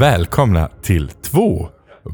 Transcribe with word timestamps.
välkomna 0.00 0.70
till 0.82 1.08
två 1.08 1.68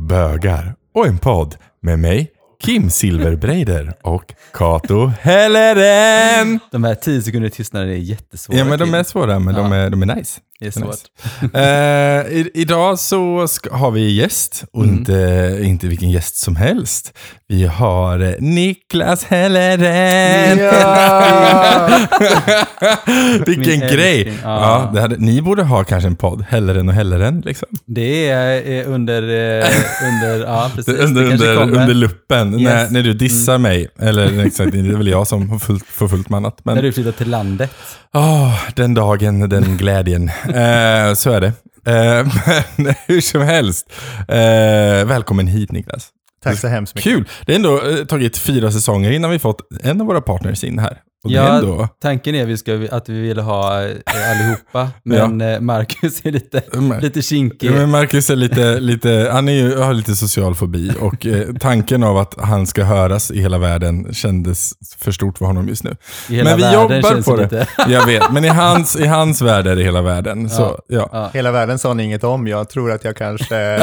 bögar 0.09 0.75
och 0.95 1.07
en 1.07 1.19
podd 1.19 1.57
med 1.83 1.99
mig, 1.99 2.31
Kim 2.65 2.91
Silverbreider 2.91 3.95
och 4.03 4.35
Kato 4.53 5.07
Helleren. 5.21 6.61
De 6.73 6.85
här 6.85 6.95
10 6.95 7.23
sekunder 7.23 7.49
tystnaden 7.49 7.89
är 7.89 7.95
jättesvåra. 7.95 8.59
Ja 8.59 8.65
men 8.65 8.79
de 8.79 8.85
Kim. 8.85 8.95
är 8.95 9.03
svåra 9.03 9.39
men 9.39 9.55
de, 9.55 9.73
är, 9.73 9.91
de 9.91 10.03
är 10.03 10.17
nice. 10.17 10.41
Svårt. 10.61 10.97
nice. 11.43 11.59
Eh, 11.59 12.27
i, 12.37 12.51
idag 12.55 12.99
så 12.99 13.49
ska, 13.49 13.77
har 13.77 13.91
vi 13.91 14.13
gäst 14.15 14.65
och 14.73 14.85
Mm. 14.85 14.97
inte, 14.97 15.59
inte 15.63 15.87
vilken 15.87 16.11
gäst 16.11 16.37
som 16.37 16.57
helst. 16.57 17.13
Vi 17.49 17.67
har 17.67 18.37
Niklas 18.41 19.25
Helleren. 19.25 20.59
vilken 23.47 23.71
Min 23.71 23.81
grej. 23.81 24.21
älskling. 24.21 24.39
Ja. 24.43 24.91
Ja. 24.95 25.01
hade, 25.01 25.17
ni 25.17 25.43
borde 25.43 25.63
ha 25.63 25.85
kanske 25.85 26.07
en 26.09 26.17
podd, 26.17 26.45
Helleren 26.49 26.89
och 26.89 26.95
Helleren. 26.95 27.41
Liksom. 27.45 27.69
Det 27.87 28.29
är 28.29 28.71
eh, 28.81 28.93
under, 28.95 29.23
eh, 29.23 29.67
under, 30.13 30.47
ja 30.47 30.71
precis. 30.75 30.95
Under, 30.99 31.25
under, 31.25 31.57
under 31.63 31.95
luppen, 31.95 32.51
när, 32.51 32.59
Yes. 32.59 32.71
Mm. 32.73 32.93
när 32.93 33.03
du 33.03 33.13
dissar 33.13 33.59
mig. 33.59 33.89
Eller 34.01 34.47
exakt, 34.47 34.73
det 34.73 34.79
är 34.79 34.83
väl 34.83 35.09
jag 35.09 35.27
som 35.27 35.51
har 35.51 35.59
fullt, 35.59 35.85
får 35.87 36.09
fullt 36.09 36.29
med 36.31 36.37
annat. 36.37 36.61
Men 36.65 36.75
När 36.75 36.83
du 36.83 36.93
flyttar 36.93 37.13
till 37.13 37.31
landet. 37.31 37.71
Åh, 38.15 38.55
den 38.75 38.95
dagen, 38.95 39.49
den 39.49 39.77
glädjen. 39.77 40.31
Eh, 40.49 41.15
så 41.15 41.31
är 41.31 41.41
det. 41.41 41.53
Eh, 41.87 42.27
men 42.77 42.95
hur 43.07 43.21
som 43.21 43.43
helst. 43.43 43.93
Eh, 44.29 45.07
välkommen 45.07 45.47
hit 45.47 45.73
Niklas. 45.73 46.09
Tack 46.43 46.59
så 46.59 46.69
hemskt 46.69 46.95
mycket. 46.95 47.13
Kul. 47.13 47.29
Det 47.47 47.53
är 47.53 47.57
ändå 47.57 47.83
eh, 47.89 48.05
tagit 48.05 48.39
fyra 48.39 48.73
säsonger 48.73 49.11
innan 49.11 49.31
vi 49.31 49.39
fått 49.39 49.61
en 49.83 50.01
av 50.01 50.07
våra 50.07 50.21
partners 50.21 50.65
in 50.65 50.79
här. 50.79 50.99
Och 51.25 51.31
Ja, 51.33 51.43
ändå... 51.59 51.89
tanken 52.03 52.35
är 52.35 52.47
vi 52.47 52.57
ska, 52.57 52.81
att 52.91 53.09
vi 53.09 53.21
vill 53.21 53.39
ha 53.39 53.83
eh, 53.83 53.91
allihopa, 54.31 54.91
men 55.05 55.41
eh, 55.41 55.61
Marcus 55.61 56.21
är 56.25 56.33
lite, 56.33 56.63
Men- 56.73 57.01
lite 57.01 57.23
kinkig. 57.23 57.67
Ja, 57.71 57.73
men 57.73 57.91
Marcus 57.91 58.31
är 58.31 58.37
lite, 58.37 58.81
lite, 58.81 59.29
han 59.33 59.49
är 59.49 59.53
ju, 59.53 59.77
har 59.77 59.95
lite 59.95 60.17
social 60.17 60.55
fobi 60.55 60.93
och 61.01 61.27
eh, 61.27 61.47
tanken 61.61 62.03
av 62.03 62.19
att 62.19 62.35
han 62.41 62.67
ska 62.67 62.85
höras 62.85 63.31
i 63.31 63.41
hela 63.41 63.59
världen 63.59 64.15
kändes 64.15 64.73
för 64.99 65.13
stort 65.13 65.39
för 65.39 65.45
honom 65.45 65.69
just 65.69 65.85
nu. 65.85 65.97
I 66.29 66.35
hela 66.35 66.51
men 66.51 66.57
vi 66.57 66.63
världen 66.63 66.81
jobbar 66.83 67.11
känns 67.11 67.27
på 67.27 67.37
det. 67.37 67.43
Lite, 67.43 67.67
Jag 67.89 68.07
vet, 68.07 68.33
men 68.33 68.45
i 68.45 68.49
hans, 68.63 68.97
i 68.97 69.07
hans 69.07 69.43
värld 69.43 69.67
är 69.67 69.77
det 69.77 69.83
hela 69.83 70.03
världen. 70.03 70.51
Så 70.51 70.81
ja, 70.89 71.09
ja. 71.13 71.31
Hela 71.33 71.53
världen 71.53 71.79
sa 71.79 71.95
ni 71.95 72.03
inget 72.05 72.25
om. 72.25 72.47
Jag 72.47 72.69
tror 72.69 72.93
att 72.93 73.05
jag 73.05 73.17
kanske... 73.17 73.79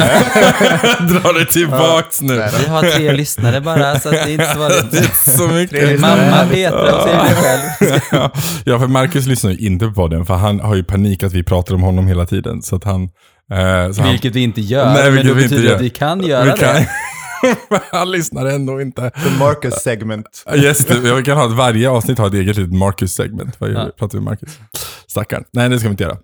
dra 1.00 1.32
det 1.32 1.46
tillbaks 1.52 2.22
nu. 2.22 2.34
Vi 2.36 2.68
har 2.70 2.82
tre 2.92 3.12
lyssnare 3.14 3.62
bara, 3.62 4.00
så 4.00 4.10
att 4.10 4.16
det 4.16 4.22
är 4.22 4.34
inte 4.34 4.54
så 4.54 4.60
Det 4.92 4.98
är 4.98 5.38
så 5.38 5.48
mycket. 5.48 6.00
Mamma 6.00 6.46
Petra 6.52 6.96
och 6.96 7.10
det 7.30 7.36
själv. 7.36 8.00
ja, 8.66 8.80
för 8.80 8.88
Marcus 8.88 9.26
lyssnar 9.26 9.52
ju 9.52 9.58
inte 9.58 9.86
på 9.88 9.94
podden, 9.94 10.26
för 10.26 10.34
han 10.34 10.60
har 10.60 10.76
ju 10.76 10.84
panik 10.84 11.24
att 11.24 11.34
vi 11.34 11.44
pratar 11.44 11.76
om 11.76 11.82
honom 11.82 12.08
hela 12.08 12.26
tiden. 12.26 12.62
Så 12.62 12.76
att 12.76 12.84
han... 12.84 13.04
Eh, 13.52 13.92
så 13.92 14.02
han 14.02 14.12
Vilket 14.12 14.36
vi 14.36 14.42
inte 14.44 14.62
gör, 14.62 14.86
Nej, 14.94 15.04
men 15.04 15.14
vilket 15.14 15.28
då 15.30 15.34
vi 15.34 15.44
inte 15.44 15.56
betyder 15.56 15.70
gör. 15.70 15.76
att 15.76 15.82
vi 15.82 15.90
kan 15.90 16.24
göra 16.24 16.44
vi 16.44 16.50
det. 16.52 16.58
kan, 16.58 17.78
han 17.92 18.12
lyssnar 18.12 18.46
ändå 18.46 18.82
inte. 18.82 19.10
The 19.10 19.40
Marcus 19.40 19.74
segment. 19.74 20.44
Yes, 20.56 20.78
det, 20.86 21.16
vi 21.16 21.24
kan 21.24 21.38
ha 21.38 21.46
ett, 21.46 21.52
varje 21.52 21.90
avsnitt 21.90 22.18
har 22.18 22.28
ett 22.28 22.34
eget 22.34 22.58
litet 22.58 22.74
Marcus-segment. 22.74 23.56
Varje 23.60 23.74
Ja. 23.74 23.90
pratar 24.00 24.12
vi 24.14 24.18
om 24.20 24.26
Marcus. 24.26 24.60
Stackarn. 25.08 25.44
Nej, 25.54 25.70
det 25.70 25.80
ska 25.80 25.88
vi 25.88 25.92
inte 25.92 26.04
göra. 26.04 26.18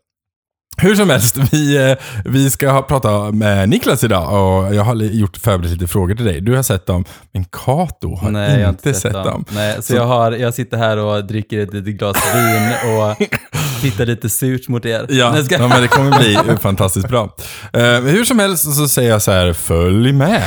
Hur 0.82 0.96
som 0.96 1.10
helst, 1.10 1.38
vi, 1.52 1.90
eh, 1.92 1.98
vi 2.26 2.50
ska 2.52 2.82
prata 2.82 3.32
med 3.32 3.70
Niklas 3.70 4.04
idag 4.04 4.24
och 4.34 4.76
jag 4.76 4.84
har 4.84 4.96
gjort 4.96 5.38
förberett 5.38 5.72
lite 5.72 5.88
frågor 5.88 6.16
till 6.16 6.26
dig. 6.26 6.42
Du 6.42 6.56
har 6.56 6.64
sett 6.64 6.86
dem, 6.86 7.06
men 7.32 7.46
Kato 7.46 8.16
har 8.16 8.32
Nej, 8.32 8.60
jag 8.60 8.66
har 8.66 8.70
inte 8.70 8.94
sett 8.94 9.14
dem. 9.14 9.46
Nej, 9.50 9.76
så, 9.76 9.82
Så- 9.82 9.96
Jag, 9.96 10.06
har, 10.06 10.32
jag 10.32 10.54
sitter 10.54 10.78
här 10.78 10.98
och 10.98 11.26
dricker 11.26 11.60
ett 11.60 11.74
litet 11.74 11.94
glas 11.94 12.18
vin 12.36 12.94
och 12.98 13.28
tittar 13.82 14.06
lite 14.06 14.30
surt 14.30 14.68
mot 14.68 14.86
er. 14.86 15.06
Ja, 15.10 15.44
ska... 15.44 15.56
ja, 15.56 15.68
men 15.68 15.82
det 15.82 15.88
kommer 15.88 16.18
bli 16.20 16.38
fantastiskt 16.62 17.08
bra. 17.08 17.36
Eh, 17.74 17.82
hur 17.84 18.26
som 18.26 18.40
helst 18.40 18.76
så 18.76 18.88
säger 18.88 19.10
jag 19.10 19.22
så 19.22 19.32
här, 19.32 19.54
följ 19.54 20.14
med. 20.14 20.44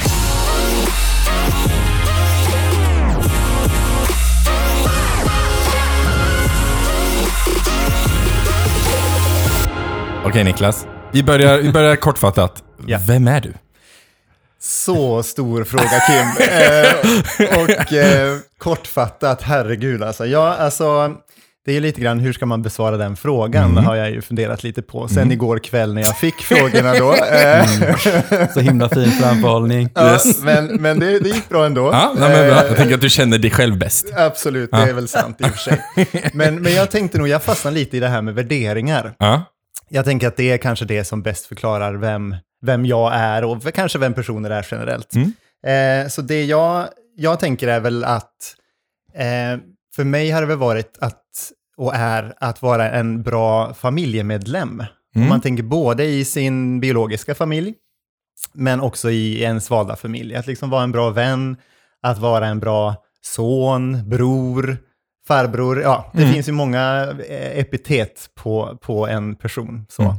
Okej 10.32 10.44
Niklas, 10.44 10.86
vi 11.12 11.22
börjar, 11.22 11.58
vi 11.58 11.72
börjar 11.72 11.96
kortfattat. 11.96 12.62
Ja. 12.86 12.98
Vem 13.06 13.28
är 13.28 13.40
du? 13.40 13.52
Så 14.60 15.22
stor 15.22 15.64
fråga 15.64 15.84
Kim. 16.06 16.46
Eh, 17.48 17.62
och 17.62 17.92
eh, 17.92 18.38
kortfattat, 18.58 19.42
herregud 19.42 20.02
alltså. 20.02 20.26
Ja, 20.26 20.54
alltså. 20.54 21.12
Det 21.64 21.76
är 21.76 21.80
lite 21.80 22.00
grann, 22.00 22.18
hur 22.18 22.32
ska 22.32 22.46
man 22.46 22.62
besvara 22.62 22.96
den 22.96 23.16
frågan? 23.16 23.70
Mm. 23.70 23.84
har 23.84 23.94
jag 23.96 24.10
ju 24.10 24.22
funderat 24.22 24.62
lite 24.62 24.82
på. 24.82 25.08
Sen 25.08 25.32
igår 25.32 25.58
kväll 25.58 25.94
när 25.94 26.02
jag 26.02 26.18
fick 26.18 26.34
frågorna 26.42 26.94
då. 26.94 27.14
Eh, 27.32 28.48
Så 28.54 28.60
himla 28.60 28.88
fin 28.88 29.10
framförhållning. 29.10 29.88
ja, 29.94 30.12
Yes. 30.12 30.42
men 30.42 30.66
men 30.66 30.98
det, 30.98 31.18
det 31.18 31.28
gick 31.28 31.48
bra 31.48 31.66
ändå. 31.66 31.90
Ja, 31.92 32.12
nej, 32.18 32.30
men 32.30 32.48
bra. 32.50 32.60
Eh, 32.62 32.66
Jag 32.68 32.76
tänker 32.76 32.94
att 32.94 33.00
du 33.00 33.10
känner 33.10 33.38
dig 33.38 33.50
själv 33.50 33.78
bäst. 33.78 34.06
Absolut, 34.16 34.70
det 34.70 34.76
är 34.76 34.92
väl 34.92 35.08
sant 35.08 35.40
i 35.40 35.44
och 35.44 35.48
för 35.48 35.58
sig. 35.58 35.80
Men, 36.32 36.54
men 36.62 36.74
jag 36.74 36.90
tänkte 36.90 37.18
nog, 37.18 37.28
jag 37.28 37.42
fastnade 37.42 37.74
lite 37.76 37.96
i 37.96 38.00
det 38.00 38.08
här 38.08 38.22
med 38.22 38.34
värderingar. 38.34 39.14
Ja, 39.18 39.42
Jag 39.94 40.04
tänker 40.04 40.28
att 40.28 40.36
det 40.36 40.50
är 40.50 40.58
kanske 40.58 40.84
det 40.84 41.04
som 41.04 41.22
bäst 41.22 41.46
förklarar 41.46 41.94
vem, 41.94 42.36
vem 42.62 42.86
jag 42.86 43.14
är 43.14 43.44
och 43.44 43.74
kanske 43.74 43.98
vem 43.98 44.14
personer 44.14 44.50
är 44.50 44.66
generellt. 44.70 45.14
Mm. 45.14 45.32
Eh, 45.66 46.08
så 46.08 46.22
det 46.22 46.44
jag, 46.44 46.88
jag 47.16 47.40
tänker 47.40 47.68
är 47.68 47.80
väl 47.80 48.04
att 48.04 48.56
eh, 49.14 49.60
för 49.94 50.04
mig 50.04 50.30
har 50.30 50.40
det 50.40 50.46
väl 50.46 50.58
varit 50.58 50.98
att, 51.00 51.22
och 51.76 51.94
är, 51.94 52.34
att 52.36 52.62
vara 52.62 52.90
en 52.90 53.22
bra 53.22 53.74
familjemedlem. 53.74 54.70
Mm. 54.70 54.88
Om 55.14 55.28
man 55.28 55.40
tänker 55.40 55.62
både 55.62 56.04
i 56.04 56.24
sin 56.24 56.80
biologiska 56.80 57.34
familj, 57.34 57.74
men 58.52 58.80
också 58.80 59.10
i 59.10 59.42
ens 59.42 59.70
valda 59.70 59.96
familj. 59.96 60.34
Att 60.34 60.46
liksom 60.46 60.70
vara 60.70 60.82
en 60.82 60.92
bra 60.92 61.10
vän, 61.10 61.56
att 62.02 62.18
vara 62.18 62.46
en 62.46 62.60
bra 62.60 62.96
son, 63.22 64.08
bror, 64.08 64.78
farbror. 65.28 65.80
Ja, 65.82 66.10
det 66.14 66.22
Mm. 66.22 66.34
finns 66.34 66.48
ju 66.48 66.52
många 66.52 67.14
eh, 67.28 67.58
epitet 67.58 68.30
på, 68.34 68.78
på 68.82 69.06
en 69.08 69.34
person. 69.36 69.86
Så. 69.88 70.02
Mm. 70.02 70.16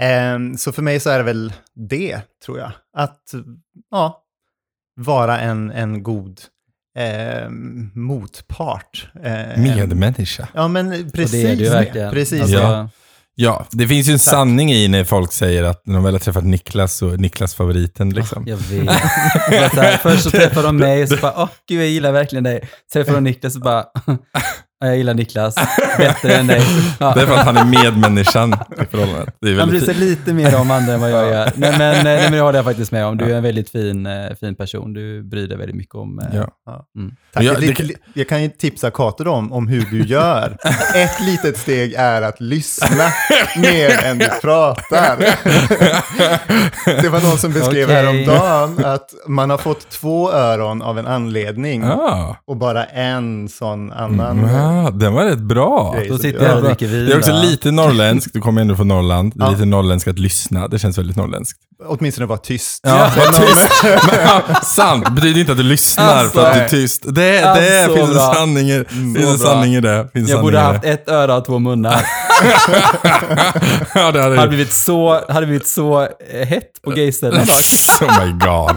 Ehm, 0.00 0.56
så 0.56 0.72
för 0.72 0.82
mig 0.82 1.00
så 1.00 1.10
är 1.10 1.18
det 1.18 1.24
väl 1.24 1.52
det, 1.74 2.20
tror 2.44 2.58
jag. 2.58 2.72
Att 2.96 3.22
ja, 3.90 4.22
vara 4.96 5.40
en, 5.40 5.70
en 5.70 6.02
god 6.02 6.40
ehm, 6.98 7.90
motpart. 7.94 9.10
Eh, 9.22 9.58
medmänniska. 9.62 10.48
Ja, 10.54 10.68
men 10.68 11.06
Och 11.06 11.12
precis 11.12 11.32
det 11.32 11.50
är 11.52 11.56
det 11.56 11.62
ju 11.64 11.70
verkligen. 11.70 12.10
Precis 12.10 12.42
Alltså, 12.42 12.56
Ja. 12.58 12.88
Ja, 13.40 13.66
det 13.70 13.88
finns 13.88 14.08
ju 14.08 14.12
en 14.12 14.18
sanning 14.18 14.72
i 14.72 14.88
när 14.88 15.04
folk 15.04 15.32
säger 15.32 15.64
att 15.64 15.86
när 15.86 15.94
de 15.94 16.04
väl 16.04 16.14
har 16.14 16.18
träffat 16.18 16.44
Niklas 16.44 16.96
så 16.96 17.08
är 17.08 17.16
Niklas 17.16 17.54
favoriten 17.54 18.10
liksom. 18.10 18.44
Jag 18.46 18.56
vet. 18.56 19.74
Så 19.74 19.80
här, 19.80 19.96
först 19.96 20.22
så 20.22 20.30
träffade 20.30 20.66
de 20.66 20.76
mig 20.76 21.02
och 21.02 21.08
så 21.08 21.16
bara, 21.16 21.34
åh 21.42 21.48
gud 21.68 21.80
jag 21.80 21.88
gillar 21.88 22.12
verkligen 22.12 22.44
dig. 22.44 22.60
Så 22.62 22.92
träffade 22.92 23.16
de 23.16 23.24
Niklas 23.24 23.56
och 23.56 23.62
bara, 23.62 23.84
"Ja, 24.06 24.16
jag 24.80 24.96
gillar 24.96 25.14
Niklas 25.14 25.54
bättre 25.98 26.34
än 26.34 26.46
dig. 26.46 26.62
Ja. 27.00 27.12
Det 27.16 27.22
är 27.22 27.26
för 27.26 27.34
att 27.34 27.46
han 27.46 27.56
är 27.56 27.64
medmänniskan 27.64 28.54
i 28.82 28.84
förhållandet. 28.90 29.34
Det 29.40 29.50
är 29.50 29.58
Han 29.60 29.68
bryr 29.68 29.80
sig 29.80 29.94
lite 29.94 30.32
mer 30.32 30.60
om 30.60 30.70
andra 30.70 30.92
än 30.94 31.00
vad 31.00 31.10
jag 31.10 31.28
gör. 31.30 31.50
Nej, 31.54 31.74
men, 31.78 32.04
nej, 32.04 32.22
men 32.22 32.32
det 32.32 32.40
håller 32.40 32.58
jag 32.58 32.64
faktiskt 32.64 32.92
med 32.92 33.06
om. 33.06 33.16
Du 33.16 33.24
är 33.32 33.36
en 33.36 33.42
väldigt 33.42 33.70
fin, 33.70 34.06
eh, 34.06 34.34
fin 34.40 34.54
person. 34.54 34.92
Du 34.92 35.22
bryr 35.22 35.48
dig 35.48 35.58
väldigt 35.58 35.76
mycket 35.76 35.94
om... 35.94 36.18
eh, 36.18 36.24
Ja. 36.32 36.48
Tack. 37.32 37.44
Ja, 37.44 37.52
Jag, 37.52 37.60
det 37.60 37.74
kan- 37.74 37.90
jag 38.14 38.28
kan 38.28 38.42
ju 38.42 38.48
tipsa 38.48 38.90
Kato 38.90 39.24
då 39.24 39.30
om, 39.32 39.52
om 39.52 39.68
hur 39.68 39.86
du 39.90 40.02
gör. 40.06 40.56
Ett 40.94 41.20
litet 41.20 41.58
steg 41.58 41.94
är 41.94 42.22
att 42.22 42.40
lyssna 42.40 43.06
mer 43.56 44.04
än 44.04 44.18
du 44.18 44.28
pratar. 44.42 45.16
Det 47.02 47.08
var 47.08 47.20
någon 47.20 47.38
som 47.38 47.52
beskrev 47.52 47.84
Okej. 47.84 47.96
häromdagen 47.96 48.84
att 48.84 49.10
man 49.26 49.50
har 49.50 49.58
fått 49.58 49.88
två 49.90 50.32
öron 50.32 50.82
av 50.82 50.98
en 50.98 51.06
anledning 51.06 51.84
Ah, 51.84 52.36
och 52.46 52.56
bara 52.56 52.84
en 52.84 53.48
sån 53.48 53.92
annan. 53.92 54.38
Ah, 54.68 54.90
den 54.90 55.12
var 55.14 55.24
rätt 55.24 55.38
bra. 55.38 55.96
Då 56.08 56.18
sitter 56.18 56.44
jag 56.46 56.56
och 56.56 56.62
dricker 56.64 56.86
vin. 56.86 57.06
Det 57.06 57.12
är 57.12 57.18
också 57.18 57.32
lite 57.32 57.70
norrländskt, 57.70 58.32
du 58.32 58.40
kommer 58.40 58.60
ändå 58.60 58.76
från 58.76 58.88
Norrland. 58.88 59.32
Det 59.36 59.42
är 59.42 59.46
Ja. 59.46 59.50
lite 59.52 59.64
norrländskt 59.64 60.10
att 60.10 60.18
lyssna, 60.18 60.68
det 60.68 60.78
känns 60.78 60.98
väldigt 60.98 61.16
norrländskt. 61.16 61.58
Åtminstone 61.86 62.26
vara 62.26 62.38
tyst. 62.38 62.80
Ja, 62.86 63.10
vad 63.16 63.34
tyst. 63.34 63.68
Men, 63.82 64.20
ja, 64.24 64.42
sant, 64.62 65.04
det 65.04 65.10
betyder 65.10 65.40
inte 65.40 65.52
att 65.52 65.58
du 65.58 65.64
lyssnar 65.64 66.04
Alltså. 66.16 66.40
för 66.40 66.46
att 66.48 66.54
du 66.54 66.60
är 66.60 66.68
tyst. 66.70 67.02
Det, 67.06 67.12
det 67.12 67.42
Alltså, 67.42 67.96
finns 67.96 68.08
en 68.10 68.34
sanning 68.34 68.70
i, 68.70 68.84
finns 69.14 69.28
en 69.30 69.38
sanning 69.38 69.74
i 69.74 69.80
det. 69.80 70.08
Finns 70.12 70.30
Jag 70.30 70.40
borde 70.42 70.56
i 70.56 70.60
haft 70.60 70.84
ett 70.84 71.08
öra 71.08 71.36
och 71.36 71.44
två 71.44 71.58
munnar. 71.58 72.02
ja, 73.94 74.12
det 74.12 74.22
hade 74.22 74.36
Hade 74.36 74.48
blivit 74.48 74.72
så, 74.72 75.20
hade 75.32 75.46
blivit 75.46 75.66
så 75.66 76.02
eh, 76.02 76.46
hett 76.48 76.82
på 76.84 76.90
gayställen. 76.90 77.46
Oh 78.00 78.24
my 78.26 78.32
god. 78.32 78.76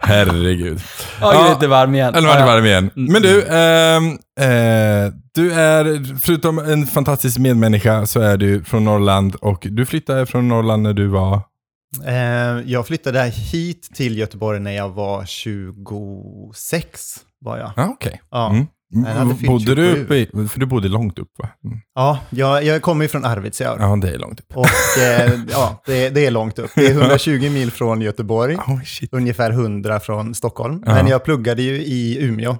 Herregud. 0.00 0.80
Ja, 1.20 1.34
jag 1.34 1.46
är 1.46 1.54
lite 1.54 1.66
varm 1.66 1.94
igen. 1.94 2.14
Eller 2.14 2.28
var 2.28 2.38
ja. 2.38 2.46
varm 2.46 2.64
igen. 2.66 2.90
Men 2.94 3.22
du, 3.22 3.42
ehm, 3.46 4.06
eh, 4.40 5.12
du 5.34 5.52
är, 5.52 6.18
förutom 6.20 6.58
en 6.58 6.86
fantastisk 6.86 7.38
medmänniska, 7.38 8.06
så 8.06 8.20
är 8.20 8.36
du 8.36 8.64
från 8.64 8.84
Norrland 8.84 9.34
och 9.34 9.66
du 9.70 9.86
flyttade 9.86 10.26
från 10.26 10.48
Norrland 10.48 10.82
när 10.82 10.92
du 10.92 11.06
var... 11.06 11.40
Eh, 12.06 12.14
jag 12.66 12.86
flyttade 12.86 13.24
hit 13.24 13.90
till 13.94 14.18
Göteborg 14.18 14.60
när 14.60 14.72
jag 14.72 14.88
var 14.88 15.24
26. 15.24 17.16
Var 17.40 17.58
jag. 17.58 17.72
Ja, 17.76 17.88
okej. 17.90 18.20
Ja. 18.30 18.50
Mm. 18.50 18.66
Bodde 19.46 19.74
du 19.74 19.86
27. 19.86 20.02
uppe 20.02 20.14
i, 20.16 20.48
för 20.48 20.60
du 20.60 20.66
bodde 20.66 20.88
långt 20.88 21.18
upp 21.18 21.38
va? 21.38 21.48
Mm. 21.64 21.78
Ja, 21.94 22.18
jag, 22.30 22.64
jag 22.64 22.82
kommer 22.82 23.04
ju 23.04 23.08
från 23.08 23.24
Arvidsjaur. 23.24 23.76
Ja, 23.80 23.96
det 23.96 24.10
är 24.10 24.18
långt 24.18 24.40
upp. 24.40 24.56
Och 24.56 25.02
eh, 25.02 25.40
ja, 25.50 25.82
det, 25.86 26.10
det 26.10 26.26
är 26.26 26.30
långt 26.30 26.58
upp. 26.58 26.70
Det 26.74 26.86
är 26.86 26.90
120 26.90 27.50
mil 27.50 27.70
från 27.70 28.00
Göteborg, 28.00 28.56
Oh, 28.66 28.80
ungefär 29.12 29.50
100 29.50 30.00
från 30.00 30.34
Stockholm. 30.34 30.82
Ja. 30.86 30.94
Men 30.94 31.08
jag 31.08 31.24
pluggade 31.24 31.62
ju 31.62 31.82
i 31.82 32.24
Umeå 32.24 32.56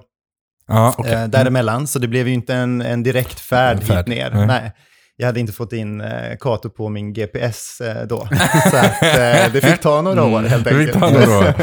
Ja, 0.67 0.95
okej. 0.97 1.13
eh, 1.13 1.27
däremellan, 1.27 1.87
så 1.87 1.99
det 1.99 2.07
blev 2.07 2.27
ju 2.27 2.33
inte 2.33 2.53
en, 2.53 2.81
en 2.81 3.03
direkt 3.03 3.39
färd, 3.39 3.77
En 3.77 3.83
färd, 3.85 3.97
hit 3.97 4.07
ner. 4.07 4.31
nej. 4.31 4.47
Nej. 4.47 4.71
Jag 5.19 5.25
hade 5.27 5.39
inte 5.39 5.53
fått 5.53 5.73
in 5.73 6.01
eh, 6.01 6.37
Kato 6.39 6.69
på 6.69 6.89
min 6.89 7.13
GPS 7.13 7.81
eh, 7.81 8.07
då. 8.07 8.27
Så 8.71 8.77
att, 8.77 9.03
eh, 9.03 9.51
det 9.53 9.61
fick 9.63 9.79
ta 9.81 10.01
några 10.01 10.23
år 10.23 10.41
helt 10.41 10.63
Det 10.63 10.69
fick 10.69 10.79
enkelt. 10.79 10.99
ta 10.99 11.09
några 11.09 11.37
år. 11.37 11.53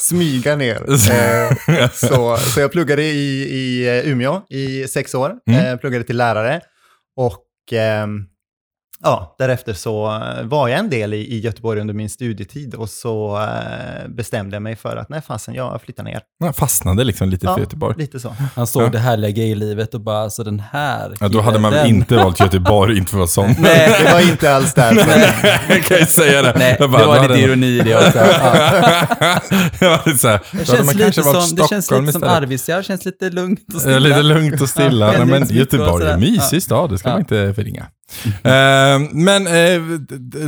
Smyga 0.00 0.56
ner. 0.56 0.76
Eh, 1.70 1.90
så, 1.92 2.36
så 2.36 2.60
jag 2.60 2.72
pluggade 2.72 3.02
i, 3.02 3.42
i 3.50 3.88
eh, 3.98 4.12
Umeå 4.12 4.42
i 4.48 4.88
sex 4.88 5.14
år, 5.14 5.32
Mm. 5.50 5.66
eh, 5.66 5.76
pluggade 5.76 6.04
till 6.04 6.16
lärare. 6.16 6.60
Och 7.16 7.44
ehm, 7.72 8.24
ja, 9.02 9.34
därefter 9.38 9.72
så 9.72 10.06
eh, 10.06 10.44
var 10.44 10.68
jag 10.68 10.78
en 10.78 10.90
del 10.90 11.14
i, 11.14 11.16
i 11.16 11.40
Göteborg 11.40 11.80
under 11.80 11.94
min 11.94 12.10
studietid 12.10 12.74
och 12.74 12.90
så 12.90 13.36
eh, 13.42 14.08
bestämde 14.08 14.56
jag 14.56 14.62
mig 14.62 14.76
för 14.76 14.96
att 14.96 15.08
nej 15.08 15.20
fasen, 15.26 15.54
jag 15.54 15.82
flyttar 15.82 16.04
ner. 16.04 16.20
Jag 16.44 16.56
fastnade 16.56 17.04
liksom 17.04 17.28
lite 17.28 17.46
för 17.46 17.52
Ja, 17.52 17.60
Göteborg. 17.60 17.94
lite 17.98 18.20
så. 18.20 18.34
Han 18.56 18.66
såg 18.66 18.82
Ja. 18.82 18.88
det 18.88 18.98
härliga 18.98 19.30
gaylivet 19.30 19.94
och 19.94 20.00
bara, 20.00 20.18
alltså 20.22 20.44
den 20.44 20.60
här 20.72 21.16
Ja, 21.20 21.28
då 21.28 21.40
hade 21.40 21.58
man 21.58 21.72
den. 21.72 21.86
inte 21.86 22.16
valt 22.16 22.40
Göteborg, 22.40 22.98
inte 22.98 23.10
för 23.10 23.16
att 23.16 23.36
vara 23.36 23.46
sån. 23.48 23.54
Nej, 23.58 23.96
Det 24.04 24.12
var 24.12 24.20
inte 24.30 24.54
alls 24.54 24.74
där. 24.74 24.94
jag 25.68 25.82
kan 25.84 25.98
ju 25.98 26.06
säga 26.06 26.42
det. 26.42 26.54
nej 26.58 26.74
det 26.78 26.82
Jag 26.84 26.90
bara, 26.90 27.02
då 27.02 27.08
var 27.08 27.28
lite 27.28 27.40
ironi 27.40 27.66
i 27.66 27.80
det 27.80 27.96
också. 27.96 28.18
Ja. 29.80 30.00
lite 30.06 30.18
så 30.18 30.28
här, 30.28 30.40
Det 30.52 30.64
känns, 30.66 30.94
lite 30.94 31.12
som, 31.22 31.56
det 31.56 31.68
känns 31.68 31.90
lite 31.90 32.12
som. 32.12 32.22
Arvidsjaur, 32.24 32.82
känns 32.82 33.04
lite 33.04 33.30
lugnt 33.30 33.60
och 33.68 33.74
Ja, 33.74 33.78
stilla. 33.80 33.98
lite 33.98 34.22
lugnt 34.22 34.60
och 34.60 34.68
stilla. 34.68 35.12
Ja, 35.14 35.24
Nej, 35.24 35.26
men 35.40 35.48
Göteborg 35.56 36.06
är 36.06 36.12
en 36.14 36.20
mysig 36.20 36.56
Ja. 36.56 36.60
stad, 36.60 36.90
det 36.90 36.98
ska 36.98 37.08
Ja. 37.08 37.12
man 37.12 37.20
inte 37.20 37.54
förringa. 37.54 37.86
Eh, 38.44 39.00
men 39.12 39.46
eh, 39.46 39.82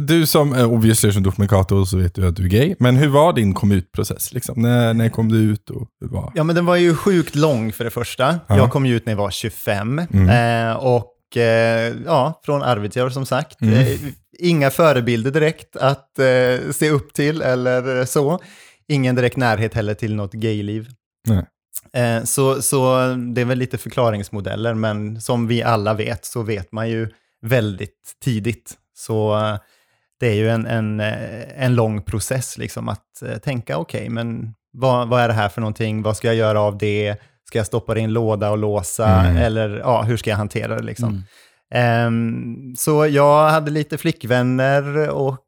du 0.00 0.26
som, 0.26 0.52
uh, 0.52 0.72
obviously 0.72 1.12
som 1.12 1.22
dokumentator 1.22 1.84
så 1.84 1.96
vet 1.96 2.14
du 2.14 2.28
att 2.28 2.36
du 2.36 2.44
är 2.44 2.48
gay. 2.48 2.74
Men 2.78 2.96
hur 2.96 3.08
var 3.08 3.32
din 3.32 3.54
kom 3.54 3.72
ut-process? 3.72 4.32
Liksom? 4.32 4.62
När, 4.62 4.94
när 4.94 5.08
kom 5.08 5.28
du 5.28 5.36
ut 5.36 5.70
och 5.70 5.88
hur 6.00 6.08
var 6.08 6.32
Ja, 6.34 6.44
men 6.44 6.56
den 6.56 6.66
var 6.66 6.76
ju 6.76 6.94
sjukt 6.94 7.34
lång 7.34 7.72
för 7.72 7.84
det 7.84 7.90
första. 7.90 8.40
Ja. 8.46 8.56
Jag 8.56 8.70
kom 8.70 8.86
ju 8.86 8.96
ut 8.96 9.06
när 9.06 9.12
jag 9.12 9.18
var 9.18 9.30
25. 9.30 9.98
Mm. 10.12 10.28
Eh, 10.70 10.76
och 10.76 11.36
eh, 11.36 11.94
ja, 12.06 12.40
från 12.44 12.62
Arvidsjaur 12.62 13.10
som 13.10 13.26
sagt. 13.26 13.60
Mm. 13.60 13.74
Eh, 13.74 13.98
inga 14.38 14.70
förebilder 14.70 15.30
direkt 15.30 15.76
att 15.76 16.18
eh, 16.18 16.70
se 16.72 16.90
upp 16.90 17.14
till 17.14 17.42
eller 17.42 18.04
så. 18.04 18.38
Ingen 18.88 19.14
direkt 19.14 19.36
närhet 19.36 19.74
heller 19.74 19.94
till 19.94 20.14
något 20.14 20.32
gayliv. 20.32 20.88
Nej. 21.28 21.44
Eh, 21.92 22.24
så, 22.24 22.62
så 22.62 23.06
det 23.34 23.40
är 23.40 23.44
väl 23.44 23.58
lite 23.58 23.78
förklaringsmodeller, 23.78 24.74
men 24.74 25.20
som 25.20 25.46
vi 25.46 25.62
alla 25.62 25.94
vet 25.94 26.24
så 26.24 26.42
vet 26.42 26.72
man 26.72 26.90
ju 26.90 27.08
väldigt 27.42 28.16
tidigt. 28.24 28.74
Så 28.94 29.38
eh, 29.38 29.58
det 30.20 30.26
är 30.26 30.34
ju 30.34 30.50
en, 30.50 30.66
en, 30.66 31.00
eh, 31.00 31.64
en 31.64 31.74
lång 31.74 32.02
process 32.02 32.58
liksom 32.58 32.88
att 32.88 33.22
eh, 33.22 33.38
tänka, 33.38 33.78
okej, 33.78 34.08
men 34.08 34.54
vad, 34.72 35.08
vad 35.08 35.20
är 35.20 35.28
det 35.28 35.34
här 35.34 35.48
för 35.48 35.60
någonting? 35.60 36.02
Vad 36.02 36.16
ska 36.16 36.26
jag 36.26 36.36
göra 36.36 36.60
av 36.60 36.78
det? 36.78 37.16
Ska 37.48 37.58
jag 37.58 37.66
stoppa 37.66 37.94
det 37.94 38.00
i 38.00 38.04
en 38.04 38.12
låda 38.12 38.50
och 38.50 38.58
låsa? 38.58 39.08
Mm. 39.08 39.36
Eller 39.36 39.78
ja, 39.78 40.02
hur 40.02 40.16
ska 40.16 40.30
jag 40.30 40.36
hantera 40.36 40.76
det 40.76 40.82
liksom? 40.82 41.08
Mm. 41.08 41.22
Ehm, 41.74 42.76
så 42.76 43.06
jag 43.06 43.48
hade 43.50 43.70
lite 43.70 43.98
flickvänner 43.98 45.08
och 45.08 45.41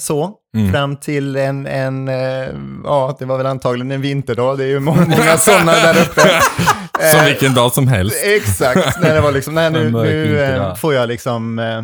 så. 0.00 0.32
Mm. 0.56 0.72
Fram 0.72 0.96
till 0.96 1.36
en, 1.36 1.66
en 1.66 2.08
eh, 2.08 2.48
ja, 2.84 3.16
det 3.18 3.24
var 3.24 3.36
väl 3.38 3.46
antagligen 3.46 3.90
en 3.90 4.00
vinterdag. 4.00 4.58
Det 4.58 4.64
är 4.64 4.68
ju 4.68 4.80
många, 4.80 5.36
sådana 5.38 5.72
där 5.72 6.02
uppe. 6.02 6.20
Som 7.10 7.20
Eh, 7.20 7.26
vilken 7.26 7.54
dag 7.54 7.72
som 7.72 7.88
helst. 7.88 8.16
Exakt, 8.24 9.00
när 9.02 9.14
det 9.14 9.20
var 9.20 9.32
liksom, 9.32 9.54
nej, 9.54 9.70
nu, 9.70 9.90
nu 9.90 10.38
eh, 10.40 10.74
får 10.74 10.94
jag 10.94 11.08
liksom, 11.08 11.58
eh, 11.58 11.82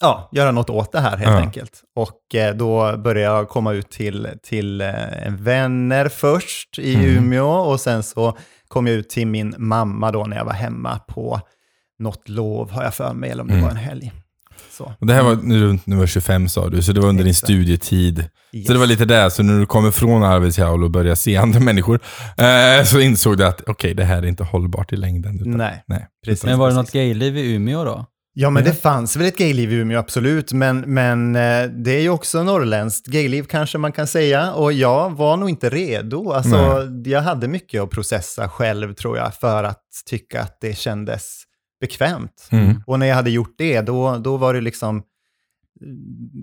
ja, 0.00 0.28
göra 0.32 0.50
något 0.52 0.70
åt 0.70 0.92
det 0.92 1.00
här 1.00 1.16
helt 1.16 1.30
Ja. 1.32 1.38
enkelt. 1.38 1.82
Och 1.96 2.34
eh, 2.34 2.54
då 2.54 2.96
började 2.96 3.34
jag 3.36 3.48
komma 3.48 3.72
ut 3.72 3.90
till, 3.90 4.28
till 4.42 4.80
eh, 4.80 4.88
vänner 5.28 6.08
först 6.08 6.78
i 6.78 6.94
Mm. 6.94 7.06
Umeå 7.16 7.48
och 7.50 7.80
sen 7.80 8.02
så 8.02 8.36
kom 8.68 8.86
jag 8.86 8.96
ut 8.96 9.08
till 9.10 9.26
min 9.26 9.54
mamma 9.58 10.10
då 10.12 10.24
när 10.24 10.36
jag 10.36 10.44
var 10.44 10.52
hemma 10.52 10.98
på 11.08 11.40
något 11.98 12.28
lov 12.28 12.70
har 12.70 12.82
jag 12.84 12.94
för 12.94 13.12
mig, 13.12 13.30
eller 13.30 13.42
om 13.42 13.48
det 13.48 13.54
Mm. 13.54 13.64
var 13.64 13.70
en 13.70 13.76
helg. 13.76 14.12
Så. 14.78 14.92
Och 14.98 15.06
det 15.06 15.12
här 15.12 15.22
var 15.22 15.34
runt 15.34 15.86
när 15.86 15.96
du 15.96 16.00
var 16.00 16.06
25 16.06 16.48
sa 16.48 16.68
du, 16.68 16.82
så 16.82 16.92
det 16.92 17.00
var 17.00 17.08
under 17.08 17.24
din 17.24 17.30
Exakt. 17.30 17.46
studietid. 17.46 18.24
Yes. 18.52 18.66
Så 18.66 18.72
det 18.72 18.78
var 18.78 18.86
lite 18.86 19.04
där, 19.04 19.28
så 19.28 19.42
när 19.42 19.58
du 19.58 19.66
kommer 19.66 19.90
från 19.90 20.22
Arvidsjaur 20.22 20.82
och 20.82 20.90
börjar 20.90 21.14
se 21.14 21.36
andra 21.36 21.60
människor, 21.68 22.00
eh, 22.36 22.84
så 22.84 23.00
insåg 23.00 23.38
du 23.38 23.46
att 23.46 23.62
okej, 23.66 23.94
det 23.94 24.04
här 24.04 24.22
är 24.22 24.26
inte 24.26 24.44
hållbart 24.44 24.92
i 24.92 24.96
längden. 24.96 25.40
Utan, 25.40 25.56
Nej, 25.56 25.84
nej. 25.86 26.06
precis. 26.24 26.44
Men 26.44 26.58
var 26.58 26.68
det 26.68 26.74
något 26.74 26.92
gayliv 26.92 27.36
i 27.36 27.54
Umeå 27.54 27.84
då? 27.84 28.06
Ja, 28.34 28.50
men 28.50 28.64
det 28.64 28.74
fanns 28.74 29.16
väl 29.16 29.26
ett 29.26 29.38
gayliv 29.38 29.72
i 29.72 29.74
Umeå, 29.74 29.98
absolut. 29.98 30.52
Men, 30.52 30.80
men 30.80 31.36
eh, 31.36 31.62
det 31.64 31.90
är 31.90 32.00
ju 32.00 32.10
också 32.10 32.42
norrländskt 32.42 33.06
gayliv 33.06 33.42
kanske 33.42 33.78
man 33.78 33.92
kan 33.92 34.06
säga. 34.06 34.52
Och 34.52 34.72
jag 34.72 35.16
var 35.16 35.36
nog 35.36 35.50
inte 35.50 35.70
redo. 35.70 36.32
Alltså, 36.32 36.88
jag 37.04 37.22
hade 37.22 37.48
mycket 37.48 37.82
att 37.82 37.90
processa 37.90 38.48
själv 38.48 38.94
tror 38.94 39.16
jag, 39.18 39.34
för 39.34 39.64
att 39.64 39.82
tycka 40.06 40.42
att 40.42 40.58
det 40.60 40.78
kändes 40.78 41.47
bekvämt. 41.80 42.48
Mm. 42.50 42.82
Och 42.86 42.98
när 42.98 43.06
jag 43.06 43.14
hade 43.14 43.30
gjort 43.30 43.54
det, 43.58 43.80
då, 43.80 44.16
då 44.18 44.36
var 44.36 44.54
det 44.54 44.60
liksom... 44.60 45.02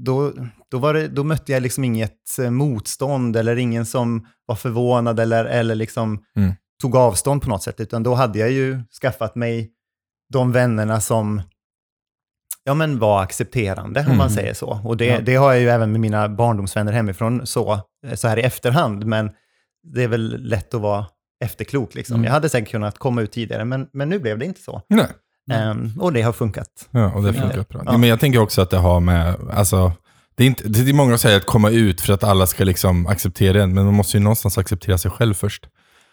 Då, 0.05 0.33
då, 0.71 0.77
var 0.77 0.93
det, 0.93 1.07
då 1.07 1.23
mötte 1.23 1.51
jag 1.51 1.63
liksom 1.63 1.83
inget 1.83 2.39
eh, 2.39 2.49
motstånd 2.51 3.35
eller 3.35 3.55
ingen 3.55 3.85
som 3.85 4.27
var 4.45 4.55
förvånad 4.55 5.19
eller, 5.19 5.45
eller 5.45 5.75
liksom 5.75 6.23
Mm. 6.35 6.53
tog 6.81 6.95
avstånd 6.95 7.41
på 7.41 7.49
något 7.49 7.63
sätt, 7.63 7.79
utan 7.79 8.03
då 8.03 8.13
hade 8.13 8.39
jag 8.39 8.51
ju 8.51 8.81
skaffat 9.01 9.35
mig 9.35 9.71
de 10.33 10.51
vännerna 10.51 11.01
som 11.01 11.41
ja, 12.63 12.73
men 12.73 12.99
var 12.99 13.21
accepterande, 13.23 13.99
om 13.99 14.05
man 14.17 14.27
Mm. 14.27 14.29
säger 14.29 14.53
så. 14.53 14.79
Och 14.83 14.97
det, 14.97 15.05
Ja. 15.05 15.19
det 15.21 15.35
har 15.35 15.53
jag 15.53 15.61
ju 15.61 15.69
även 15.69 15.91
med 15.91 16.01
mina 16.01 16.29
barndomsvänner 16.29 16.91
hemifrån 16.91 17.47
så, 17.47 17.73
eh, 18.07 18.15
så 18.15 18.27
här 18.27 18.37
i 18.39 18.41
efterhand, 18.41 19.05
men 19.05 19.29
det 19.83 20.03
är 20.03 20.07
väl 20.07 20.43
lätt 20.43 20.73
att 20.73 20.81
vara 20.81 21.05
efterklok. 21.43 21.95
Liksom. 21.95 22.13
Mm. 22.15 22.23
Jag 22.23 22.31
hade 22.31 22.49
säkert 22.49 22.71
kunnat 22.71 22.97
komma 22.97 23.21
ut 23.21 23.31
tidigare, 23.31 23.65
men, 23.65 23.87
men 23.93 24.09
nu 24.09 24.19
blev 24.19 24.37
det 24.37 24.45
inte 24.45 24.61
så. 24.61 24.81
Nej. 24.89 25.07
Ehm, 25.51 25.91
och 25.99 26.13
det 26.13 26.21
har 26.21 26.33
funkat. 26.33 26.67
Ja, 26.91 27.11
och 27.11 27.23
det 27.23 27.27
Ja. 27.29 27.41
funkar 27.41 27.65
bra. 27.69 27.81
Ja. 27.85 27.97
Men 27.97 28.09
jag 28.09 28.19
tänker 28.19 28.39
också 28.39 28.61
att 28.61 28.69
det 28.69 28.77
har 28.77 28.99
med, 28.99 29.35
alltså, 29.53 29.91
det 30.35 30.43
är, 30.43 30.47
inte, 30.47 30.67
det 30.69 30.89
är 30.89 30.93
många 30.93 31.11
som 31.11 31.17
säger 31.17 31.37
att 31.37 31.45
komma 31.45 31.69
ut 31.69 32.01
för 32.01 32.13
att 32.13 32.23
alla 32.23 32.47
ska 32.47 32.63
liksom 32.63 33.07
acceptera 33.07 33.63
en, 33.63 33.73
men 33.73 33.85
man 33.85 33.93
måste 33.93 34.17
ju 34.17 34.23
någonstans 34.23 34.57
acceptera 34.57 34.97
sig 34.97 35.11
själv 35.11 35.33
först. 35.33 35.65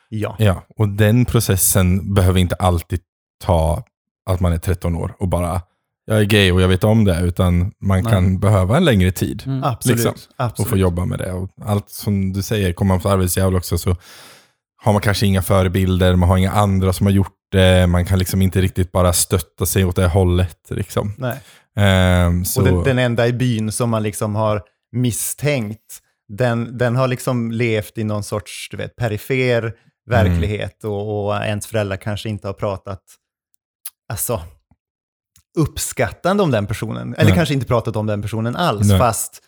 Ja. 0.08 0.36
Ja, 0.38 0.62
och 0.76 0.88
den 0.88 1.24
processen 1.24 2.14
behöver 2.14 2.40
inte 2.40 2.54
alltid 2.54 3.00
ta 3.44 3.84
att 4.30 4.40
man 4.40 4.52
är 4.52 4.58
13 4.58 4.94
år 4.96 5.14
och 5.18 5.28
bara, 5.28 5.62
jag 6.04 6.18
är 6.20 6.24
gay 6.24 6.52
och 6.52 6.60
jag 6.62 6.68
vet 6.68 6.84
om 6.84 7.04
det, 7.04 7.20
utan 7.20 7.72
man 7.80 8.02
Nej. 8.02 8.12
kan 8.12 8.38
behöva 8.38 8.76
en 8.76 8.84
längre 8.84 9.12
tid 9.12 9.42
Mm. 9.46 9.64
Absolut. 9.64 9.96
Liksom. 9.96 10.12
och 10.12 10.44
absolut. 10.44 10.68
få 10.70 10.76
jobba 10.76 11.04
med 11.04 11.18
det. 11.18 11.32
Och 11.32 11.48
allt 11.64 11.90
som 11.90 12.32
du 12.32 12.42
säger, 12.42 12.72
kommer 12.72 12.88
man 12.94 13.00
från 13.00 13.12
Arvidsjaur 13.12 13.56
också 13.56 13.78
så 13.78 13.96
har 14.82 14.92
man 14.92 15.02
kanske 15.02 15.26
inga 15.26 15.42
förebilder, 15.42 16.16
man 16.16 16.28
har 16.28 16.36
inga 16.36 16.50
andra 16.52 16.92
som 16.92 17.06
har 17.06 17.12
gjort 17.12 17.32
man 17.88 18.04
kan 18.04 18.18
liksom 18.18 18.42
inte 18.42 18.60
riktigt 18.60 18.92
bara 18.92 19.12
stötta 19.12 19.66
sig 19.66 19.84
åt 19.84 19.96
det 19.96 20.06
hållet. 20.06 20.58
Liksom. 20.70 21.14
Nej. 21.18 21.38
Så, 22.44 22.60
Och 22.60 22.66
den, 22.66 22.82
den 22.84 22.98
enda 22.98 23.26
i 23.26 23.32
byn 23.32 23.72
som 23.72 23.90
man 23.90 24.02
liksom 24.02 24.34
har 24.34 24.62
misstänkt, 24.92 25.98
den, 26.28 26.78
den 26.78 26.96
har 26.96 27.08
liksom 27.08 27.52
levt 27.52 27.98
i 27.98 28.04
någon 28.04 28.24
sorts 28.24 28.68
du 28.70 28.76
vet, 28.76 28.96
perifer 28.96 29.74
verklighet 30.10 30.84
och, 30.84 31.26
och 31.26 31.34
ens 31.34 31.66
föräldrar 31.66 31.96
kanske 31.96 32.28
inte 32.28 32.46
har 32.46 32.54
pratat 32.54 33.02
alltså, 34.08 34.42
uppskattande 35.58 36.42
om 36.42 36.50
den 36.50 36.66
personen. 36.66 37.14
Eller 37.14 37.24
Nej. 37.24 37.34
kanske 37.34 37.54
inte 37.54 37.66
pratat 37.66 37.96
om 37.96 38.06
den 38.06 38.22
personen 38.22 38.56
alls, 38.56 38.88
Nej. 38.88 38.98
fast 38.98 39.42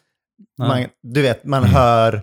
man, 0.58 0.84
du 1.02 1.23
vet, 1.23 1.44
man 1.44 1.62
Mm. 1.62 1.75
hör 1.75 2.23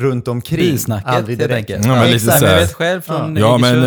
runt 0.00 0.28
omkring. 0.28 0.58
Bisnacket 0.72 1.08
aldrig 1.08 1.38
direkt. 1.38 1.70
Ja, 1.70 1.78
men 1.78 2.04
lite 2.04 2.16
exakt. 2.16 2.38
så 2.38 2.46
här- 2.46 2.52
Jag 2.52 2.60
vet 2.60 2.72
själv 2.72 3.00
från 3.00 3.36
Ja 3.36 3.58
men 3.58 3.84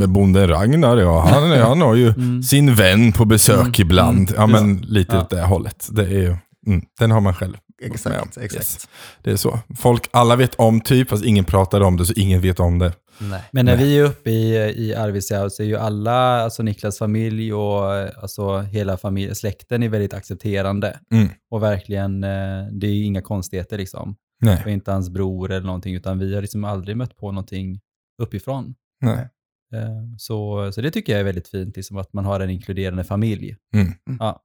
eh, 0.00 0.06
bonden 0.08 0.48
Ragnar, 0.48 0.96
ja, 0.96 1.20
han, 1.20 1.50
han 1.58 1.80
har 1.80 1.94
ju 1.94 2.08
Mm. 2.08 2.42
sin 2.42 2.74
vän 2.74 3.12
på 3.12 3.24
besök 3.24 3.58
Mm. 3.60 3.72
ibland. 3.76 4.30
Mm. 4.30 4.34
Ja 4.40 4.46
men 4.46 4.76
lite 4.76 5.16
Ja. 5.16 5.22
åt 5.22 5.30
det 5.30 5.42
hållet. 5.42 5.88
Det 5.90 6.02
är 6.02 6.08
ju, 6.08 6.36
mm, 6.66 6.82
den 6.98 7.10
har 7.10 7.20
man 7.20 7.34
själv. 7.34 7.54
Exakt, 7.84 8.36
exakt. 8.36 8.54
Yes. 8.54 8.88
Det 9.22 9.30
är 9.32 9.36
så. 9.36 9.58
Folk, 9.78 10.08
alla 10.10 10.36
vet 10.36 10.54
om 10.54 10.80
typ, 10.80 11.08
fast 11.10 11.24
ingen 11.24 11.44
pratar 11.44 11.80
om 11.80 11.96
det, 11.96 12.06
så 12.06 12.12
ingen 12.16 12.40
vet 12.40 12.60
om 12.60 12.78
det. 12.78 12.92
Nej. 13.18 13.40
Men 13.52 13.64
när 13.66 13.76
Nej. 13.76 13.84
vi 13.84 13.98
är 13.98 14.04
uppe 14.04 14.30
i, 14.30 14.54
i 14.76 14.94
Arvidsjaur 14.94 15.48
så 15.48 15.62
är 15.62 15.66
ju 15.66 15.76
alla, 15.76 16.42
alltså 16.42 16.62
Niklas 16.62 16.98
familj 16.98 17.52
och 17.52 17.84
alltså 18.22 18.58
hela 18.60 18.96
familj, 18.96 19.34
släkten 19.34 19.82
är 19.82 19.88
väldigt 19.88 20.14
accepterande. 20.14 20.96
Mm. 21.12 21.28
Och 21.50 21.62
verkligen, 21.62 22.24
eh, 22.24 22.30
det 22.72 22.86
är 22.86 22.90
ju 22.92 23.04
inga 23.04 23.22
konstigheter 23.22 23.78
liksom. 23.78 24.14
Nej. 24.42 24.62
Och 24.64 24.70
inte 24.70 24.92
hans 24.92 25.10
bror 25.10 25.50
eller 25.50 25.66
någonting, 25.66 25.94
utan 25.94 26.18
vi 26.18 26.34
har 26.34 26.42
liksom 26.42 26.64
aldrig 26.64 26.96
mött 26.96 27.16
på 27.16 27.32
någonting 27.32 27.80
uppifrån. 28.22 28.74
Nej. 29.00 29.28
Eh, 29.74 30.02
Så, 30.18 30.70
så 30.72 30.80
det 30.80 30.90
tycker 30.90 31.12
jag 31.12 31.20
är 31.20 31.24
väldigt 31.24 31.48
fint, 31.48 31.76
liksom 31.76 31.96
att 31.96 32.12
man 32.12 32.24
har 32.24 32.40
en 32.40 32.50
inkluderande 32.50 33.04
familj. 33.04 33.56
Mm. 33.74 33.92
Ja. 34.18 34.42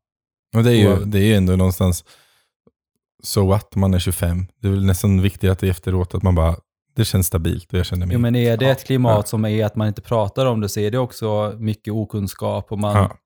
Och 0.55 0.63
det 0.63 0.71
är 0.71 0.75
ju 0.99 1.05
det 1.05 1.19
är 1.19 1.37
ändå 1.37 1.55
någonstans, 1.55 2.05
så 3.23 3.53
att 3.53 3.75
man 3.75 3.93
är 3.93 3.99
25. 3.99 4.45
Det 4.61 4.67
är 4.67 4.71
väl 4.71 4.85
nästan 4.85 5.21
viktigt 5.21 5.49
att 5.49 5.59
det 5.59 5.69
efteråt 5.69 6.15
att 6.15 6.23
man 6.23 6.35
bara, 6.35 6.55
det 6.95 7.05
känns 7.05 7.27
stabilt 7.27 7.73
och 7.73 7.79
jag 7.79 7.85
känner 7.85 8.05
mig... 8.05 8.13
Jo, 8.13 8.19
men 8.19 8.35
är 8.35 8.57
det 8.57 8.69
ett 8.69 8.85
klimat 8.85 9.17
Ja. 9.17 9.23
som 9.23 9.45
är 9.45 9.65
att 9.65 9.75
man 9.75 9.87
inte 9.87 10.01
pratar 10.01 10.45
om 10.45 10.61
det 10.61 10.69
så 10.69 10.79
är 10.79 10.91
det 10.91 10.97
också 10.97 11.55
mycket 11.59 11.93
okunskap 11.93 12.71
och 12.71 12.79
man, 12.79 12.95
Ja. 12.95 13.17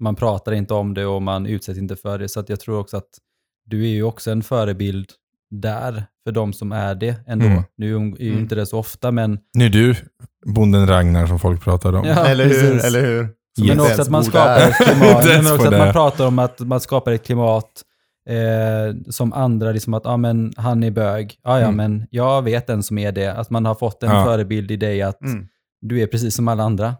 man 0.00 0.14
pratar 0.16 0.52
inte 0.52 0.74
om 0.74 0.94
det 0.94 1.06
och 1.06 1.22
man 1.22 1.46
utsätts 1.46 1.78
inte 1.78 1.96
för 1.96 2.18
det. 2.18 2.28
Så 2.28 2.44
jag 2.48 2.60
tror 2.60 2.78
också 2.78 2.96
att 2.96 3.08
du 3.64 3.84
är 3.84 3.88
ju 3.88 4.02
också 4.02 4.30
en 4.30 4.42
förebild 4.42 5.10
där 5.50 6.04
för 6.24 6.32
de 6.32 6.52
som 6.52 6.72
är 6.72 6.94
det 6.94 7.14
ändå. 7.26 7.46
Mm. 7.46 7.62
Nu 7.76 7.86
är 7.86 7.90
ju 8.20 8.28
Mm. 8.30 8.38
inte 8.42 8.54
det 8.54 8.66
så 8.66 8.78
ofta, 8.78 9.10
men, 9.10 9.38
Nu 9.54 9.64
är 9.64 9.70
du 9.70 9.94
bonden 10.46 10.86
Ragnar 10.86 11.26
som 11.26 11.38
folk 11.38 11.64
pratar 11.64 11.92
om. 11.92 12.04
Ja, 12.04 12.26
eller 12.26 12.44
hur? 12.44 12.50
precis. 12.52 12.84
Eller 12.84 13.00
hur? 13.06 13.28
Som 13.58 13.66
men 13.66 13.80
också 13.80 14.02
att 14.02 14.08
man 14.08 14.24
skapar 14.24 14.56
ett 14.68 14.76
klimat, 14.76 15.24
men 15.44 15.52
också 15.54 15.66
att 15.68 15.78
man 15.78 15.92
pratar 15.92 16.26
om 16.26 16.38
att 16.38 16.60
man 16.60 16.80
skapar 16.80 17.12
ett 17.12 17.26
klimat 17.26 17.82
eh, 18.28 18.96
som 19.10 19.32
andra, 19.32 19.72
liksom 19.72 19.94
att 19.94 20.06
ah, 20.06 20.16
men, 20.16 20.52
han 20.56 20.82
är 20.82 20.90
bög. 20.90 21.34
Ah, 21.44 21.58
ja, 21.58 21.64
Mm. 21.64 21.76
men 21.76 22.06
jag 22.10 22.42
vet 22.42 22.70
en 22.70 22.82
som 22.82 22.98
är 22.98 23.12
det. 23.12 23.32
Att 23.32 23.50
man 23.50 23.64
har 23.64 23.74
fått 23.74 24.02
en 24.02 24.10
Ja. 24.10 24.24
förebild 24.24 24.70
i 24.70 24.76
dig 24.76 25.02
att 25.02 25.20
Mm, 25.22 25.46
du 25.80 26.00
är 26.02 26.06
precis 26.06 26.34
som 26.34 26.48
alla 26.48 26.62
andra. 26.62 26.94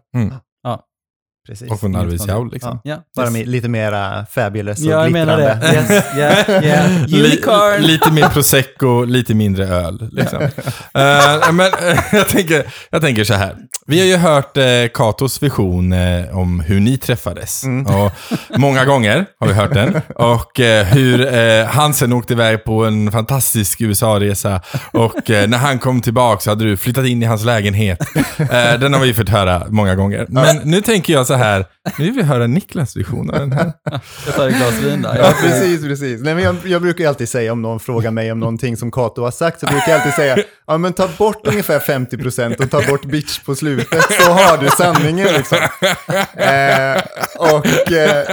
Precis. 1.47 1.71
Och 1.71 1.79
från 1.79 1.95
Arvidsjaur 1.95 2.49
liksom. 2.51 2.79
Ja. 2.83 3.03
Bara 3.15 3.25
yes. 3.25 3.33
med, 3.33 3.47
lite 3.47 3.69
mera 3.69 4.25
fabulous 4.25 4.79
och 4.79 4.85
Ja, 4.85 5.03
jag 5.03 5.11
menar 5.11 5.37
det. 5.37 5.59
Yes, 5.73 5.89
yeah, 6.17 6.65
yeah. 6.65 7.03
Unicorn! 7.03 7.81
lite 7.81 8.11
mer 8.11 8.29
prosecco, 8.29 9.03
lite 9.03 9.33
mindre 9.33 9.67
öl. 9.67 10.09
Liksom. 10.11 10.41
Eh, 10.41 11.51
men 11.51 11.59
eh, 11.59 11.99
jag, 12.11 12.27
tänker, 12.29 12.73
jag 12.89 13.01
tänker 13.01 13.23
så 13.23 13.33
här. 13.33 13.55
Vi 13.89 13.99
har 13.99 14.05
ju 14.05 14.17
hört 14.17 14.57
eh, 14.57 14.63
Katos 14.93 15.43
vision 15.43 15.93
eh, 15.93 16.37
om 16.37 16.59
hur 16.59 16.79
ni 16.79 16.97
träffades. 16.97 17.63
Och 17.63 18.11
många 18.59 18.85
gånger 18.85 19.25
har 19.39 19.47
vi 19.47 19.53
hört 19.53 19.73
den. 19.73 20.01
Och 20.15 20.59
hur 20.85 21.33
eh, 21.33 21.65
han 21.65 21.93
sen 21.93 22.13
åkte 22.13 22.33
iväg 22.33 22.63
på 22.63 22.85
en 22.85 23.11
fantastisk 23.11 23.81
USA-resa. 23.81 24.61
Och 24.93 25.29
när 25.29 25.57
han 25.57 25.79
kom 25.79 26.01
tillbaka 26.01 26.39
så 26.41 26.49
hade 26.49 26.65
du 26.65 26.77
flyttat 26.77 27.05
in 27.05 27.23
i 27.23 27.25
hans 27.25 27.45
lägenhet. 27.45 27.99
Den 28.79 28.93
har 28.93 28.99
vi 28.99 29.13
fått 29.13 29.29
höra 29.29 29.63
många 29.69 29.95
gånger. 29.95 30.25
Men 30.29 30.57
nu 30.63 30.81
tänker 30.81 31.13
jag 31.13 31.27
så 31.29 31.35
här. 31.35 31.65
Nu 31.97 32.05
vill 32.05 32.13
vi 32.13 32.23
höra 32.23 32.47
Niklas 32.47 32.97
vision 32.97 33.29
av 33.29 33.39
den 33.39 33.51
här. 33.51 33.73
Jag 34.25 34.35
tar 34.35 34.47
ett 34.47 34.57
glas 34.57 34.73
vin 34.73 35.01
där. 35.01 35.17
Ja, 35.17 35.33
precis, 35.41 35.81
precis. 35.81 36.21
Nej, 36.21 36.35
men 36.35 36.43
jag, 36.43 36.55
jag 36.65 36.81
brukar 36.81 37.07
alltid 37.07 37.29
säga 37.29 37.51
om 37.51 37.61
någon 37.61 37.79
frågar 37.79 38.11
mig 38.11 38.31
om 38.31 38.39
någonting 38.39 38.77
som 38.77 38.91
Kato 38.91 39.23
har 39.23 39.31
sagt, 39.31 39.59
så 39.59 39.65
brukar 39.65 39.91
jag 39.91 39.97
alltid 39.99 40.13
säga, 40.13 40.37
ja 40.67 40.77
men 40.77 40.93
ta 40.93 41.09
bort 41.17 41.47
ungefär 41.47 41.79
50% 41.79 42.63
och 42.63 42.71
ta 42.71 42.81
bort 42.81 43.05
bitch 43.05 43.39
på 43.39 43.55
slutet, 43.55 44.03
så 44.11 44.31
har 44.31 44.57
du 44.57 44.69
sanningen 44.69 45.27
liksom. 45.33 45.57
Eh, 46.33 47.01
och 47.37 47.91
eh, 47.91 48.25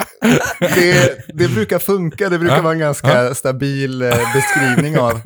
det, 0.60 1.18
det 1.34 1.48
brukar 1.48 1.78
funka, 1.78 2.28
det 2.28 2.38
brukar 2.38 2.56
Ja, 2.56 2.62
vara 2.62 2.72
en 2.72 2.78
ganska 2.78 3.34
stabil 3.34 4.02
eh, 4.02 4.08
beskrivning 4.34 4.98
av 4.98 5.20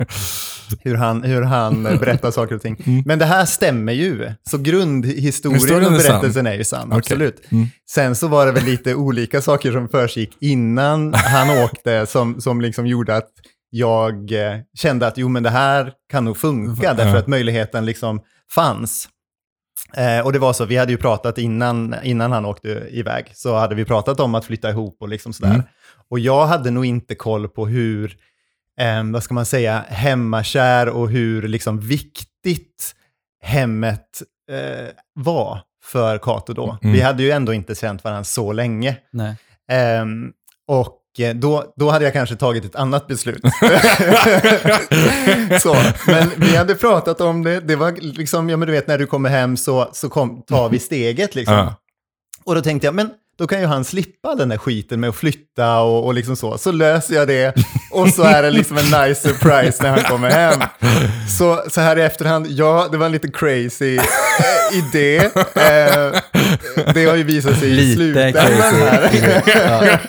hur 0.79 0.95
han, 0.95 1.23
hur 1.23 1.41
han 1.41 1.85
eh, 1.85 1.99
berättar 1.99 2.31
saker 2.31 2.55
och 2.55 2.61
ting. 2.61 3.03
Men 3.05 3.19
det 3.19 3.25
här 3.25 3.45
stämmer 3.45 3.93
ju, 3.93 4.31
så 4.49 4.57
grundhistorien 4.57 5.59
Historien 5.59 5.93
och 5.93 5.99
är 5.99 6.09
berättelsen 6.09 6.47
är 6.47 6.53
ju 6.53 6.63
sann, 6.63 6.87
Okej. 6.87 6.97
absolut. 6.97 7.51
Mm. 7.51 7.67
Sen 7.89 8.15
så 8.15 8.27
var 8.27 8.45
det 8.45 8.51
väl 8.51 8.63
lite 8.63 8.95
olika 8.95 9.41
saker 9.41 9.71
som 9.71 9.89
försiggick 9.89 10.37
innan 10.39 11.13
han 11.13 11.49
åkte 11.63 12.05
som, 12.05 12.41
som 12.41 12.61
liksom 12.61 12.87
gjorde 12.87 13.15
att 13.15 13.29
jag 13.69 14.31
eh, 14.31 14.59
kände 14.73 15.07
att 15.07 15.17
jo 15.17 15.29
men 15.29 15.43
det 15.43 15.49
här 15.49 15.93
kan 16.11 16.25
nog 16.25 16.37
funka 16.37 16.93
därför 16.93 17.17
att 17.17 17.27
möjligheten 17.27 17.85
liksom 17.85 18.21
fanns. 18.51 19.09
Eh, 19.97 20.25
och 20.25 20.33
det 20.33 20.39
var 20.39 20.53
så, 20.53 20.65
vi 20.65 20.77
hade 20.77 20.91
ju 20.91 20.97
pratat 20.97 21.37
innan, 21.37 21.95
innan 22.03 22.31
han 22.31 22.45
åkte 22.45 22.87
iväg, 22.91 23.31
så 23.33 23.55
hade 23.55 23.75
vi 23.75 23.85
pratat 23.85 24.19
om 24.19 24.35
att 24.35 24.45
flytta 24.45 24.69
ihop 24.69 24.97
och 24.99 25.09
liksom 25.09 25.33
sådär. 25.33 25.53
Mm. 25.53 25.63
Och 26.09 26.19
jag 26.19 26.45
hade 26.45 26.71
nog 26.71 26.85
inte 26.85 27.15
koll 27.15 27.47
på 27.47 27.67
hur, 27.67 28.17
eh, 28.79 29.03
vad 29.03 29.23
ska 29.23 29.33
man 29.33 29.45
säga, 29.45 29.85
hemmakär 29.87 30.89
och 30.89 31.09
hur 31.09 31.47
liksom 31.47 31.79
viktigt 31.79 32.95
hemmet 33.41 34.21
eh, 34.51 34.87
var 35.13 35.61
för 35.83 36.17
Kato 36.17 36.53
då. 36.53 36.77
Mm. 36.81 36.93
Vi 36.93 37.01
hade 37.01 37.23
ju 37.23 37.31
ändå 37.31 37.53
inte 37.53 37.75
känt 37.75 38.03
varandra 38.03 38.23
så 38.23 38.53
länge. 38.53 38.97
Ehm, 39.71 40.31
och 40.67 41.01
eh, 41.19 41.35
då, 41.35 41.73
då 41.75 41.89
hade 41.89 42.05
jag 42.05 42.13
kanske 42.13 42.35
tagit 42.35 42.65
ett 42.65 42.75
annat 42.75 43.07
beslut. 43.07 43.41
så, 45.61 45.75
men 46.07 46.29
vi 46.37 46.55
hade 46.55 46.75
pratat 46.75 47.21
om 47.21 47.43
det, 47.43 47.59
det 47.59 47.75
var 47.75 47.91
liksom, 48.01 48.49
ja 48.49 48.57
men 48.57 48.65
du 48.65 48.71
vet 48.71 48.87
när 48.87 48.97
du 48.97 49.05
kommer 49.05 49.29
hem 49.29 49.57
så, 49.57 49.89
så 49.93 50.09
kom, 50.09 50.41
tar 50.41 50.69
vi 50.69 50.79
steget 50.79 51.35
liksom. 51.35 51.55
Ja. 51.55 51.75
Och 52.43 52.55
då 52.55 52.61
tänkte 52.61 52.87
jag, 52.87 52.95
men 52.95 53.09
då 53.37 53.47
kan 53.47 53.59
ju 53.59 53.65
han 53.65 53.83
slippa 53.85 54.35
den 54.35 54.49
där 54.49 54.57
skiten 54.57 54.99
med 54.99 55.09
att 55.09 55.15
flytta 55.15 55.79
och, 55.81 56.05
och 56.05 56.13
liksom 56.13 56.35
så. 56.35 56.57
Så 56.57 56.71
löser 56.71 57.15
jag 57.15 57.27
det 57.27 57.53
och 57.91 58.09
så 58.09 58.23
är 58.23 58.43
det 58.43 58.51
liksom 58.51 58.77
en 58.77 58.83
nice 58.85 59.29
surprise 59.29 59.83
när 59.83 59.89
han 59.89 60.03
kommer 60.03 60.29
hem. 60.29 60.59
Så, 61.37 61.63
så 61.69 61.81
här 61.81 61.97
i 61.97 62.01
efterhand, 62.01 62.47
ja, 62.49 62.87
det 62.91 62.97
var 62.97 63.05
en 63.05 63.11
lite 63.11 63.27
crazy 63.31 63.95
eh, 63.97 64.77
idé. 64.77 65.17
Eh, 65.55 66.21
det 66.93 67.05
har 67.05 67.15
ju 67.15 67.23
visat 67.23 67.59
sig 67.59 67.69
i 67.69 67.73
Lite 67.73 67.95
slutändan 67.95 68.45
crazy. 68.47 68.75
här. 68.75 70.01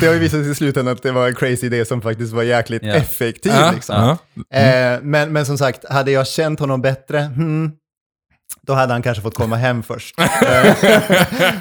Det 0.00 0.06
har 0.06 0.14
ju 0.14 0.18
visat 0.20 0.42
sig 0.42 0.50
i 0.50 0.54
slutändan 0.54 0.94
att 0.94 1.02
det 1.02 1.12
var 1.12 1.28
en 1.28 1.34
crazy 1.34 1.66
idé 1.66 1.84
som 1.84 2.02
faktiskt 2.02 2.32
var 2.32 2.42
jäkligt 2.42 2.82
Ja. 2.82 2.94
effektiv. 2.94 3.52
Liksom. 3.74 4.16
ja. 4.50 4.58
Eh, 4.58 4.98
men, 5.02 5.32
men 5.32 5.46
som 5.46 5.58
sagt, 5.58 5.88
hade 5.90 6.10
jag 6.10 6.26
känt 6.26 6.60
honom 6.60 6.82
bättre, 6.82 7.18
hmm, 7.20 7.70
då 8.68 8.74
hade 8.74 8.92
han 8.92 9.02
kanske 9.02 9.22
fått 9.22 9.34
komma 9.34 9.56
hem 9.56 9.82
först. 9.82 10.14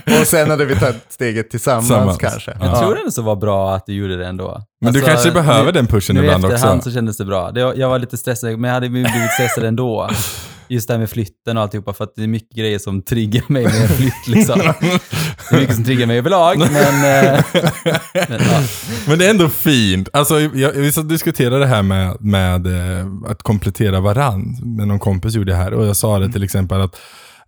Eh, 0.07 0.21
och 0.21 0.27
sen 0.27 0.49
hade 0.49 0.65
vi 0.65 0.75
tagit 0.75 0.95
steget 1.09 1.49
tillsammans, 1.49 1.87
Tillsammans. 1.87 2.17
kanske. 2.17 2.51
Jag 2.59 2.69
Ja. 2.69 2.79
tror 2.79 2.99
det 3.05 3.11
så 3.11 3.21
var 3.21 3.35
bra 3.35 3.75
att 3.75 3.85
du 3.85 3.93
gjorde 3.93 4.17
det 4.17 4.25
ändå. 4.27 4.61
Men 4.81 4.93
du 4.93 4.99
Alltså, 4.99 5.11
kanske 5.13 5.31
behöver 5.31 5.65
nu, 5.65 5.71
den 5.71 5.87
pushen 5.87 6.15
Nu 6.15 6.21
i 6.21 6.25
ibland 6.25 6.45
efterhand 6.45 6.77
också. 6.77 6.89
så 6.89 6.93
kändes 6.93 7.17
det 7.17 7.25
bra. 7.25 7.51
Det, 7.51 7.59
jag 7.59 7.89
var 7.89 7.99
lite 7.99 8.17
stressad, 8.17 8.49
men 8.59 8.63
jag 8.67 8.73
hade 8.75 8.89
blivit 8.89 9.31
stressad 9.33 9.63
ändå. 9.63 10.09
Just 10.69 10.87
det 10.87 10.93
här 10.93 10.99
med 10.99 11.09
flytten 11.09 11.57
och 11.57 11.63
alltihopa, 11.63 11.93
för 11.93 12.03
att 12.03 12.15
det 12.15 12.23
är 12.23 12.27
mycket 12.27 12.57
grejer 12.57 12.79
som 12.79 13.01
triggar 13.01 13.43
mig 13.47 13.63
med 13.63 13.81
en 13.81 13.87
flytt. 13.87 14.27
Liksom. 14.27 14.59
Det 14.59 15.55
är 15.55 15.59
mycket 15.59 15.75
som 15.75 15.83
triggar 15.83 16.05
mig 16.07 16.17
överlag, 16.17 16.59
men... 16.71 16.75
eh, 16.75 17.43
men 18.13 18.41
ja. 18.51 18.61
Men 19.07 19.19
det 19.19 19.25
är 19.25 19.29
ändå 19.29 19.49
fint. 19.49 20.09
Alltså, 20.13 20.39
jag, 20.39 20.71
vi 20.71 20.91
diskuterade 20.91 21.59
det 21.59 21.67
här 21.67 21.83
med, 21.83 22.17
med 22.19 22.67
eh, 22.67 23.07
att 23.27 23.43
komplettera 23.43 23.99
varann. 23.99 24.57
Med 24.77 24.87
någon 24.87 24.99
kompis 24.99 25.35
gjorde 25.35 25.51
det 25.51 25.57
här. 25.57 25.73
Och 25.73 25.87
jag 25.87 25.95
sa 25.95 26.19
det 26.19 26.31
till 26.31 26.43
exempel 26.43 26.81
att 26.81 26.95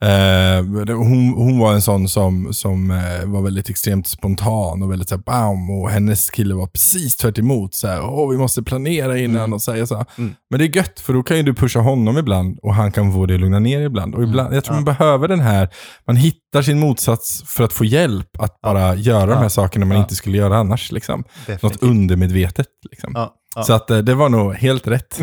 eh, 0.02 0.96
hon, 0.96 1.34
hon 1.34 1.60
var 1.60 1.74
en 1.74 1.82
sån 1.82 2.08
som, 2.10 2.54
som 2.54 2.92
eh, 2.92 3.26
var 3.26 3.42
väldigt 3.42 3.70
extremt 3.70 4.08
spontan 4.08 4.84
och 4.84 4.92
väldigt 4.92 5.10
så 5.10 5.16
här, 5.16 5.24
bam. 5.24 5.70
Och 5.70 5.90
hennes 5.90 6.30
kille 6.30 6.56
var 6.56 6.68
precis 6.68 7.18
tvärt 7.18 7.38
emot. 7.38 7.74
Så 7.74 7.88
här, 7.88 8.02
Åh, 8.06 8.30
vi 8.32 8.38
måste 8.38 8.64
planera 8.64 9.18
innan 9.18 9.54
och 9.54 9.62
säga 9.62 9.88
så. 9.88 10.06
Mm. 10.18 10.34
Men 10.50 10.60
det 10.60 10.66
är 10.66 10.76
gött, 10.76 11.00
för 11.00 11.14
då 11.14 11.24
kan 11.24 11.38
ju 11.38 11.44
du 11.44 11.54
pusha 11.54 11.80
honom 11.80 12.18
ibland 12.18 12.60
och 12.62 12.74
han 12.76 12.92
kan 12.92 13.14
få 13.14 13.26
det 13.26 13.34
att 13.34 13.40
lugna 13.40 13.60
ner 13.60 13.82
ibland. 13.82 14.16
Och 14.16 14.24
ibland 14.24 14.56
jag 14.56 14.64
tror 14.64 14.76
man 14.76 14.86
behöver 14.86 15.28
den 15.28 15.40
här, 15.40 15.70
man 16.08 16.16
hittar 16.16 16.62
sin 16.62 16.80
motsats 16.80 17.44
för 17.48 17.64
att 17.64 17.74
få 17.74 17.86
hjälp 17.86 18.30
att 18.40 18.62
bara 18.62 18.96
göra 18.96 19.26
de 19.26 19.38
här 19.38 19.50
sakerna 19.50 19.86
man 19.86 19.98
Ja. 19.98 20.04
inte 20.04 20.16
skulle 20.16 20.38
göra 20.38 20.58
annars. 20.58 20.92
Liksom. 20.92 21.24
Något 21.62 21.84
undermedvetet. 21.84 22.68
Liksom. 22.92 23.12
Ja, 23.16 23.34
ja. 23.56 23.64
Så 23.64 23.74
att 23.74 23.92
eh, 23.92 23.98
det 23.98 24.16
var 24.16 24.30
nog 24.30 24.54
helt 24.54 24.88
rätt. 24.88 25.20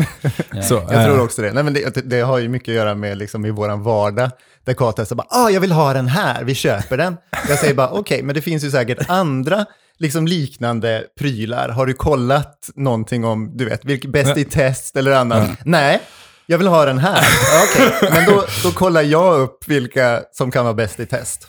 Ja. 0.53 0.61
Så, 0.61 0.73
Jag 0.73 1.05
tror 1.05 1.17
eh, 1.17 1.23
också 1.23 1.41
det. 1.41 1.53
Nej, 1.53 1.63
men 1.63 1.73
det, 1.73 1.95
det, 1.95 2.01
det 2.01 2.21
har 2.21 2.37
ju 2.37 2.49
mycket 2.49 2.69
att 2.69 2.75
göra 2.75 2.95
med 2.95 3.17
liksom 3.17 3.45
i 3.45 3.51
vår 3.51 3.77
vardag. 3.77 4.31
Där 4.67 5.01
är 5.01 5.05
så 5.05 5.15
bara, 5.15 5.27
ah, 5.29 5.49
jag 5.49 5.61
vill 5.61 5.71
ha 5.71 5.93
den 5.93 6.07
här, 6.07 6.43
vi 6.43 6.55
köper 6.55 6.97
den. 6.97 7.17
Jag 7.49 7.59
säger 7.59 7.73
bara, 7.73 7.89
okej, 7.89 8.23
men 8.23 8.35
det 8.35 8.41
finns 8.41 8.63
ju 8.63 8.71
säkert 8.71 9.09
andra 9.09 9.65
liksom 9.99 10.27
liknande 10.27 11.03
prylar. 11.19 11.69
Har 11.69 11.85
du 11.85 11.93
kollat 11.93 12.69
någonting 12.75 13.25
om, 13.25 13.57
du 13.57 13.65
vet, 13.65 13.85
vilk, 13.85 14.05
bäst 14.05 14.37
i 14.37 14.43
test 14.43 14.95
eller 14.95 15.11
annat? 15.11 15.49
Nej, 15.65 16.01
jag 16.45 16.57
vill 16.57 16.67
ha 16.67 16.85
den 16.85 16.97
här. 16.97 17.27
Okej, 17.63 18.09
men 18.13 18.25
då, 18.25 18.43
då 18.63 18.71
kollar 18.71 19.01
jag 19.01 19.39
upp 19.39 19.67
vilka 19.67 20.23
som 20.31 20.51
kan 20.51 20.63
vara 20.65 20.73
bäst 20.73 20.99
i 20.99 21.05
test. 21.05 21.47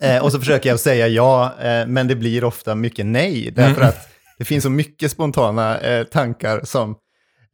Eh, 0.00 0.24
och 0.24 0.32
så 0.32 0.38
försöker 0.38 0.68
jag 0.70 0.80
säga 0.80 1.08
ja, 1.08 1.54
eh, 1.60 1.86
men 1.86 2.08
det 2.08 2.16
blir 2.16 2.44
ofta 2.44 2.74
mycket 2.74 3.06
nej. 3.06 3.50
Därför 3.56 3.82
att 3.82 4.08
det 4.38 4.44
finns 4.44 4.64
så 4.64 4.70
mycket 4.70 5.10
spontana 5.10 5.78
eh, 5.78 6.04
tankar 6.04 6.60
som 6.64 6.96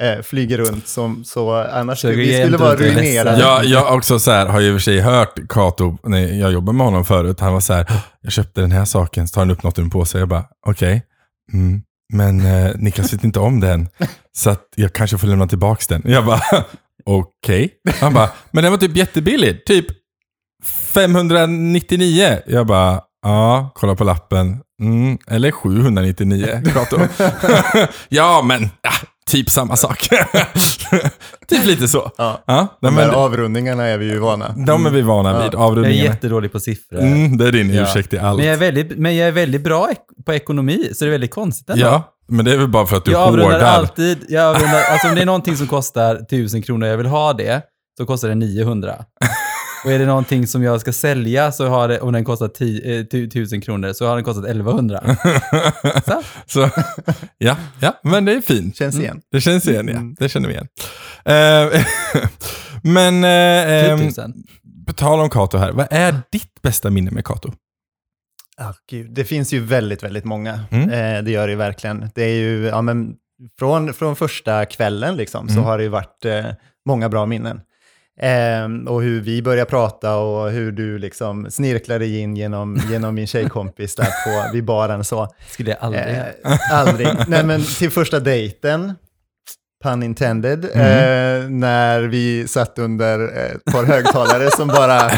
eh, 0.03 0.23
flyger 0.23 0.59
runt. 0.59 0.89
Som, 0.89 1.25
så 1.25 1.55
annars 1.55 2.01
Försöker 2.01 2.19
vi 2.19 2.27
ge 2.33 2.43
skulle 2.43 2.57
vara 2.57 2.77
ruinerade. 2.77 3.41
jag, 3.41 3.65
jag 3.65 3.95
också 3.95 4.19
så 4.19 4.31
här, 4.31 4.47
har 4.47 4.61
ju 4.61 4.69
i 4.69 4.71
och 4.71 4.75
för 4.75 4.81
sig 4.81 5.01
hört 5.01 5.39
Kato, 5.49 5.99
när 6.03 6.19
jag 6.41 6.53
jobbade 6.53 6.77
med 6.79 6.87
honom 6.87 7.05
förut, 7.05 7.41
han 7.41 7.53
var 7.53 7.61
så 7.61 7.73
här, 7.73 7.87
jag 8.21 8.33
köpte 8.33 8.61
den 8.61 8.73
här 8.73 8.85
saken, 8.85 9.29
så 9.29 9.35
tar 9.35 9.41
han 9.41 9.51
upp 9.51 9.63
något 9.63 9.79
ur 9.79 9.83
en 9.83 9.91
påse. 9.91 10.19
Jag 10.19 10.29
bara, 10.29 10.45
okej. 10.67 11.03
Mm. 11.53 11.83
Men 12.13 12.47
eh, 12.47 12.71
Niklas 12.77 13.13
vet 13.13 13.25
inte 13.25 13.41
om 13.41 13.61
den, 13.61 13.89
så 14.37 14.51
att 14.51 14.65
jag 14.77 14.93
kanske 14.93 15.19
får 15.19 15.27
lämna 15.29 15.47
tillbaka 15.47 15.85
den. 15.89 16.03
Jag 16.13 16.27
bara, 16.27 16.43
okej. 17.05 17.71
Han 18.01 18.15
bara, 18.15 18.31
men 18.51 18.63
den 18.63 18.73
var 18.73 18.79
typ 18.79 18.97
jättebillig, 18.97 19.65
typ 19.65 19.87
599. 20.65 22.39
Jag 22.47 22.67
bara, 22.67 23.01
ja, 23.23 23.73
kolla 23.75 23.95
på 23.95 24.05
lappen. 24.05 24.61
Mm, 24.83 25.19
eller 25.27 25.51
799, 25.51 26.63
Kato. 26.73 26.99
ja, 28.09 28.43
men 28.45 28.71
ja, 28.83 28.91
typ 29.29 29.51
samma 29.51 29.77
sak. 29.77 30.09
typ 31.49 31.65
lite 31.65 31.89
så. 31.89 32.11
Ja. 32.19 32.43
Ja, 32.47 32.79
De 32.81 32.95
men, 32.95 33.05
här 33.05 33.13
avrundningarna 33.17 33.85
är 33.85 33.99
vi 33.99 34.07
ju 34.07 34.19
vana. 34.19 34.55
de 34.67 34.87
är 34.87 34.91
vi 34.91 35.03
vana 35.03 35.33
vid, 35.33 35.47
Jag 35.47 35.55
är 35.55 35.59
avrundningarna. 35.59 36.05
jättedålig 36.11 36.53
på 36.53 36.61
siffror. 36.61 36.99
Mm, 37.01 37.39
det 37.39 37.49
är 37.49 37.53
din 37.53 37.75
Ja. 37.75 37.83
ursäkt 37.83 38.13
i 38.13 38.19
allt. 38.19 38.37
Men 38.39 38.47
jag, 38.47 38.55
är 38.55 38.59
väldigt, 38.59 38.99
men 38.99 39.17
jag 39.17 39.29
är 39.29 39.33
väldigt 39.33 39.65
bra 39.65 39.89
på 40.27 40.33
ekonomi, 40.35 40.91
så 40.95 41.05
det 41.05 41.09
är 41.09 41.13
väldigt 41.13 41.35
konstigt 41.35 41.71
ändå. 41.71 41.85
Ja, 41.87 42.15
men 42.29 42.45
det 42.45 42.53
är 42.53 42.57
väl 42.57 42.69
bara 42.69 42.87
för 42.87 42.97
att 42.97 43.05
du 43.05 43.11
jag 43.13 43.21
avrundar 43.23 43.53
hårdar. 43.53 43.67
alltid, 43.67 44.19
jag 44.29 44.45
avrundar, 44.57 44.83
alltså 44.93 45.09
om 45.09 45.15
det 45.15 45.23
är 45.23 45.27
någonting 45.27 45.57
som 45.57 45.67
kostar 45.67 46.15
1000 46.17 46.63
kronor 46.63 46.87
och 46.87 46.93
jag 46.93 46.97
vill 46.97 47.07
ha 47.07 47.33
det, 47.33 47.63
så 47.99 48.07
kostar 48.07 48.29
det 48.29 48.35
900. 48.35 48.95
Och 49.85 49.93
är 49.93 49.99
det 49.99 50.07
någonting 50.07 50.47
som 50.47 50.63
jag 50.63 50.81
ska 50.81 50.93
sälja 50.93 51.53
så 51.53 51.67
har 51.69 51.89
det, 51.89 52.01
om 52.01 52.13
den 52.13 52.25
kostar 52.25 52.49
10, 52.49 52.99
eh, 53.01 53.05
tu- 53.05 53.27
1000 53.27 53.61
kronor 53.61 53.93
så 53.93 54.07
har 54.07 54.15
den 54.15 54.25
kostat 54.25 54.45
1100. 54.45 55.01
Så. 56.07 56.23
Så, 56.47 56.71
ja, 57.39 57.57
ja, 57.81 58.01
men 58.03 58.25
det 58.25 58.33
är 58.33 58.41
fint. 58.41 58.77
Känns 58.77 58.95
Mm. 58.95 59.05
igen. 59.05 59.21
Det 59.33 59.41
känns 59.41 59.69
igen, 59.69 59.89
ja. 59.89 59.95
Mm. 59.95 60.17
Det 60.19 60.29
känner 60.29 60.49
vi 60.49 60.55
igen. 60.55 60.69
Eh, 61.25 61.83
men, 62.83 63.25
eh, 63.25 63.83
Typ 63.83 64.01
eh, 64.01 64.07
1000. 64.07 64.33
på 64.87 64.93
tal 64.93 65.21
om 65.21 65.31
Kato 65.31 65.59
här, 65.59 65.73
vad 65.73 65.87
är 65.91 66.15
ditt 66.33 66.63
bästa 66.63 66.91
minne 66.91 67.11
med 67.11 67.25
Kato? 67.25 67.53
Ah, 68.61 68.73
gud. 68.91 69.15
Det 69.15 69.25
finns 69.25 69.53
ju 69.53 69.61
väldigt, 69.61 70.03
väldigt 70.03 70.25
många. 70.25 70.61
Mm. 70.71 70.91
Eh, 70.91 71.23
det 71.25 71.31
gör 71.31 71.47
det 71.47 71.51
ju 71.51 71.57
verkligen. 71.57 72.11
Det 72.15 72.23
är 72.23 72.35
ju, 72.41 72.67
ja 72.67 72.83
men 72.83 73.15
från, 73.59 73.93
från 73.95 74.17
första 74.17 74.65
kvällen 74.65 75.17
liksom, 75.17 75.49
så 75.49 75.53
Mm. 75.53 75.65
har 75.65 75.79
det 75.79 75.85
ju 75.85 75.91
varit 75.91 76.25
eh, 76.25 76.47
många 76.87 77.09
bra 77.09 77.27
minnen. 77.27 77.61
Eh, 78.21 78.93
och 78.93 79.03
hur 79.03 79.21
vi 79.21 79.43
började 79.43 79.71
prata 79.71 80.17
och 80.17 80.51
hur 80.51 80.73
du 80.73 80.99
liksom 80.99 81.51
snirklade 81.51 82.07
in 82.07 82.37
genom, 82.37 82.81
genom 82.91 83.15
min 83.15 83.27
tjejkompis 83.27 83.95
där 83.95 84.05
på, 84.05 84.53
vid 84.53 84.65
baren 84.65 85.05
så. 85.05 85.29
Skulle 85.51 85.71
jag 85.71 85.79
aldrig 85.81 86.05
Eh, 86.05 86.25
aldrig. 86.73 87.09
Nej 87.29 87.45
men 87.45 87.63
till 87.65 87.91
första 87.91 88.21
dejten, 88.21 88.95
pun 89.85 90.03
intended, 90.03 90.65
eh, 90.65 91.49
när 91.51 92.01
vi 92.01 92.49
satt 92.49 92.79
under 92.79 93.29
ett 93.29 93.65
par 93.65 93.85
högtalare 93.85 94.51
som 94.51 94.69
bara, 94.69 95.11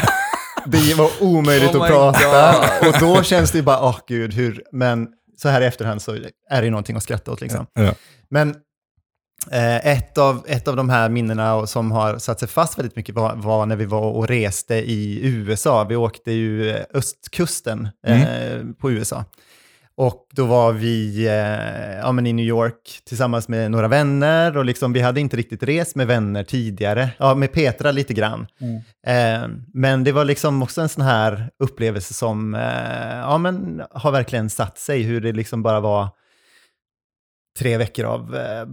det 0.65 0.93
var 0.97 1.09
omöjligt 1.21 1.75
Oh 1.75 1.81
att 1.81 1.89
prata. 1.89 2.55
God. 2.81 2.87
Och 2.89 2.99
då 2.99 3.23
känns 3.23 3.51
det 3.51 3.61
bara, 3.61 3.83
åh 3.83 3.97
gud, 4.07 4.33
hur, 4.33 4.63
men 4.71 5.07
så 5.37 5.49
här 5.49 5.61
i 5.61 5.65
efterhand 5.65 6.01
så 6.01 6.11
är 6.49 6.61
det 6.61 6.63
ju 6.63 6.69
någonting 6.69 6.95
att 6.97 7.03
skratta 7.03 7.31
åt 7.31 7.41
liksom. 7.41 7.65
Ja. 7.73 7.93
Men 8.29 8.55
ett, 9.51 10.17
av, 10.17 10.45
ett 10.47 10.67
av 10.67 10.75
de 10.75 10.89
här 10.89 11.09
minnena 11.09 11.67
som 11.67 11.91
har 11.91 12.17
satt 12.17 12.39
sig 12.39 12.47
fast 12.47 12.79
väldigt 12.79 12.95
mycket 12.95 13.15
var, 13.15 13.35
var 13.35 13.65
när 13.65 13.75
vi 13.75 13.85
var 13.85 14.11
och 14.11 14.27
reste 14.27 14.75
i 14.75 15.19
USA. 15.23 15.83
Vi 15.83 15.95
åkte 15.95 16.31
ju 16.31 16.69
eh, 16.69 16.83
östkusten 16.93 17.89
eh, 18.07 18.65
på 18.79 18.91
USA. 18.91 19.25
Och 19.95 20.27
då 20.31 20.45
var 20.45 20.73
vi 20.73 21.27
eh, 21.27 21.99
ja, 21.99 22.11
men 22.11 22.27
i 22.27 22.33
New 22.33 22.45
York 22.45 23.01
tillsammans 23.05 23.47
med 23.47 23.71
några 23.71 23.87
vänner 23.87 24.57
och 24.57 24.65
liksom, 24.65 24.93
vi 24.93 24.99
hade 24.99 25.19
inte 25.19 25.37
riktigt 25.37 25.63
rest 25.63 25.95
med 25.95 26.07
vänner 26.07 26.43
tidigare. 26.43 27.09
Ja, 27.17 27.35
med 27.35 27.51
Petra 27.51 27.91
lite 27.91 28.13
grann. 28.13 28.47
Eh, 29.07 29.47
men 29.73 30.03
det 30.03 30.11
var 30.11 30.25
liksom 30.25 30.63
också 30.63 30.81
en 30.81 30.89
sån 30.89 31.03
här 31.03 31.49
upplevelse 31.59 32.13
som 32.13 32.55
eh, 32.55 33.17
ja, 33.17 33.37
men 33.37 33.81
har 33.91 34.11
verkligen 34.11 34.49
satt 34.49 34.77
sig. 34.77 35.01
Hur 35.01 35.21
det 35.21 35.31
liksom 35.31 35.63
bara 35.63 35.79
var 35.79 36.09
tre 37.59 37.77
veckor 37.77 38.05
av 38.05 38.35
eh, 38.35 38.65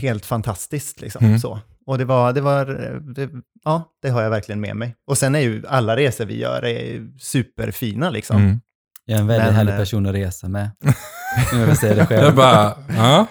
helt 0.00 0.26
fantastiskt. 0.26 1.00
Liksom, 1.00 1.26
Mm. 1.26 1.38
så. 1.38 1.60
Och 1.86 1.98
det 1.98 2.04
var, 2.04 2.32
det 2.32 2.40
var, 2.40 2.66
det, 3.14 3.30
ja, 3.64 3.92
det 4.02 4.08
har 4.08 4.22
jag 4.22 4.30
verkligen 4.30 4.60
med 4.60 4.76
mig. 4.76 4.94
Och 5.06 5.18
sen 5.18 5.34
är 5.34 5.40
ju 5.40 5.62
alla 5.68 5.96
resor 5.96 6.24
vi 6.26 6.38
gör 6.38 6.64
är 6.64 7.08
superfina 7.20 8.10
liksom. 8.10 8.36
Mm. 8.42 8.60
Jag 9.04 9.16
är 9.16 9.20
en 9.20 9.26
väldigt 9.26 9.46
Men, 9.46 9.54
härlig 9.54 9.72
eh, 9.72 9.78
person 9.78 10.06
att 10.06 10.14
resa 10.14 10.48
med. 10.48 10.70
Vill 11.66 11.76
säga 11.76 11.94
det 11.94 12.06
själv. 12.06 12.24
Jag 12.24 12.34
bara, 12.34 12.74
ja. 12.96 13.26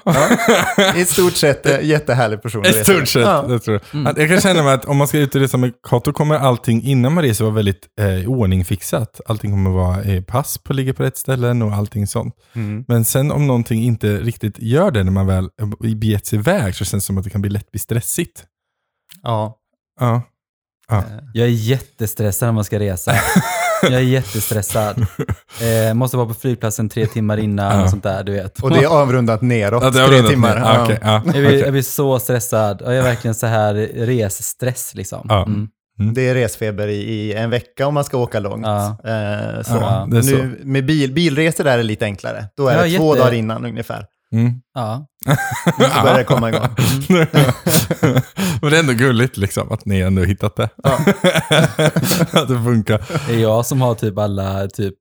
I 0.95 1.05
stort 1.05 1.33
sett 1.33 1.65
eh, 1.65 1.81
jättehärlig 1.81 2.41
person 2.41 2.65
I 2.65 2.73
stort 2.73 3.07
sett. 3.07 3.21
Ja. 3.21 3.45
Jag, 3.49 3.63
tror. 3.63 3.81
Mm. 3.93 4.07
Att 4.07 4.17
jag 4.17 4.29
kan 4.29 4.41
känna 4.41 4.63
mig 4.63 4.73
att 4.73 4.85
om 4.85 4.97
man 4.97 5.07
ska 5.07 5.17
ut 5.17 5.35
och 5.35 5.41
resa 5.41 5.57
med 5.57 5.73
Kato 5.87 6.13
kommer 6.13 6.35
allting 6.35 6.83
innan 6.83 7.13
man 7.13 7.23
reser 7.23 7.43
vara 7.43 7.55
väldigt 7.55 7.87
eh, 7.99 8.29
ordningfixat. 8.29 9.21
Allting 9.25 9.51
kommer 9.51 9.69
vara 9.69 10.01
eh, 10.01 10.23
pass 10.23 10.57
på 10.57 10.73
ligger 10.73 10.93
på 10.93 11.03
rätt 11.03 11.17
ställen 11.17 11.61
och 11.61 11.73
allting 11.73 12.07
sånt. 12.07 12.35
Mm. 12.53 12.85
Men 12.87 13.05
sen 13.05 13.31
om 13.31 13.47
någonting 13.47 13.83
inte 13.83 14.17
riktigt 14.17 14.59
gör 14.59 14.91
det 14.91 15.03
när 15.03 15.11
man 15.11 15.27
väl 15.27 15.49
eh, 15.61 15.95
begett 15.95 16.25
sig 16.25 16.39
iväg 16.39 16.75
så 16.75 16.85
känns 16.85 17.03
det 17.03 17.07
som 17.07 17.17
att 17.17 17.23
det 17.23 17.29
kan 17.29 17.41
bli 17.41 17.49
lätt 17.49 17.71
bli 17.71 17.79
stressigt. 17.79 18.45
Ja. 19.23 19.57
Ja. 19.99 20.21
Jag 21.33 21.47
är 21.47 21.51
jättestressad 21.51 22.47
när 22.47 22.53
man 22.53 22.63
ska 22.63 22.79
resa. 22.79 23.13
Jag 23.91 24.01
är 24.01 24.05
jättestressad. 24.05 25.05
Eh, 25.61 25.93
måste 25.93 26.17
vara 26.17 26.27
på 26.27 26.33
flygplatsen 26.33 26.89
tre 26.89 27.05
timmar 27.07 27.37
innan 27.37 27.77
Ja. 27.77 27.83
och 27.83 27.89
sånt 27.89 28.03
där, 28.03 28.23
du 28.23 28.31
vet. 28.31 28.59
Och 28.59 28.69
det 28.71 28.79
är 28.83 28.87
avrundat 28.87 29.41
neråt, 29.41 29.83
Ja, 29.83 29.89
det 29.89 29.99
har 30.01 30.07
tre 30.07 30.21
timmar. 30.23 30.55
ner. 30.55 30.61
Ja. 30.65 30.83
Okej, 30.83 30.99
ja, 31.01 31.13
Jag 31.25 31.33
blir, 31.33 31.47
okej. 31.47 31.59
jag 31.59 31.71
blir 31.71 31.81
så 31.81 32.19
stressad 32.19 32.81
och 32.81 32.91
jag 32.93 32.97
är 32.99 33.03
verkligen 33.03 33.35
så 33.35 33.47
här 33.47 33.73
resstress 33.95 34.91
liksom. 34.95 35.25
Ja. 35.29 35.45
Mm. 35.45 35.67
Det 36.13 36.29
är 36.29 36.33
resfeber 36.33 36.87
i, 36.87 36.93
i 37.01 37.33
en 37.33 37.49
vecka 37.49 37.87
om 37.87 37.93
man 37.93 38.03
ska 38.03 38.17
åka 38.17 38.39
långt. 38.39 38.65
Ja. 38.65 38.87
Eh, 38.87 39.61
så. 39.63 39.73
Ja, 39.81 40.07
det 40.11 40.17
är 40.17 40.23
nu, 40.23 40.59
Med 40.63 40.85
bil, 40.85 41.13
bilresor 41.13 41.63
där 41.63 41.73
är 41.73 41.77
det 41.77 41.83
lite 41.83 42.05
enklare. 42.05 42.45
Då 42.57 42.67
är 42.67 42.77
Ja, 42.77 42.83
det 42.83 42.97
två 42.97 43.15
jätte- 43.15 43.23
dagar 43.25 43.33
innan 43.37 43.65
ungefär. 43.65 44.05
Mm. 44.33 44.53
Ja. 44.73 45.07
Så 45.65 46.01
börjar 46.01 46.17
det 46.17 46.23
komma 46.23 46.49
igång. 46.49 46.61
Men 48.61 48.71
det 48.71 48.77
är 48.77 48.79
ändå 48.79 48.93
gulligt 48.93 49.37
liksom 49.37 49.71
att 49.71 49.85
ni 49.85 49.99
ändå 49.99 50.23
hittat 50.23 50.55
det. 50.55 50.69
Ja. 50.83 50.91
att 52.41 52.47
det 52.47 52.63
funkar. 52.63 53.27
Det 53.27 53.33
är 53.33 53.39
jag 53.39 53.65
som 53.65 53.81
har 53.81 53.95
typ 53.95 54.17
alla 54.17 54.67
typ 54.67 54.95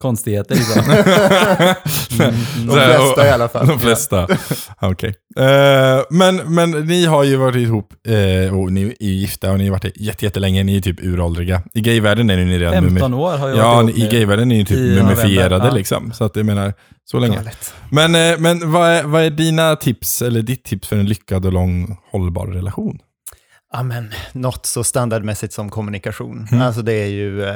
konstigheter 0.00 0.54
liksom. 0.54 0.82
De 2.66 2.72
flesta 2.74 3.26
i 3.26 3.30
alla 3.30 3.48
fall. 3.48 3.66
De 3.68 3.78
flesta. 3.80 4.28
Okej. 4.80 5.14
Eh, 5.38 6.00
men, 6.10 6.36
men 6.36 6.70
ni 6.70 7.04
har 7.06 7.24
ju 7.24 7.36
varit 7.36 7.56
ihop 7.56 7.92
eh, 8.08 8.58
och 8.58 8.72
ni 8.72 8.96
är 9.00 9.06
gifta 9.06 9.52
och 9.52 9.58
ni 9.58 9.64
har 9.64 9.70
varit 9.72 9.96
jätte- 9.96 10.24
jättelänge. 10.24 10.62
Ni 10.64 10.76
är 10.76 10.80
typ 10.80 11.00
uråldriga. 11.02 11.62
I 11.74 11.80
gayvärlden 11.80 12.30
är 12.30 12.36
ni 12.36 12.58
redan 12.58 12.84
15 12.84 13.14
år 13.14 13.36
har 13.36 13.48
jag 13.48 13.58
Ja, 13.58 13.74
varit 13.74 13.88
ihop 13.88 13.98
i 13.98 14.02
nu. 14.02 14.08
gayvärlden 14.10 14.52
är 14.52 14.56
ni 14.56 14.64
typ 14.64 14.78
I 14.78 15.02
mumifierade 15.02 15.66
ja. 15.66 15.74
liksom. 15.74 16.12
Så 16.12 16.24
att 16.24 16.36
jag 16.36 16.46
menar, 16.46 16.72
så 17.10 17.18
länge. 17.18 17.36
Galet. 17.36 17.74
Men, 17.90 18.14
eh, 18.14 18.38
men 18.38 18.72
vad, 18.72 18.88
är, 18.88 19.02
vad 19.02 19.22
är 19.22 19.30
dina 19.30 19.76
tips, 19.76 20.22
eller 20.22 20.42
ditt 20.42 20.64
tips 20.64 20.88
för 20.88 20.96
en 20.96 21.06
lyckad 21.06 21.46
och 21.46 21.52
lång 21.52 21.96
hållbar 22.12 22.46
relation? 22.46 22.98
Ja, 23.72 23.82
men 23.82 24.12
något 24.32 24.66
så 24.66 24.84
standardmässigt 24.84 25.52
som 25.52 25.70
kommunikation. 25.70 26.48
Mm. 26.52 26.62
Alltså 26.66 26.82
det 26.82 26.92
är 26.92 27.06
ju 27.06 27.44
eh, 27.44 27.54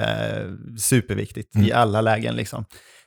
superviktigt 0.79 1.57
i 1.57 1.71
Mm. 1.71 1.83
alla 1.83 2.01
lägen. 2.01 2.37
Liksom. 2.37 2.65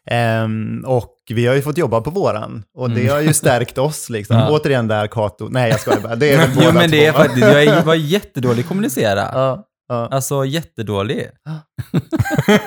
Ehm, 0.09 0.83
och 0.87 1.13
vi 1.29 1.47
har 1.47 1.55
ju 1.55 1.61
fått 1.61 1.77
jobba 1.77 2.01
på 2.01 2.09
våran 2.09 2.63
och 2.77 2.89
det 2.89 3.01
Mm. 3.01 3.13
har 3.13 3.21
ju 3.21 3.33
stärkt 3.33 3.77
oss. 3.77 4.09
Liksom. 4.09 4.37
Ja. 4.39 4.49
Återigen 4.51 4.87
där 4.87 5.07
Kato, 5.07 5.47
nej 5.51 5.69
jag 5.71 5.79
skojar 5.79 5.99
bara, 5.99 6.15
det 6.15 6.33
är 6.33 6.37
väl 6.47 6.49
båda 6.55 6.65
Jo 6.67 6.73
men 6.73 6.91
det 6.91 7.05
är 7.05 7.11
två. 7.11 7.19
faktiskt, 7.19 7.47
jag 7.47 7.83
var 7.83 7.95
jättedålig 8.13 8.61
att 8.61 8.67
kommunicera. 8.67 9.19
Ja, 9.33 9.63
ja. 9.89 10.07
Alltså 10.11 10.45
jättedålig. 10.45 11.29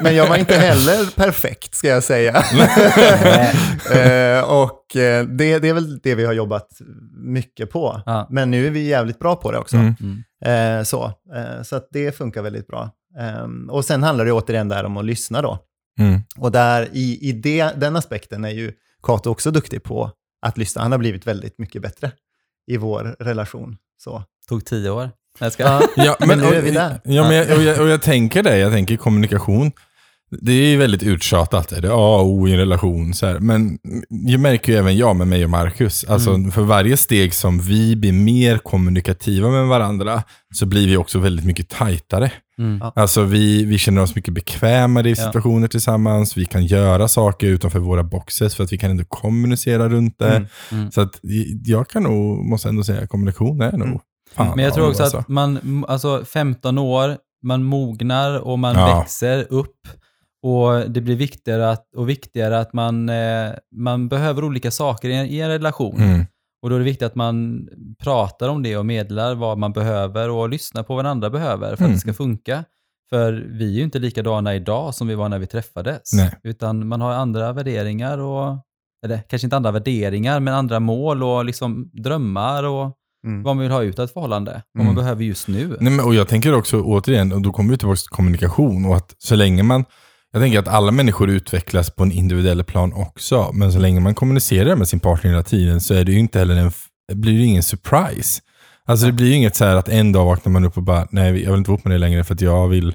Men 0.02 0.16
jag 0.16 0.26
var 0.28 0.36
inte 0.36 0.54
heller 0.56 1.16
perfekt, 1.16 1.74
ska 1.74 1.88
jag 1.88 2.04
säga. 2.04 2.44
Eh, 3.94 4.40
och 4.44 4.96
eh, 4.96 5.24
det, 5.26 5.58
det 5.58 5.68
är 5.68 5.74
väl 5.74 5.98
det 5.98 6.14
vi 6.14 6.24
har 6.24 6.32
jobbat 6.32 6.68
mycket 7.24 7.70
på. 7.70 8.02
Ja. 8.06 8.26
Men 8.30 8.50
nu 8.50 8.66
är 8.66 8.70
vi 8.70 8.80
jävligt 8.88 9.18
bra 9.18 9.36
på 9.36 9.52
det 9.52 9.58
också. 9.58 9.76
Mm. 9.76 9.94
Eh, 10.44 10.82
så 10.82 11.04
eh, 11.34 11.62
så 11.62 11.76
att 11.76 11.88
det 11.90 12.16
funkar 12.16 12.42
väldigt 12.42 12.66
bra. 12.66 12.90
Ehm, 13.18 13.70
och 13.70 13.84
sen 13.84 14.02
handlar 14.02 14.24
det 14.24 14.32
återigen 14.32 14.68
där 14.68 14.84
om 14.84 14.96
att 14.96 15.04
lyssna 15.04 15.42
då. 15.42 15.58
Mm. 15.98 16.20
Och 16.38 16.52
där 16.52 16.88
i, 16.92 17.28
i 17.28 17.32
det, 17.32 17.72
den 17.76 17.96
aspekten 17.96 18.44
är 18.44 18.50
ju 18.50 18.72
Kato 19.02 19.30
också 19.30 19.50
duktig 19.50 19.82
på 19.82 20.10
att 20.42 20.58
lyssna. 20.58 20.82
Han 20.82 20.92
har 20.92 20.98
blivit 20.98 21.26
väldigt 21.26 21.58
mycket 21.58 21.82
bättre 21.82 22.12
i 22.66 22.76
vår 22.76 23.16
relation. 23.18 23.76
Så. 23.98 24.24
Tog 24.48 24.64
tio 24.64 24.90
år. 24.90 25.10
Jag 25.38 25.52
ska... 25.52 25.62
Ja. 25.62 25.82
Ja, 25.96 26.16
Men 26.26 26.38
nu 26.38 26.44
är 26.44 26.62
vi 26.62 26.70
där. 26.70 27.00
Ja, 27.04 27.28
men 27.28 27.36
jag, 27.36 27.56
och, 27.56 27.62
jag, 27.62 27.80
och 27.80 27.88
jag 27.88 28.02
tänker 28.02 28.42
det, 28.42 28.58
jag 28.58 28.72
tänker 28.72 28.96
kommunikation. 28.96 29.72
Det 30.40 30.52
är 30.52 30.66
ju 30.70 30.76
väldigt 30.76 31.02
uttjatat, 31.02 31.68
det 31.68 31.76
är 31.88 31.90
A 31.90 32.20
och 32.20 32.26
O 32.28 32.48
i 32.48 32.52
en 32.52 32.58
relation. 32.58 33.14
Så 33.14 33.26
här. 33.26 33.38
Men 33.38 33.78
jag 34.08 34.40
märker 34.40 34.72
ju 34.72 34.78
även 34.78 34.96
jag 34.96 35.16
med 35.16 35.28
mig 35.28 35.44
och 35.44 35.50
Marcus, 35.50 36.04
alltså 36.04 36.30
Mm. 36.30 36.50
för 36.50 36.62
varje 36.62 36.96
steg 36.96 37.34
som 37.34 37.60
vi 37.60 37.96
blir 37.96 38.12
mer 38.12 38.58
kommunikativa 38.58 39.48
med 39.50 39.66
varandra, 39.66 40.22
så 40.54 40.66
blir 40.66 40.86
vi 40.86 40.96
också 40.96 41.18
väldigt 41.18 41.44
mycket 41.46 41.68
tajtare. 41.68 42.32
Mm. 42.58 42.78
Ja. 42.82 42.92
Alltså 42.96 43.22
vi, 43.22 43.64
vi 43.64 43.78
känner 43.78 44.02
oss 44.02 44.14
mycket 44.14 44.34
bekvämare 44.34 45.08
i 45.08 45.10
Ja. 45.12 45.16
situationer 45.26 45.68
tillsammans, 45.68 46.36
vi 46.36 46.44
kan 46.44 46.66
göra 46.66 47.08
saker 47.08 47.46
utanför 47.46 47.78
våra 47.78 48.02
boxes 48.04 48.54
för 48.54 48.64
att 48.64 48.72
vi 48.72 48.78
kan 48.78 48.90
ändå 48.90 49.04
kommunicera 49.08 49.88
runt 49.88 50.18
det. 50.18 50.36
Mm. 50.36 50.46
Mm. 50.72 50.90
Så 50.90 51.00
att 51.00 51.20
jag 51.64 51.88
kan 51.88 52.02
nog, 52.02 52.44
måste 52.44 52.68
ändå 52.68 52.84
säga, 52.84 53.06
kommunikation 53.06 53.60
är 53.60 53.72
nog 53.72 53.88
Mm. 53.88 53.98
fan 54.36 54.52
Men 54.56 54.64
jag 54.64 54.74
tror 54.74 54.88
också 54.88 55.02
alltså. 55.02 55.18
att 55.18 55.28
man, 55.28 55.84
alltså 55.88 56.24
15 56.24 56.78
år, 56.78 57.16
man 57.42 57.64
mognar 57.64 58.38
och 58.40 58.58
man 58.58 58.74
Ja. 58.76 58.98
växer 58.98 59.46
upp. 59.50 59.76
Och 60.42 60.90
det 60.90 61.00
blir 61.00 61.16
viktigare 61.16 61.70
att, 61.70 61.94
och 61.96 62.08
viktigare 62.08 62.58
att 62.58 62.72
man, 62.72 63.08
eh, 63.08 63.50
man 63.76 64.08
behöver 64.08 64.44
olika 64.44 64.70
saker 64.70 65.08
i 65.08 65.14
en, 65.14 65.26
i 65.26 65.38
en 65.40 65.48
relation. 65.48 65.96
Mm. 66.02 66.26
Och 66.62 66.68
då 66.70 66.74
är 66.76 66.78
det 66.78 66.84
viktigt 66.84 67.06
att 67.06 67.14
man 67.14 67.68
pratar 68.02 68.48
om 68.48 68.62
det 68.62 68.76
och 68.76 68.86
meddelar 68.86 69.34
vad 69.34 69.58
man 69.58 69.72
behöver 69.72 70.30
och 70.30 70.48
lyssnar 70.48 70.82
på 70.82 70.94
vad 70.96 71.04
den 71.04 71.10
andra 71.10 71.30
behöver 71.30 71.66
för 71.66 71.74
att 71.74 71.80
Mm. 71.80 71.92
det 71.92 71.98
ska 71.98 72.12
funka. 72.14 72.64
För 73.10 73.32
vi 73.50 73.64
är 73.72 73.78
ju 73.78 73.82
inte 73.82 73.98
likadana 73.98 74.54
idag 74.54 74.94
som 74.94 75.08
vi 75.08 75.14
var 75.14 75.28
när 75.28 75.38
vi 75.38 75.46
träffades. 75.46 76.12
Nej. 76.14 76.34
Utan 76.42 76.88
man 76.88 77.00
har 77.00 77.12
andra 77.12 77.52
värderingar 77.52 78.18
och 78.18 78.56
eller 79.04 79.18
kanske 79.28 79.46
inte 79.46 79.56
andra 79.56 79.70
värderingar, 79.70 80.40
men 80.40 80.54
andra 80.54 80.80
mål 80.80 81.22
och 81.22 81.44
liksom 81.44 81.90
drömmar 81.92 82.64
och 82.64 82.96
Mm. 83.26 83.42
vad 83.42 83.56
man 83.56 83.62
vill 83.62 83.72
ha 83.72 83.82
ut 83.82 83.98
av 83.98 84.04
ett 84.04 84.12
förhållande. 84.12 84.62
Vad 84.72 84.86
man 84.86 84.94
behöver 84.94 85.24
just 85.24 85.48
nu. 85.48 85.76
Nej, 85.80 85.92
men, 85.92 86.04
och 86.06 86.14
jag 86.14 86.28
tänker 86.28 86.54
också 86.54 86.82
återigen, 86.82 87.32
och 87.32 87.40
då 87.42 87.52
kommer 87.52 87.70
vi 87.70 87.78
tillbaka 87.78 87.96
till 87.96 88.08
kommunikation 88.08 88.84
och 88.86 88.96
att 88.96 89.14
så 89.18 89.34
länge 89.36 89.62
man 89.62 89.84
jag 90.32 90.42
tänker 90.42 90.58
att 90.58 90.68
alla 90.68 90.92
människor 90.92 91.30
utvecklas 91.30 91.90
på 91.90 92.02
en 92.02 92.12
individuell 92.12 92.64
plan 92.64 92.92
också, 92.92 93.50
men 93.52 93.72
så 93.72 93.78
länge 93.78 94.00
man 94.00 94.14
kommunicerar 94.14 94.76
med 94.76 94.88
sin 94.88 95.00
partner 95.00 95.30
hela 95.30 95.42
tiden 95.42 95.80
så 95.80 95.94
är 95.94 96.04
det 96.04 96.12
ju 96.12 96.18
inte 96.18 96.38
heller 96.38 96.56
en, 96.56 96.72
blir 97.12 97.38
det 97.38 97.44
ingen 97.44 97.62
surprise. 97.62 98.40
Alltså 98.84 99.06
det 99.06 99.12
blir 99.12 99.26
ju 99.26 99.34
inget 99.34 99.56
så 99.56 99.64
här 99.64 99.76
att 99.76 99.88
en 99.88 100.12
dag 100.12 100.24
vaknar 100.24 100.52
man 100.52 100.64
upp 100.64 100.76
och 100.76 100.82
bara, 100.82 101.08
nej 101.10 101.42
jag 101.42 101.50
vill 101.50 101.58
inte 101.58 101.70
vara 101.70 101.76
ihop 101.76 101.84
med 101.84 101.92
dig 101.92 101.98
längre 101.98 102.24
för 102.24 102.34
att 102.34 102.40
jag 102.40 102.68
vill 102.68 102.94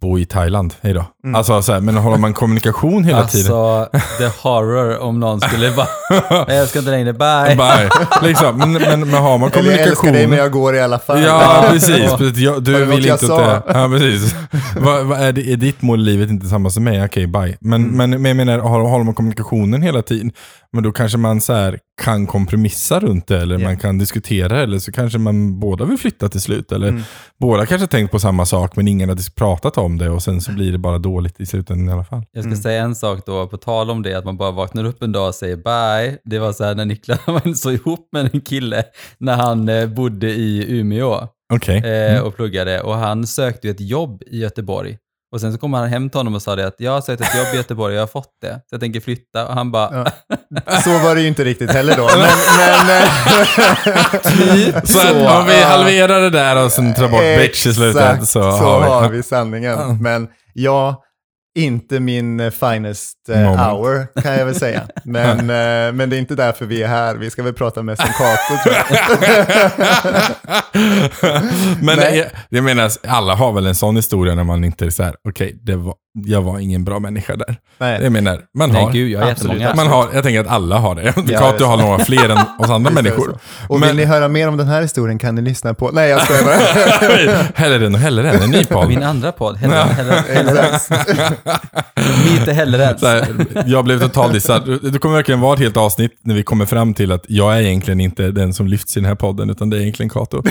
bo 0.00 0.18
i 0.18 0.24
Thailand, 0.26 0.74
hej 0.80 0.92
då. 0.94 1.04
Alltså 1.36 1.62
så 1.62 1.72
här, 1.72 1.80
men 1.80 1.96
håller 1.96 2.18
man 2.18 2.34
kommunikation 2.34 3.04
hela 3.04 3.26
tiden, 3.26 3.52
Alltså, 3.56 3.88
the 4.18 4.26
horror 4.42 4.98
om 4.98 5.20
någon 5.20 5.40
skulle 5.40 5.70
bara, 5.70 5.86
"Nej, 6.48 6.56
jag 6.56 6.68
ska 6.68 6.78
inte 6.78 6.90
längre, 6.90 7.12
bye. 7.12 7.56
Bye. 7.56 7.90
liksom. 8.28 8.58
men, 8.58 8.72
men, 8.72 9.00
men 9.00 9.22
har 9.22 9.38
man 9.38 9.50
Eller 9.54 9.70
jag 9.70 9.80
älskar 9.80 9.94
kommunikation... 9.96 10.12
dig 10.12 10.26
men 10.26 10.38
jag 10.38 10.52
går 10.52 10.76
i 10.76 10.80
alla 10.80 10.98
fall. 10.98 11.22
Ja, 11.22 11.64
precis. 11.70 12.12
precis. 12.12 12.38
Jag, 12.38 12.62
du 12.62 12.84
vill 12.84 12.98
inte 12.98 13.14
att 13.14 13.20
det... 13.20 13.62
Ja, 13.80 13.88
precis. 13.88 14.34
vad, 14.76 15.04
vad 15.06 15.20
är, 15.20 15.32
det, 15.32 15.52
är 15.52 15.56
ditt 15.56 15.82
mål 15.82 16.00
i 16.00 16.04
livet 16.12 16.30
inte 16.30 16.46
samma 16.46 16.70
som 16.70 16.84
mig? 16.84 17.04
Okej, 17.04 17.26
bye. 17.26 17.56
Men, 17.60 17.82
Mm. 17.84 17.96
men, 17.96 18.22
men 18.22 18.28
jag 18.28 18.36
menar, 18.46 18.58
har- 18.58 18.80
håller 18.88 19.04
man 19.04 19.14
kommunikationen 19.14 19.82
hela 19.82 20.02
tiden, 20.02 20.32
men 20.72 20.82
då 20.82 20.92
kanske 20.92 21.18
man 21.18 21.40
så 21.40 21.52
här 21.52 21.78
kan 22.02 22.26
kompromissa 22.26 23.00
runt 23.00 23.26
det, 23.26 23.40
eller 23.42 23.58
Ja. 23.58 23.64
man 23.68 23.76
kan 23.76 23.98
diskutera, 23.98 24.62
eller 24.62 24.78
så 24.78 24.92
kanske 24.92 25.18
man 25.18 25.60
båda 25.60 25.84
vill 25.84 25.98
flytta 25.98 26.28
till 26.28 26.40
slut, 26.40 26.72
eller 26.72 26.88
Mm. 26.88 27.02
båda 27.40 27.66
kanske 27.66 27.86
tänkt 27.86 28.10
på 28.10 28.18
samma 28.18 28.46
sak, 28.46 28.76
men 28.76 28.88
ingen 28.88 29.08
har 29.08 29.34
pratat 29.34 29.78
om 29.78 29.98
det, 29.98 30.10
och 30.10 30.22
sen 30.22 30.40
så 30.40 30.52
blir 30.52 30.72
det 30.72 30.78
bara 30.78 30.98
dåligt 30.98 31.40
i 31.40 31.46
slutändan 31.46 31.88
i 31.88 31.92
alla 31.92 32.04
fall. 32.04 32.22
Jag 32.32 32.44
Mm. 32.44 32.56
ska 32.56 32.62
säga 32.62 32.82
en 32.82 32.94
sak 32.94 33.26
då, 33.26 33.46
på 33.46 33.56
tal 33.56 33.90
om 33.90 34.02
det, 34.02 34.14
att 34.14 34.24
man 34.24 34.36
bara 34.36 34.50
vaknar 34.50 34.84
upp 34.84 35.02
en 35.02 35.12
dag 35.12 35.28
och 35.28 35.34
säger 35.34 35.56
bye. 35.56 36.18
Det 36.24 36.38
var 36.38 36.52
så 36.52 36.64
här 36.64 36.74
när 36.74 36.84
Niklas 36.84 37.18
var 37.26 37.54
så 37.54 37.70
ihop 37.70 38.08
med 38.12 38.30
en 38.34 38.40
kille 38.40 38.82
när 39.18 39.36
han 39.36 39.68
eh, 39.68 39.86
bodde 39.88 40.30
i 40.30 40.78
Umeå 40.78 41.28
Okej. 41.52 41.76
eh, 41.76 42.10
Mm. 42.12 42.24
och 42.24 42.36
pluggade 42.36 42.80
och 42.80 42.94
han 42.96 43.26
sökte 43.26 43.66
ju 43.66 43.70
ett 43.70 43.80
jobb 43.80 44.22
i 44.26 44.38
Göteborg. 44.40 44.96
Och 45.32 45.40
sen 45.40 45.52
så 45.52 45.58
kom 45.58 45.72
han 45.74 45.88
hem 45.88 46.10
till 46.10 46.18
honom 46.18 46.34
och 46.34 46.42
sa 46.42 46.56
det 46.56 46.66
att 46.66 46.74
jag 46.78 46.92
har 46.92 47.00
sökt 47.00 47.22
ett 47.22 47.36
jobb 47.36 47.46
i 47.54 47.56
Göteborg 47.56 47.92
och 47.94 47.96
jag 47.96 48.02
har 48.02 48.06
fått 48.06 48.40
det. 48.42 48.54
Så 48.54 48.74
jag 48.74 48.80
tänker 48.80 49.00
flytta. 49.00 49.46
Och 49.48 49.54
han 49.54 49.70
bara, 49.72 49.90
Ja. 49.94 50.06
Så 50.84 50.98
var 50.98 51.14
det 51.14 51.20
ju 51.20 51.28
inte 51.28 51.44
riktigt 51.44 51.70
heller 51.70 51.96
då. 51.96 52.04
Men, 52.06 52.16
men, 52.58 53.02
eh, 53.02 54.82
Så, 54.84 54.98
att 55.00 55.40
om 55.40 55.46
vi 55.46 55.62
halverar 55.62 56.20
det 56.20 56.30
där 56.30 56.64
och 56.64 56.72
sen 56.72 56.94
tar 56.94 57.08
bort 57.08 57.20
bitch 57.20 57.66
i 57.66 57.74
slutet 57.74 58.18
så, 58.20 58.24
så 58.26 58.40
har 58.42 58.80
vi... 58.80 58.86
har 58.86 59.08
vi 59.08 59.22
sanningen. 59.22 60.02
Men 60.02 60.28
ja, 60.52 61.02
inte 61.58 62.00
min 62.00 62.40
eh, 62.40 62.50
finest 62.50 63.16
Moment. 63.28 63.60
hour 63.60 64.20
kan 64.22 64.34
jag 64.34 64.46
väl 64.46 64.54
säga. 64.54 64.88
Men, 65.04 65.38
eh, 65.38 65.92
men 65.92 66.10
det 66.10 66.16
är 66.16 66.18
inte 66.18 66.34
därför 66.34 66.66
vi 66.66 66.82
är 66.82 66.88
här. 66.88 67.14
Vi 67.14 67.30
ska 67.30 67.42
väl 67.42 67.54
prata 67.54 67.82
mest 67.82 68.02
om 68.02 68.08
Cato 68.08 68.62
tror 68.62 68.74
jag. 68.74 68.86
Men 71.82 71.96
Nej. 71.98 72.18
jag, 72.18 72.26
jag 72.48 72.64
menar, 72.64 72.90
alla 73.08 73.34
har 73.34 73.52
väl 73.52 73.66
en 73.66 73.74
sån 73.74 73.96
historia 73.96 74.34
när 74.34 74.44
man 74.44 74.64
inte 74.64 74.86
är 74.86 74.90
så 74.90 75.02
här, 75.02 75.14
okej, 75.28 75.58
det 75.62 75.76
var, 75.76 75.94
jag 76.12 76.42
var 76.42 76.58
ingen 76.58 76.84
bra 76.84 76.98
människa 76.98 77.36
där. 77.36 77.56
Nej. 77.78 78.00
Jag 78.02 78.12
menar, 78.12 78.40
man 78.54 78.70
nej 78.70 78.82
har... 78.82 78.92
gud, 78.92 79.10
jag 79.10 79.30
absolut. 79.30 79.76
Man 79.76 79.86
har, 79.86 80.08
jag 80.14 80.22
tänker 80.22 80.40
att 80.40 80.46
alla 80.46 80.78
har 80.78 80.94
det. 80.94 81.02
Ja, 81.02 81.12
Kato 81.12 81.24
det 81.58 81.64
är 81.64 81.66
har 81.68 81.76
några 81.76 82.04
fler 82.04 82.28
än 82.28 82.38
oss 82.58 82.70
andra 82.70 82.90
människor. 82.90 83.38
Och 83.68 83.80
Men- 83.80 83.88
vill 83.88 83.96
ni 83.96 84.04
höra 84.04 84.28
mer 84.28 84.48
om 84.48 84.56
den 84.56 84.66
här 84.68 84.82
historien 84.82 85.18
kan 85.18 85.34
ni 85.34 85.42
lyssna 85.42 85.74
på... 85.74 85.90
Nej, 85.92 86.10
jag 86.10 86.22
skojar 86.22 86.44
bara. 86.44 87.42
hellre 87.54 87.78
den 87.78 87.94
och 87.94 88.00
hellre 88.00 88.22
den, 88.22 88.42
en 88.42 88.50
ny 88.50 88.64
podd. 88.64 88.88
Min 88.88 89.02
andra 89.02 89.32
podd, 89.32 89.56
Hellre, 89.56 89.76
hellre, 89.76 90.14
hellre, 90.34 90.60
Exakt. 90.62 91.08
Meet 92.46 92.56
här, 92.56 93.26
jag 93.66 93.84
blev 93.84 94.00
totaldissad. 94.00 94.78
Det 94.92 94.98
kommer 94.98 95.14
verkligen 95.16 95.40
vara 95.40 95.54
ett 95.54 95.60
helt 95.60 95.76
avsnitt 95.76 96.12
när 96.24 96.34
vi 96.34 96.42
kommer 96.42 96.66
fram 96.66 96.94
till 96.94 97.12
att 97.12 97.24
jag 97.28 97.56
är 97.56 97.60
egentligen 97.60 98.00
inte 98.00 98.30
den 98.30 98.54
som 98.54 98.66
lyfts 98.66 98.96
i 98.96 99.00
den 99.00 99.06
här 99.08 99.14
podden, 99.14 99.50
utan 99.50 99.70
det 99.70 99.76
är 99.76 99.80
egentligen 99.80 100.10
Kato. 100.10 100.42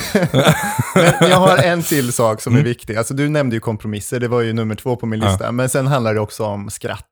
Men 1.19 1.29
jag 1.29 1.37
har 1.37 1.57
en 1.57 1.83
till 1.83 2.13
sak 2.13 2.41
som 2.41 2.53
Mm. 2.53 2.65
är 2.65 2.69
viktig. 2.69 2.95
Alltså 2.95 3.13
du 3.13 3.29
nämnde 3.29 3.55
ju 3.55 3.59
kompromisser, 3.59 4.19
det 4.19 4.27
var 4.27 4.41
ju 4.41 4.53
nummer 4.53 4.75
två 4.75 4.95
på 4.95 5.05
min 5.05 5.19
lista. 5.19 5.48
Men 5.51 5.69
sen 5.69 5.87
handlar 5.87 6.13
det 6.13 6.19
också 6.19 6.43
om 6.45 6.69
skratt. 6.69 7.05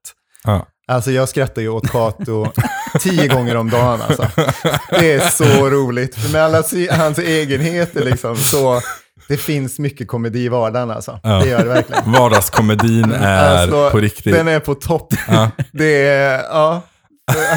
Ja. 0.43 0.65
Alltså 0.87 1.11
jag 1.11 1.29
skrattar 1.29 1.61
ju 1.61 1.69
åt 1.69 1.91
Kato 1.91 2.47
tio 2.99 3.27
gånger 3.27 3.55
om 3.55 3.69
dagen 3.69 4.01
alltså. 4.01 4.27
Det 4.89 5.11
är 5.13 5.29
så 5.29 5.43
roligt. 5.69 6.15
För 6.15 6.31
med 6.33 6.43
alla 6.43 6.63
hans 6.91 7.19
egenheter 7.19 8.03
liksom 8.05 8.35
så, 8.35 8.81
det 9.27 9.37
finns 9.37 9.79
mycket 9.79 10.07
komedi 10.07 10.39
i 10.43 10.49
vardagen 10.49 10.91
alltså. 10.91 11.19
Ja. 11.23 11.29
Det 11.39 11.49
gör 11.49 11.57
det 11.63 11.69
verkligen. 11.69 12.11
Vardagskomedin 12.11 13.11
är 13.13 13.57
Alltså, 13.61 13.89
på 13.91 13.97
riktigt. 13.97 14.33
Den 14.33 14.47
är 14.47 14.59
på 14.59 14.75
topp. 14.75 15.13
Ja. 15.27 15.51
Det 15.73 16.07
är, 16.07 16.43
ja. 16.43 16.81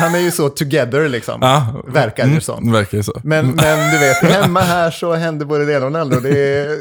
Han 0.01 0.14
är 0.14 0.19
ju 0.19 0.31
så 0.31 0.49
together 0.49 1.09
liksom. 1.09 1.38
Ja. 1.43 1.83
Verkar 1.87 2.23
det 2.25 2.29
Mm, 2.31 2.40
som. 2.40 2.73
Verkar 2.73 2.97
ju 2.99 3.03
så. 3.05 3.21
Men, 3.25 3.51
men 3.51 3.90
du 3.93 3.99
vet, 3.99 4.16
hemma 4.23 4.61
här 4.61 4.90
så 4.90 5.14
händer 5.14 5.47
både 5.47 5.64
det 5.66 5.73
ena 5.73 5.87
och 5.87 5.93
det 5.93 6.01
andra. 6.01 6.21
Det 6.21 6.38
är, 6.57 6.77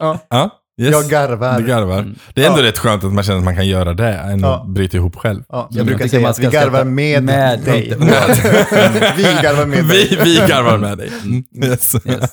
ja, 0.00 0.18
Ja, 0.30 0.50
yes. 0.84 0.92
jag 0.92 1.04
garvar. 1.04 1.58
Du 1.60 1.66
garvar. 1.66 2.14
Det 2.34 2.42
är 2.44 2.46
ändå 2.48 2.60
Ja. 2.60 2.64
rätt 2.66 2.78
skönt 2.78 3.04
att 3.04 3.12
man 3.12 3.24
känner 3.24 3.38
att 3.38 3.44
man 3.44 3.56
kan 3.56 3.66
göra 3.68 3.94
det, 3.94 4.12
än 4.14 4.40
Ja. 4.40 4.54
att 4.60 4.68
bryta 4.68 4.96
ihop 4.96 5.16
själv. 5.16 5.42
Ja, 5.48 5.68
jag 5.70 5.78
Jag 5.78 5.86
brukar 5.86 6.04
tycker 6.04 6.16
säga 6.18 6.28
att 6.28 6.38
vi 6.38 6.42
ska 6.46 6.60
garvar 6.60 6.84
med, 6.84 7.22
med, 7.24 7.60
dig. 7.60 7.94
åt. 7.96 8.02
vi 9.16 9.22
garvar 9.42 9.66
med 9.66 9.84
Vi, 9.84 10.04
dig. 10.08 10.18
vi 10.24 10.34
garvar 10.48 10.78
med 10.78 10.98
dig. 10.98 11.10
Mm. 11.24 11.44
Yes. 11.64 11.94
Yes. 12.06 12.30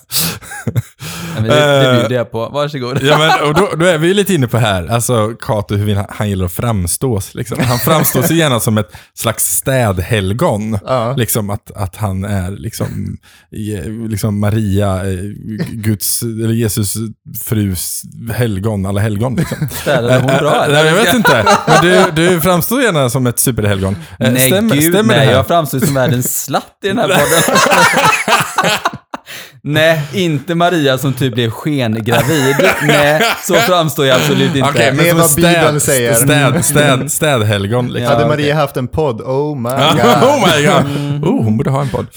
Men 1.41 1.49
det, 1.49 1.83
det 1.83 1.99
bjuder 1.99 2.15
jag 2.15 2.31
på. 2.31 2.49
Varsågod. 2.49 3.03
Ja, 3.03 3.17
men, 3.17 3.49
och 3.49 3.53
då, 3.53 3.69
då 3.77 3.85
är 3.85 3.97
vi 3.97 4.07
ju 4.07 4.13
lite 4.13 4.33
inne 4.33 4.47
på 4.47 4.57
här, 4.57 4.87
alltså 4.87 5.33
Kato, 5.39 5.75
hur 5.75 5.95
han, 5.95 6.05
han 6.09 6.29
gillar 6.29 6.45
att 6.45 6.51
framstås. 6.51 7.35
Liksom. 7.35 7.59
Han 7.59 7.79
framstår 7.79 8.21
sig 8.21 8.37
gärna 8.37 8.59
som 8.59 8.77
ett 8.77 8.91
slags 9.13 9.51
städhelgon. 9.51 10.79
Ja. 10.85 11.13
Liksom 11.17 11.49
att, 11.49 11.71
att 11.71 11.95
han 11.95 12.25
är 12.25 12.51
liksom, 12.51 13.17
liksom 14.09 14.39
Maria, 14.39 14.95
eh, 14.95 15.19
Guds, 15.71 16.21
eller 16.21 16.53
Jesus 16.53 16.93
frus 17.43 18.01
helgon, 18.33 18.85
alla 18.85 19.01
helgon. 19.01 19.35
Liksom. 19.35 19.69
Städade 19.81 20.15
hon 20.15 20.27
bra 20.27 20.51
Nej, 20.51 20.79
eller? 20.79 20.85
jag 20.85 20.95
vet 20.95 21.13
inte. 21.15 21.45
Men 21.67 21.81
du, 21.81 22.11
du 22.15 22.41
framstår 22.41 22.81
gärna 22.81 23.09
som 23.09 23.27
ett 23.27 23.39
superhelgon. 23.39 23.95
Eh, 24.19 24.31
Nej 24.31 24.51
stämmer, 24.51 24.75
gud, 24.75 24.93
stämmer 24.93 25.13
det 25.13 25.19
nej. 25.19 25.27
här? 25.27 25.33
Jag 25.33 25.47
framstår 25.47 25.79
som 25.79 25.93
världens 25.93 26.43
slatt 26.43 26.77
i 26.83 26.87
den 26.87 26.97
här 26.97 27.07
podden. 27.07 27.57
nej, 29.73 30.01
inte 30.13 30.55
Maria 30.55 30.97
som 30.97 31.13
typ 31.13 31.33
blev 31.33 31.49
skengravid. 31.49 32.55
Nej, 32.87 33.21
så 33.43 33.53
framstår 33.55 34.05
jag 34.05 34.15
absolut 34.15 34.55
inte. 34.55 34.69
Okej, 34.69 34.91
men 34.93 34.97
Det 34.97 35.09
är 35.09 35.09
som 35.09 35.17
vad 35.17 35.29
ett 35.29 35.35
Bibeln 35.35 35.79
säger. 35.81 36.13
Städ, 36.13 36.65
städ, 36.65 37.11
städhelgon. 37.11 37.87
Liksom. 37.87 38.13
Hade 38.15 38.27
Maria 38.27 38.55
haft 38.55 38.77
en 38.77 38.87
podd, 38.87 39.21
oh 39.21 39.55
my 39.57 39.69
god. 39.69 40.23
oh 40.23 40.47
my 40.57 40.65
god. 40.65 41.23
Oh, 41.29 41.43
hon 41.43 41.57
borde 41.57 41.69
ha 41.69 41.81
en 41.81 41.89
podd. 41.89 42.07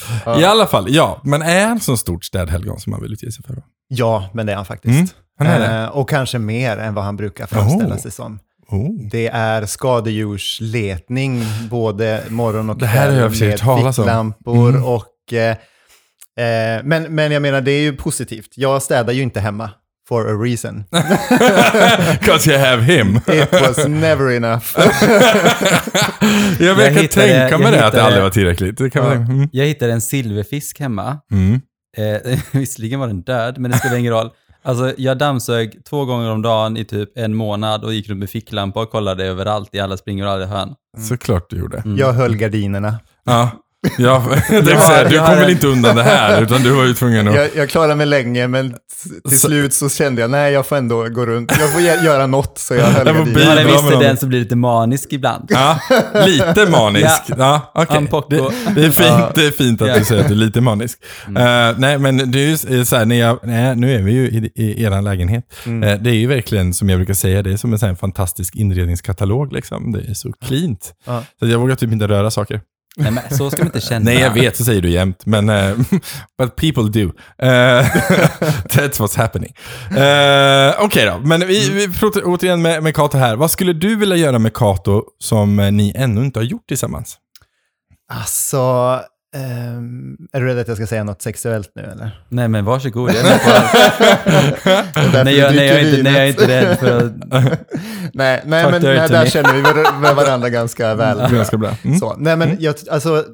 I 0.40 0.44
alla 0.44 0.66
fall, 0.66 0.86
ja. 0.88 1.20
Men 1.24 1.42
är 1.42 1.66
han 1.66 1.80
så 1.80 1.96
stort 1.96 2.24
städhelgon 2.24 2.80
som 2.80 2.90
man 2.90 3.02
vill 3.02 3.12
utge 3.12 3.32
sig 3.32 3.44
för? 3.44 3.62
Ja, 3.88 4.30
men 4.32 4.46
det 4.46 4.52
är 4.52 4.56
han 4.56 4.64
faktiskt. 4.64 4.94
Mm, 4.94 5.08
han 5.38 5.46
är 5.46 5.60
det. 5.60 5.82
Eh, 5.84 5.88
och 5.88 6.08
kanske 6.10 6.38
mer 6.38 6.76
än 6.76 6.94
vad 6.94 7.04
han 7.04 7.16
brukar 7.16 7.46
framställa 7.46 7.94
Oh. 7.94 8.00
sig 8.00 8.10
som. 8.10 8.38
Oh. 8.68 9.08
Det 9.10 9.26
är 9.28 9.66
skadedjursletning 9.66 11.44
både 11.70 12.22
morgon 12.28 12.70
och 12.70 12.76
Det 12.78 12.86
här 12.86 13.10
har 13.10 13.16
jag 13.18 13.34
kväll 13.34 13.48
med 13.82 13.94
ficklampor 13.94 14.68
Mm. 14.70 14.84
och... 14.84 15.32
Eh, 15.32 15.56
eh, 16.40 16.80
men, 16.84 17.02
men 17.14 17.32
jag 17.32 17.42
menar, 17.42 17.60
det 17.60 17.70
är 17.72 17.80
ju 17.80 17.96
positivt. 17.96 18.48
Jag 18.54 18.82
städar 18.82 19.12
ju 19.12 19.22
inte 19.22 19.40
hemma. 19.40 19.70
For 20.08 20.28
a 20.28 20.42
reason. 20.44 20.84
Cause 22.22 22.50
you 22.50 22.58
have 22.58 22.82
him. 22.82 23.16
It 23.16 23.52
was 23.52 23.86
never 23.88 24.30
enough. 24.30 24.64
jag 26.60 26.74
verkar 26.74 27.00
hittade- 27.02 27.26
tänka 27.26 27.58
mig 27.58 27.66
jag 27.66 27.72
det, 27.74 27.86
att 27.86 27.92
det 27.92 28.02
aldrig 28.02 28.22
var 28.22 28.30
tillräckligt. 28.30 28.78
Det 28.78 28.90
kan 28.90 29.04
Ja. 29.04 29.08
man, 29.14 29.22
mm. 29.30 29.48
Jag 29.52 29.66
hittade 29.66 29.92
en 29.92 30.00
silverfisk 30.00 30.80
hemma. 30.80 31.18
Mm. 31.32 31.60
Eh, 31.96 32.38
visserligen 32.52 33.00
var 33.00 33.06
den 33.06 33.22
död, 33.22 33.58
men 33.58 33.70
det 33.70 33.78
spelar 33.78 33.96
ingen 33.96 34.12
roll. 34.12 34.30
Alltså, 34.62 34.92
jag 34.96 35.18
dammsög 35.18 35.84
två 35.84 36.04
gånger 36.04 36.30
om 36.30 36.42
dagen 36.42 36.76
i 36.76 36.84
typ 36.84 37.18
en 37.18 37.34
månad 37.34 37.84
och 37.84 37.94
gick 37.94 38.08
runt 38.08 38.18
med 38.20 38.30
ficklampa 38.30 38.80
och 38.82 38.90
kollade 38.90 39.24
överallt 39.24 39.74
i 39.74 39.80
alla 39.80 39.96
springor 39.96 40.26
och 40.26 40.32
alla 40.32 40.46
hörn. 40.46 40.74
Såklart 41.08 41.50
du 41.50 41.56
gjorde. 41.56 41.82
Jag 41.96 42.12
höll 42.12 42.36
gardinerna. 42.36 42.98
Ja. 43.24 43.50
Ja, 43.98 44.24
det 44.50 44.60
vill 44.60 44.74
har- 44.74 44.80
säga, 44.80 45.08
du 45.08 45.18
kom 45.18 45.26
väl 45.36 45.50
inte 45.50 45.66
undan 45.66 45.96
det 45.96 46.02
här, 46.02 46.42
utan 46.42 46.62
du 46.62 46.70
var 46.70 46.84
ju 46.84 46.94
tvungen 46.94 47.28
att... 47.28 47.34
Jag, 47.34 47.48
jag 47.56 47.68
klarade 47.68 47.94
mig 47.94 48.06
länge, 48.06 48.48
men 48.48 48.74
till 49.28 49.40
slut 49.40 49.74
så 49.74 49.88
kände 49.88 50.20
jag, 50.20 50.30
nej, 50.30 50.52
jag 50.52 50.66
får 50.66 50.76
ändå 50.76 51.08
gå 51.08 51.26
runt. 51.26 51.52
Jag 51.60 51.72
får 51.72 51.80
göra 51.80 52.26
något, 52.26 52.58
så 52.58 52.74
jag 52.74 52.84
höll 52.86 53.06
Jag. 53.06 53.16
Jag 53.16 53.46
har 53.46 53.56
en 53.56 53.66
viss 53.66 53.88
tendens 53.90 54.22
att 54.22 54.28
bli 54.28 54.38
lite 54.38 54.56
manisk 54.56 55.12
ibland. 55.12 55.48
Ja, 55.52 55.78
lite 56.26 56.66
manisk. 56.70 57.22
Ja, 57.38 57.72
okej. 57.74 57.96
Un 57.98 58.06
poco. 58.06 58.28
Det, 58.30 58.50
det, 58.74 58.80
är 58.86 58.90
fint, 58.90 58.96
Ja. 59.08 59.32
det 59.34 59.46
är 59.46 59.50
fint 59.50 59.82
att 59.82 59.88
Ja. 59.88 59.98
du 59.98 60.04
säger 60.04 60.22
att 60.22 60.28
du 60.28 60.34
är 60.34 60.38
lite 60.38 60.60
manisk. 60.60 60.98
Eh, 61.26 61.32
nej, 61.78 61.98
men 61.98 62.30
det 62.30 62.38
är 62.38 62.46
ju 62.46 62.54
s- 62.54 62.88
så 62.88 62.96
här, 62.96 63.04
när 63.04 63.16
jag, 63.16 63.38
nej, 63.42 63.76
nu 63.76 63.94
är 63.94 64.02
vi 64.02 64.12
ju 64.12 64.28
i, 64.28 64.52
i 64.54 64.82
er 64.84 65.02
lägenhet. 65.02 65.44
Eh, 65.66 66.00
det 66.00 66.10
är 66.10 66.14
ju 66.14 66.26
verkligen, 66.26 66.74
som 66.74 66.88
jag 66.90 66.98
brukar 66.98 67.14
säga, 67.14 67.42
det 67.42 67.52
är 67.52 67.56
som 67.56 67.72
en 67.72 67.78
sån 67.78 67.96
fantastisk 67.96 68.56
inredningskatalog. 68.56 69.52
Liksom. 69.52 69.92
Det 69.92 70.00
är 70.10 70.14
så 70.14 70.32
cleant. 70.32 70.92
Ja. 71.06 71.22
Så 71.40 71.46
jag 71.46 71.58
vågar 71.58 71.74
typ 71.76 71.92
inte 71.92 72.08
röra 72.08 72.30
saker. 72.30 72.60
Nej, 72.96 73.10
men 73.10 73.30
så 73.30 73.50
ska 73.50 73.58
man 73.58 73.66
inte 73.66 73.80
känna. 73.80 74.04
Nej, 74.04 74.18
jag 74.18 74.34
vet, 74.34 74.56
så 74.56 74.64
säger 74.64 74.82
du 74.82 74.90
jämt. 74.90 75.26
Men, 75.26 75.48
eh, 75.48 75.76
but 76.38 76.56
people 76.56 76.82
do. 76.82 77.12
Eh, 77.38 77.48
that's 78.68 79.00
what's 79.00 79.16
happening. 79.16 79.54
Uh, 79.90 80.84
Okej 80.84 81.06
då, 81.06 81.18
men 81.24 81.46
vi, 81.46 81.70
vi 81.70 81.92
pratar 81.92 82.22
återigen 82.24 82.62
med, 82.62 82.82
med 82.82 82.94
Kato 82.94 83.18
här. 83.18 83.36
Vad 83.36 83.50
skulle 83.50 83.72
du 83.72 83.96
vilja 83.96 84.16
göra 84.16 84.38
med 84.38 84.54
Kato 84.54 85.04
som 85.18 85.56
ni 85.56 85.92
ännu 85.96 86.24
inte 86.24 86.38
har 86.38 86.44
gjort 86.44 86.68
tillsammans? 86.68 87.18
Alltså, 88.12 89.00
ehm, 89.36 90.16
är 90.32 90.40
du 90.40 90.46
rädd 90.46 90.58
att 90.58 90.68
jag 90.68 90.76
ska 90.76 90.86
säga 90.86 91.04
något 91.04 91.22
sexuellt 91.22 91.72
nu 91.74 91.82
eller? 91.82 92.24
Nej 92.28 92.48
men 92.48 92.64
varsågod, 92.64 93.10
jag 93.10 93.16
är 93.16 93.38
på 93.38 95.24
nej, 95.24 95.36
jag, 95.36 95.54
nej, 95.54 95.66
jag 95.66 95.80
är 95.80 95.88
inte, 95.90 96.02
nej, 96.02 96.12
jag 96.12 96.24
är 96.24 96.28
inte 96.28 96.48
rädd 96.48 96.78
för 96.78 97.06
att... 97.06 97.12
nej, 98.14 98.42
nej 98.44 98.70
men 98.70 98.82
nej, 98.82 99.08
där 99.08 99.26
känner 99.26 99.54
vi 99.54 99.62
med 100.00 100.16
varandra 100.16 100.48
ganska 100.48 100.94
väl. 100.94 101.32
Ganska 101.32 101.56
bra. 101.56 101.76
Mm. 101.82 101.98
Så, 101.98 102.16
nej 102.18 102.36
men 102.36 102.56
jag, 102.60 102.74
alltså, 102.90 103.24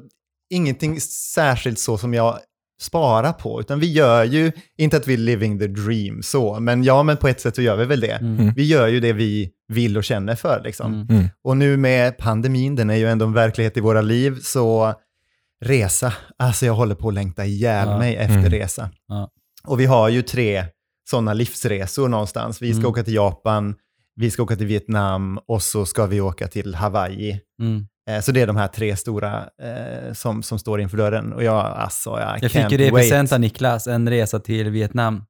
ingenting 0.49 1.01
särskilt 1.01 1.79
så 1.79 1.97
som 1.97 2.13
jag 2.13 2.39
sparar 2.81 3.33
på, 3.33 3.61
utan 3.61 3.79
vi 3.79 3.91
gör 3.91 4.23
ju, 4.23 4.51
inte 4.77 4.97
att 4.97 5.07
vi 5.07 5.13
är 5.13 5.17
living 5.17 5.59
the 5.59 5.67
dream 5.67 6.23
så, 6.23 6.59
men 6.59 6.83
ja, 6.83 7.03
men 7.03 7.17
på 7.17 7.27
ett 7.27 7.41
sätt 7.41 7.55
så 7.55 7.61
gör 7.61 7.75
vi 7.75 7.85
väl 7.85 7.99
det. 7.99 8.11
Mm. 8.11 8.53
Vi 8.55 8.63
gör 8.63 8.87
ju 8.87 8.99
det 8.99 9.13
vi 9.13 9.49
vill 9.67 9.97
och 9.97 10.03
känner 10.03 10.35
för 10.35 10.61
liksom. 10.63 10.93
Mm. 10.93 11.07
Mm. 11.09 11.29
Och 11.43 11.57
nu 11.57 11.77
med 11.77 12.17
pandemin, 12.17 12.75
den 12.75 12.89
är 12.89 12.95
ju 12.95 13.09
ändå 13.09 13.25
en 13.25 13.33
verklighet 13.33 13.77
i 13.77 13.79
våra 13.79 14.01
liv, 14.01 14.37
så 14.41 14.93
resa, 15.65 16.13
alltså 16.37 16.65
jag 16.65 16.73
håller 16.73 16.95
på 16.95 17.07
att 17.07 17.13
längta 17.13 17.45
ihjäl 17.45 17.87
Ja. 17.87 17.97
mig 17.97 18.15
efter 18.15 18.37
Mm. 18.37 18.49
resa. 18.49 18.89
Ja. 19.07 19.29
Och 19.63 19.79
vi 19.79 19.85
har 19.85 20.09
ju 20.09 20.21
tre 20.21 20.65
sådana 21.09 21.33
livsresor 21.33 22.07
någonstans. 22.09 22.61
Vi 22.61 22.71
ska 22.71 22.79
Mm. 22.79 22.89
åka 22.91 23.03
till 23.03 23.13
Japan, 23.13 23.75
vi 24.15 24.31
ska 24.31 24.43
åka 24.43 24.55
till 24.55 24.65
Vietnam 24.67 25.39
och 25.47 25.61
så 25.61 25.85
ska 25.85 26.05
vi 26.05 26.21
åka 26.21 26.47
till 26.47 26.75
Hawaii. 26.75 27.39
Mm. 27.61 27.87
Eh, 28.09 28.21
Så 28.21 28.31
det 28.31 28.41
är 28.41 28.47
de 28.47 28.55
här 28.55 28.67
tre 28.67 28.95
stora 28.95 29.49
eh, 29.63 30.13
som, 30.13 30.43
som 30.43 30.59
står 30.59 30.81
inför 30.81 30.97
dörren. 30.97 31.33
Och 31.33 31.43
jag, 31.43 31.65
alltså, 31.65 32.09
jag, 32.09 32.39
Jag 32.43 32.51
fick 32.51 32.71
ju 32.71 32.77
det 32.77 32.87
i 32.87 32.91
present 32.91 33.31
av 33.31 33.39
Niklas, 33.39 33.87
en 33.87 34.09
resa 34.09 34.39
till 34.39 34.69
Vietnam. 34.69 35.23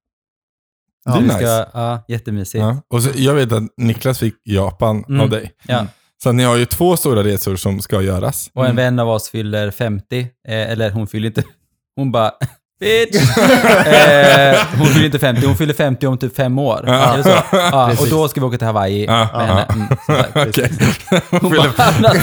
Det 1.05 1.11
är 1.11 1.21
nice. 1.21 1.33
ska, 1.37 1.65
ja, 1.73 2.03
jättemysigt. 2.07 2.61
Ja. 2.61 2.69
Ja. 2.69 2.81
Och 2.97 3.03
så, 3.03 3.09
jag 3.15 3.33
vet 3.33 3.51
att 3.51 3.63
Niklas 3.77 4.19
fick 4.19 4.35
Japan 4.43 5.03
Mm. 5.09 5.21
av 5.21 5.29
dig. 5.29 5.51
Så 6.23 6.31
ni 6.31 6.43
har 6.43 6.55
ju 6.55 6.65
två 6.65 6.97
stora 6.97 7.23
resor 7.23 7.55
som 7.55 7.81
ska 7.81 8.01
göras. 8.01 8.49
Och 8.53 8.67
en 8.67 8.75
vän 8.75 8.99
av 8.99 9.09
oss 9.09 9.29
fyller 9.29 9.71
50, 9.71 10.19
eh, 10.19 10.27
eller 10.47 10.91
hon 10.91 11.07
fyller 11.07 11.27
inte, 11.27 11.43
hon 11.95 12.11
bara 12.11 12.31
Bitch! 12.79 13.15
eh, 13.87 14.57
hon 14.77 14.87
fyller 14.87 15.05
inte 15.05 15.19
50, 15.19 15.45
hon 15.47 15.57
fyller 15.57 15.73
50 15.73 16.07
om 16.07 16.17
typ 16.17 16.35
fem 16.35 16.59
år. 16.59 16.83
Ja. 16.87 16.93
Är 16.93 17.17
det 17.17 17.23
så? 17.23 17.29
Ja, 17.51 17.91
och 17.99 18.07
då 18.09 18.27
ska 18.27 18.39
vi 18.39 18.45
åka 18.45 18.57
till 18.57 18.67
Hawaii. 18.67 19.05
Ja, 19.05 19.29
med 19.33 19.47
henne. 19.47 19.65
Mm, 19.73 19.87
som. 20.05 20.15
Okej. 20.49 20.71
Hon 21.29 21.49
bara, 21.55 21.67
I'm 21.67 22.01
not 22.01 22.17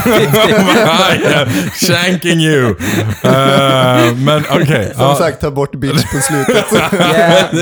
50. 1.76 1.86
Shanking 1.92 2.40
you. 2.40 2.70
Uh, 2.70 4.14
men 4.16 4.42
okej. 4.50 4.92
Som 4.94 5.02
Ja. 5.02 5.16
sagt, 5.18 5.40
ta 5.40 5.50
bort 5.50 5.74
bitch 5.74 6.02
på 6.12 6.20
slutet. 6.20 6.64
Yeah. 6.72 7.52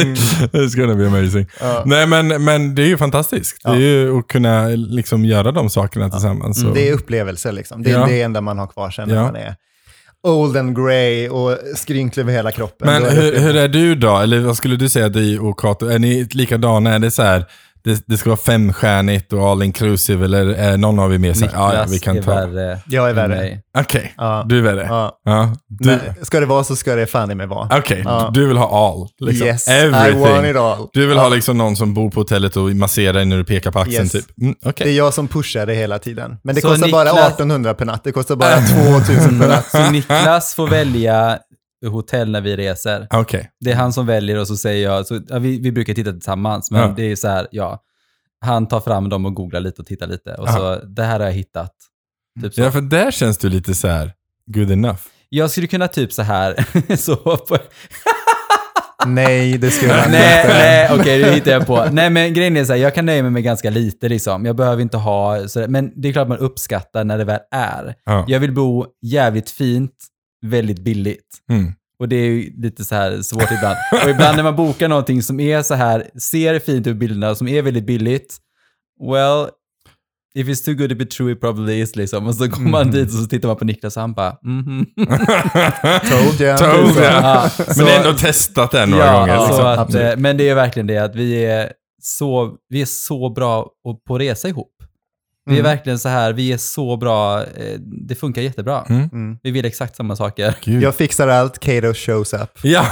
It's 0.52 0.76
gonna 0.80 0.94
be 0.94 1.06
amazing. 1.06 1.46
Nej 1.84 2.06
men, 2.06 2.44
men 2.44 2.74
det 2.74 2.82
är 2.82 2.86
ju 2.86 2.96
fantastiskt. 2.98 3.56
Det 3.64 3.70
är 3.70 3.76
ju 3.76 4.18
att 4.18 4.28
kunna 4.28 4.66
liksom 4.68 5.24
göra 5.24 5.52
de 5.52 5.70
sakerna 5.70 6.10
tillsammans. 6.10 6.60
Så. 6.60 6.66
Det 6.66 6.88
är 6.88 6.92
upplevelser 6.92 7.52
liksom. 7.52 7.82
Det 7.82 7.90
är 7.90 7.98
Ja. 8.00 8.06
det 8.06 8.22
enda 8.22 8.40
man 8.40 8.58
har 8.58 8.66
kvar 8.66 8.90
sen 8.90 9.08
när 9.08 9.14
Ja. 9.16 9.22
man 9.22 9.36
är 9.36 9.54
old 10.22 10.56
and 10.56 10.76
grey 10.76 11.28
och 11.28 11.58
skrynklig 11.74 12.22
över 12.22 12.32
hela 12.32 12.50
kroppen. 12.50 12.88
Men 12.88 13.16
hur, 13.16 13.38
hur 13.38 13.56
är 13.56 13.68
du 13.68 13.94
då? 13.94 14.16
Eller 14.16 14.40
vad 14.40 14.56
skulle 14.56 14.76
du 14.76 14.88
säga, 14.88 15.08
du 15.08 15.38
och 15.38 15.58
Kato? 15.58 15.86
Är 15.86 15.98
ni 15.98 16.24
likadana? 16.24 16.94
Är 16.94 16.98
det 16.98 17.10
så 17.10 17.22
här, 17.22 17.44
det, 17.84 18.02
det 18.06 18.16
ska 18.16 18.30
vara 18.30 18.36
femstjärnigt 18.36 19.32
och 19.32 19.48
all 19.48 19.62
inclusive 19.62 20.24
eller 20.24 20.46
är 20.46 20.76
någon 20.76 20.98
av 20.98 21.14
er 21.14 21.18
mer 21.18 21.32
så 21.34 21.44
här, 21.44 21.52
ja, 21.54 21.74
ja, 21.74 21.84
vi 21.88 21.98
kan 21.98 22.16
är 22.18 22.22
ta... 22.22 22.30
värre 22.34 22.78
Jag 22.86 23.04
är 23.06 23.10
än 23.10 23.16
värre. 23.16 23.28
mig. 23.28 23.60
Okej, 23.78 24.14
Ja. 24.16 24.44
du 24.48 24.58
är 24.58 24.62
värre. 24.62 24.86
Ja. 24.88 25.18
Ja. 25.24 25.52
Du, 25.68 25.88
Men 25.88 26.00
ska 26.22 26.40
det 26.40 26.46
vara 26.46 26.64
så 26.64 26.76
ska 26.76 26.94
det 26.94 27.06
fan 27.06 27.30
i 27.30 27.34
mig 27.34 27.46
vara. 27.46 27.78
Okej, 27.78 28.02
Ja. 28.04 28.30
du 28.34 28.46
vill 28.48 28.56
ha 28.56 28.88
all. 28.88 29.08
Liksom. 29.28 29.46
Yes, 29.46 29.68
I 29.68 29.70
Everything. 29.70 30.20
want 30.20 30.46
it 30.46 30.56
all. 30.56 30.88
Du 30.92 31.06
vill 31.06 31.18
ha 31.18 31.28
liksom 31.28 31.58
någon 31.58 31.76
som 31.76 31.94
bor 31.94 32.10
på 32.10 32.20
hotellet 32.20 32.56
och 32.56 32.70
masserar 32.76 33.12
dig 33.12 33.24
när 33.24 33.36
du 33.36 33.44
pekar 33.44 33.70
på 33.70 33.78
axeln 33.78 34.02
Yes. 34.04 34.12
typ. 34.12 34.38
Mm. 34.40 34.54
Det 34.76 34.80
är 34.84 34.92
jag 34.96 35.14
som 35.14 35.28
pushar 35.28 35.66
det 35.66 35.74
hela 35.74 35.98
tiden. 35.98 36.36
Men 36.44 36.54
det 36.54 36.60
Så 36.60 36.68
kostar 36.68 36.88
bara 36.88 37.08
Niklas- 37.10 37.26
1800 37.26 37.74
per 37.74 37.84
natt, 37.84 38.04
det 38.04 38.12
kostar 38.12 38.36
bara 38.36 38.56
2000 38.56 39.38
per 39.40 39.48
natt. 39.48 39.70
Så 39.70 39.90
Niklas 39.90 40.54
får 40.54 40.68
välja 40.68 41.38
hotell 41.90 42.30
när 42.30 42.40
vi 42.40 42.56
reser. 42.56 43.06
Okej. 43.10 43.50
Det 43.60 43.70
är 43.70 43.76
han 43.76 43.92
som 43.92 44.06
väljer 44.06 44.38
och 44.40 44.46
så 44.46 44.56
säger 44.56 44.84
jag, 44.90 45.06
så, 45.06 45.20
ja, 45.28 45.38
vi, 45.38 45.60
vi 45.60 45.72
brukar 45.72 45.94
titta 45.94 46.12
tillsammans, 46.12 46.70
men 46.70 46.80
Ja. 46.80 46.94
det 46.96 47.02
är 47.12 47.16
så 47.16 47.28
här, 47.28 47.46
ja. 47.50 47.82
Han 48.44 48.68
tar 48.68 48.80
fram 48.80 49.08
dem 49.08 49.26
och 49.26 49.34
googlar 49.34 49.60
lite 49.60 49.82
och 49.82 49.86
tittar 49.86 50.06
lite. 50.06 50.34
Och 50.34 50.48
så, 50.48 50.76
det 50.76 51.02
här 51.02 51.20
har 51.20 51.26
jag 51.26 51.32
hittat. 51.32 51.72
Typ 52.42 52.54
så. 52.54 52.60
Ja, 52.60 52.70
för 52.70 52.80
där 52.80 53.10
känns 53.10 53.38
du 53.38 53.48
lite 53.48 53.74
så 53.74 53.88
här 53.88 54.12
good 54.46 54.70
enough. 54.70 55.00
Jag 55.28 55.50
skulle 55.50 55.66
kunna 55.66 55.88
typ 55.88 56.12
så 56.12 56.22
här, 56.22 56.66
så 56.96 57.16
på, 57.16 57.58
Nej, 59.06 59.58
det 59.58 59.70
skulle 59.70 59.92
nej, 60.10 60.40
inte. 60.42 60.48
nej, 60.54 60.88
okej, 61.00 61.18
det 61.18 61.32
hittar 61.32 61.50
jag 61.50 61.66
på. 61.66 61.84
Nej, 61.92 62.10
men 62.10 62.34
grejen 62.34 62.56
är 62.56 62.64
så 62.64 62.72
här, 62.72 62.80
jag 62.80 62.94
kan 62.94 63.06
nöja 63.06 63.22
mig 63.22 63.30
med 63.30 63.42
ganska 63.42 63.70
lite 63.70 64.08
liksom. 64.08 64.46
Jag 64.46 64.56
behöver 64.56 64.82
inte 64.82 64.96
ha, 64.96 65.48
så, 65.48 65.64
men 65.68 65.92
det 66.02 66.08
är 66.08 66.12
klart 66.12 66.28
man 66.28 66.38
uppskattar 66.38 67.04
när 67.04 67.18
det 67.18 67.24
väl 67.24 67.40
är. 67.50 67.94
Ja. 68.04 68.24
Jag 68.28 68.40
vill 68.40 68.52
bo 68.52 68.86
jävligt 69.02 69.50
fint, 69.50 69.92
väldigt 70.42 70.78
billigt. 70.78 71.38
Mm. 71.50 71.72
Och 71.98 72.08
det 72.08 72.16
är 72.16 72.26
ju 72.26 72.52
lite 72.62 72.84
så 72.84 72.94
här 72.94 73.22
svårt 73.22 73.50
ibland. 73.58 73.76
Och 74.04 74.10
ibland 74.10 74.36
när 74.36 74.42
man 74.42 74.56
bokar 74.56 74.88
någonting 74.88 75.22
som 75.22 75.40
är 75.40 75.62
så 75.62 75.74
här, 75.74 76.10
ser 76.18 76.58
fint 76.58 76.86
ut 76.86 76.96
bilderna, 76.96 77.34
som 77.34 77.48
är 77.48 77.62
väldigt 77.62 77.86
billigt, 77.86 78.36
well, 79.10 79.48
if 80.34 80.46
it's 80.46 80.64
too 80.64 80.74
good 80.74 80.90
to 80.90 80.96
be 80.96 81.04
true 81.06 81.32
it 81.32 81.40
probably 81.40 81.80
is 81.80 81.96
liksom. 81.96 82.26
Och 82.26 82.34
så 82.34 82.50
kommer 82.50 82.70
man 82.70 82.90
dit 82.90 83.08
och 83.08 83.14
så 83.14 83.26
tittar 83.26 83.48
man 83.48 83.56
på 83.56 83.64
Niklas 83.64 83.96
och 83.96 84.00
han 84.00 84.12
bara, 84.14 84.36
mhm. 84.42 84.86
Told 86.10 86.40
you. 86.40 86.56
Told 86.58 86.96
ya. 86.96 87.02
Ja, 87.02 87.50
Men 87.76 87.86
det 87.86 87.92
är 87.92 87.98
ändå 87.98 88.18
testat 88.18 88.70
det 88.70 88.86
några 88.86 89.04
ja, 89.04 89.18
gånger. 89.20 89.36
så 89.38 89.46
Liksom. 89.48 89.66
att, 89.66 89.94
eh, 89.94 90.16
men 90.16 90.36
det 90.36 90.48
är 90.48 90.54
verkligen 90.54 90.86
det 90.86 90.98
att 90.98 91.16
vi 91.16 91.44
är 91.44 91.72
så, 92.02 92.56
vi 92.68 92.82
är 92.82 92.86
så 92.86 93.30
bra 93.30 93.70
på 94.06 94.14
att 94.14 94.20
resa 94.20 94.48
ihop. 94.48 94.71
Vi 95.46 95.52
är 95.56 95.60
Mm. 95.60 95.70
verkligen 95.70 95.98
så 95.98 96.08
här, 96.08 96.32
vi 96.32 96.52
är 96.52 96.56
så 96.56 96.96
bra, 96.96 97.40
eh, 97.40 97.46
det 98.08 98.14
funkar 98.14 98.42
jättebra. 98.42 98.84
Mm. 98.88 99.08
Mm. 99.12 99.36
Vi 99.42 99.50
vill 99.50 99.64
exakt 99.64 99.96
samma 99.96 100.16
saker. 100.16 100.54
Gud. 100.64 100.82
Jag 100.82 100.94
fixar 100.94 101.28
allt, 101.28 101.58
Kato 101.58 101.94
shows 101.94 102.32
up. 102.32 102.50
Ja, 102.62 102.84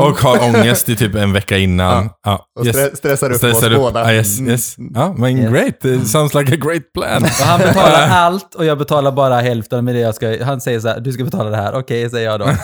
och 0.00 0.20
har 0.20 0.44
ångest 0.44 0.88
i 0.88 0.96
typ 0.96 1.14
en 1.14 1.32
vecka 1.32 1.58
innan. 1.58 2.10
Ja. 2.24 2.46
Och 2.60 2.66
Yes. 2.66 2.76
stre- 2.76 2.96
stressar 2.96 3.30
upp 3.30 3.36
Stressar 3.36 3.58
oss 3.66 3.72
upp. 3.72 3.76
båda. 3.78 4.04
Ah, 4.04 4.12
yes, 4.12 4.38
Mm. 4.38 4.50
yes. 4.50 4.74
Ja, 4.94 5.14
men 5.18 5.38
Yes. 5.38 5.50
great. 5.52 5.84
It 5.84 6.08
sounds 6.08 6.34
like 6.34 6.54
a 6.54 6.56
great 6.56 6.92
plan. 6.94 7.22
Och 7.24 7.28
han 7.46 7.60
betalar 7.60 8.08
allt 8.08 8.54
och 8.54 8.64
jag 8.64 8.78
betalar 8.78 9.12
bara 9.12 9.40
hälften 9.40 9.84
med 9.84 9.94
det 9.94 10.00
jag 10.00 10.14
ska, 10.14 10.44
han 10.44 10.60
säger 10.60 10.80
så 10.80 10.88
här, 10.88 11.00
du 11.00 11.12
ska 11.12 11.24
betala 11.24 11.50
det 11.50 11.56
här, 11.56 11.74
okej 11.74 12.10
säger 12.10 12.30
jag 12.30 12.40
då. 12.40 12.46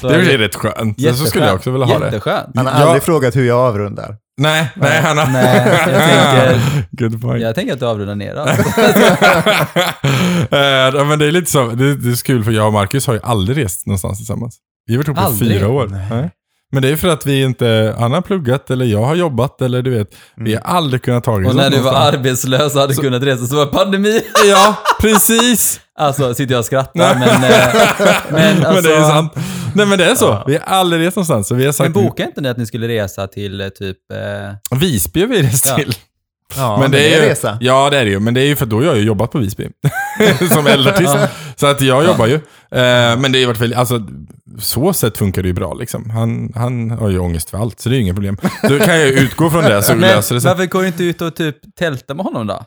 Så 0.00 0.08
det 0.08 0.14
är 0.34 0.38
rätt 0.38 0.54
skönt. 0.54 1.00
Så 1.16 1.24
skulle 1.26 1.46
jag 1.46 1.54
också 1.54 1.70
vilja 1.70 1.86
ha 1.86 1.98
det. 1.98 2.04
Jätteskönt. 2.04 2.50
Han 2.56 2.66
har 2.66 2.72
Ja. 2.80 2.86
aldrig 2.86 3.02
frågat 3.02 3.36
hur 3.36 3.44
jag 3.46 3.58
avrundar. 3.58 4.16
Nej, 4.36 4.68
nej, 4.76 5.00
han 5.02 5.18
har... 5.18 5.26
Nej, 5.26 5.68
jag 5.68 5.86
tänker- 5.86 6.84
Good 7.10 7.22
point. 7.22 7.42
Jag 7.42 7.54
tänker 7.54 7.72
att 7.72 7.80
du 7.80 7.86
avrundar 7.86 8.14
ner 8.14 8.34
ja, 10.96 11.04
men 11.04 11.18
det 11.18 11.26
är 11.26 11.32
lite 11.32 11.50
så, 11.50 11.66
det, 11.68 11.94
det 11.96 12.10
är 12.10 12.14
så 12.14 12.24
kul 12.24 12.44
för 12.44 12.50
jag 12.52 12.66
och 12.66 12.72
Marcus 12.72 13.06
har 13.06 13.14
ju 13.14 13.20
aldrig 13.22 13.64
rest 13.64 13.86
någonstans 13.86 14.18
tillsammans. 14.18 14.56
Vi 14.86 14.94
har 14.94 14.98
varit 15.04 15.18
ihop 15.18 15.42
i 15.42 15.44
fyra 15.44 15.68
år. 15.68 15.86
Nej. 15.90 16.06
Nej. 16.10 16.30
Men 16.74 16.82
det 16.82 16.88
är 16.88 16.96
för 16.96 17.08
att 17.08 17.26
vi 17.26 17.42
inte, 17.42 17.94
han 17.98 18.12
har 18.12 18.20
pluggat 18.20 18.70
eller 18.70 18.84
jag 18.84 19.04
har 19.04 19.14
jobbat 19.14 19.62
eller 19.62 19.82
du 19.82 19.90
vet, 19.90 20.14
vi 20.36 20.54
har 20.54 20.60
aldrig 20.60 21.02
kunnat 21.02 21.24
ta 21.24 21.32
oss 21.32 21.46
Och 21.46 21.56
när 21.56 21.70
du 21.70 21.78
var 21.78 21.94
arbetslös 21.94 22.74
och 22.74 22.80
hade 22.80 22.94
kunnat 22.94 23.22
resa 23.22 23.46
så 23.46 23.56
var 23.56 23.66
det 23.66 23.72
pandemi. 23.72 24.20
Ja, 24.48 24.76
precis. 25.00 25.80
Alltså, 25.98 26.34
sitter 26.34 26.54
jag 26.54 26.58
och 26.58 26.64
skrattar, 26.64 27.14
men... 27.14 27.22
eh, 27.22 27.74
Men, 28.30 28.56
alltså, 28.56 28.72
men 28.72 28.82
det 28.82 28.94
är 28.94 29.08
sant. 29.08 29.32
Nej 29.74 29.86
men 29.86 29.98
det 29.98 30.04
är 30.04 30.14
så. 30.14 30.24
Ja. 30.24 30.44
Vi 30.46 30.54
har 30.54 30.60
aldrig 30.60 31.06
rest 31.06 31.16
någonstans. 31.16 31.48
Så 31.48 31.54
vi 31.54 31.62
har 31.62 31.68
Men 31.68 31.72
sagt, 31.74 31.92
boka 31.92 32.24
inte 32.24 32.40
ni 32.40 32.48
att 32.48 32.56
ni 32.56 32.66
skulle 32.66 32.88
resa 32.88 33.26
till 33.26 33.60
eh, 33.60 33.68
typ... 33.68 33.96
Eh, 34.12 34.78
Visby 34.78 35.20
har 35.20 35.26
vi 35.28 35.42
rest 35.42 35.76
till. 35.76 35.88
Ja, 35.88 35.94
men 36.56 36.90
det 36.90 37.14
är 37.14 37.22
ju, 37.22 37.28
resa. 37.28 37.58
Ja, 37.60 37.90
det 37.90 37.98
är 37.98 38.04
det 38.04 38.10
ju. 38.10 38.20
Men 38.20 38.34
det 38.34 38.40
är 38.40 38.46
ju 38.46 38.56
för 38.56 38.66
då 38.66 38.76
har 38.76 38.82
jag 38.84 38.96
ju 38.96 39.02
jobbat 39.02 39.30
på 39.30 39.38
Visby. 39.38 39.68
som 40.50 40.66
eldartist. 40.66 41.16
Så 41.56 41.66
att 41.66 41.80
jag 41.80 42.04
jobbar 42.04 42.26
ju. 42.26 42.34
Eh, 42.34 42.40
men 43.18 43.22
det 43.22 43.38
har 43.38 43.40
ju 43.40 43.46
varit 43.46 43.60
väldigt, 43.60 43.78
alltså 43.78 44.00
så 44.58 44.92
sätt 44.92 45.18
funkar 45.18 45.42
det 45.42 45.48
ju 45.48 45.54
bra 45.54 45.74
liksom. 45.74 46.10
Han, 46.10 46.52
han 46.54 46.90
har 46.90 47.08
ju 47.08 47.18
ångest 47.18 47.50
för 47.50 47.58
allt, 47.58 47.80
så 47.80 47.88
det 47.88 47.94
är 47.94 47.96
ju 47.96 48.02
inget 48.02 48.16
problem. 48.16 48.36
Då 48.62 48.78
kan 48.78 49.00
jag 49.00 49.08
utgå 49.08 49.50
från 49.50 49.64
det 49.64 49.82
så 49.82 49.94
löser 49.94 50.34
det 50.34 50.40
sig. 50.40 50.48
varför 50.48 50.66
går 50.66 50.80
du 50.80 50.86
inte 50.86 51.04
ut 51.04 51.20
och 51.20 51.36
typ 51.36 51.56
tälta 51.78 52.14
med 52.14 52.24
honom 52.24 52.46
då? 52.46 52.64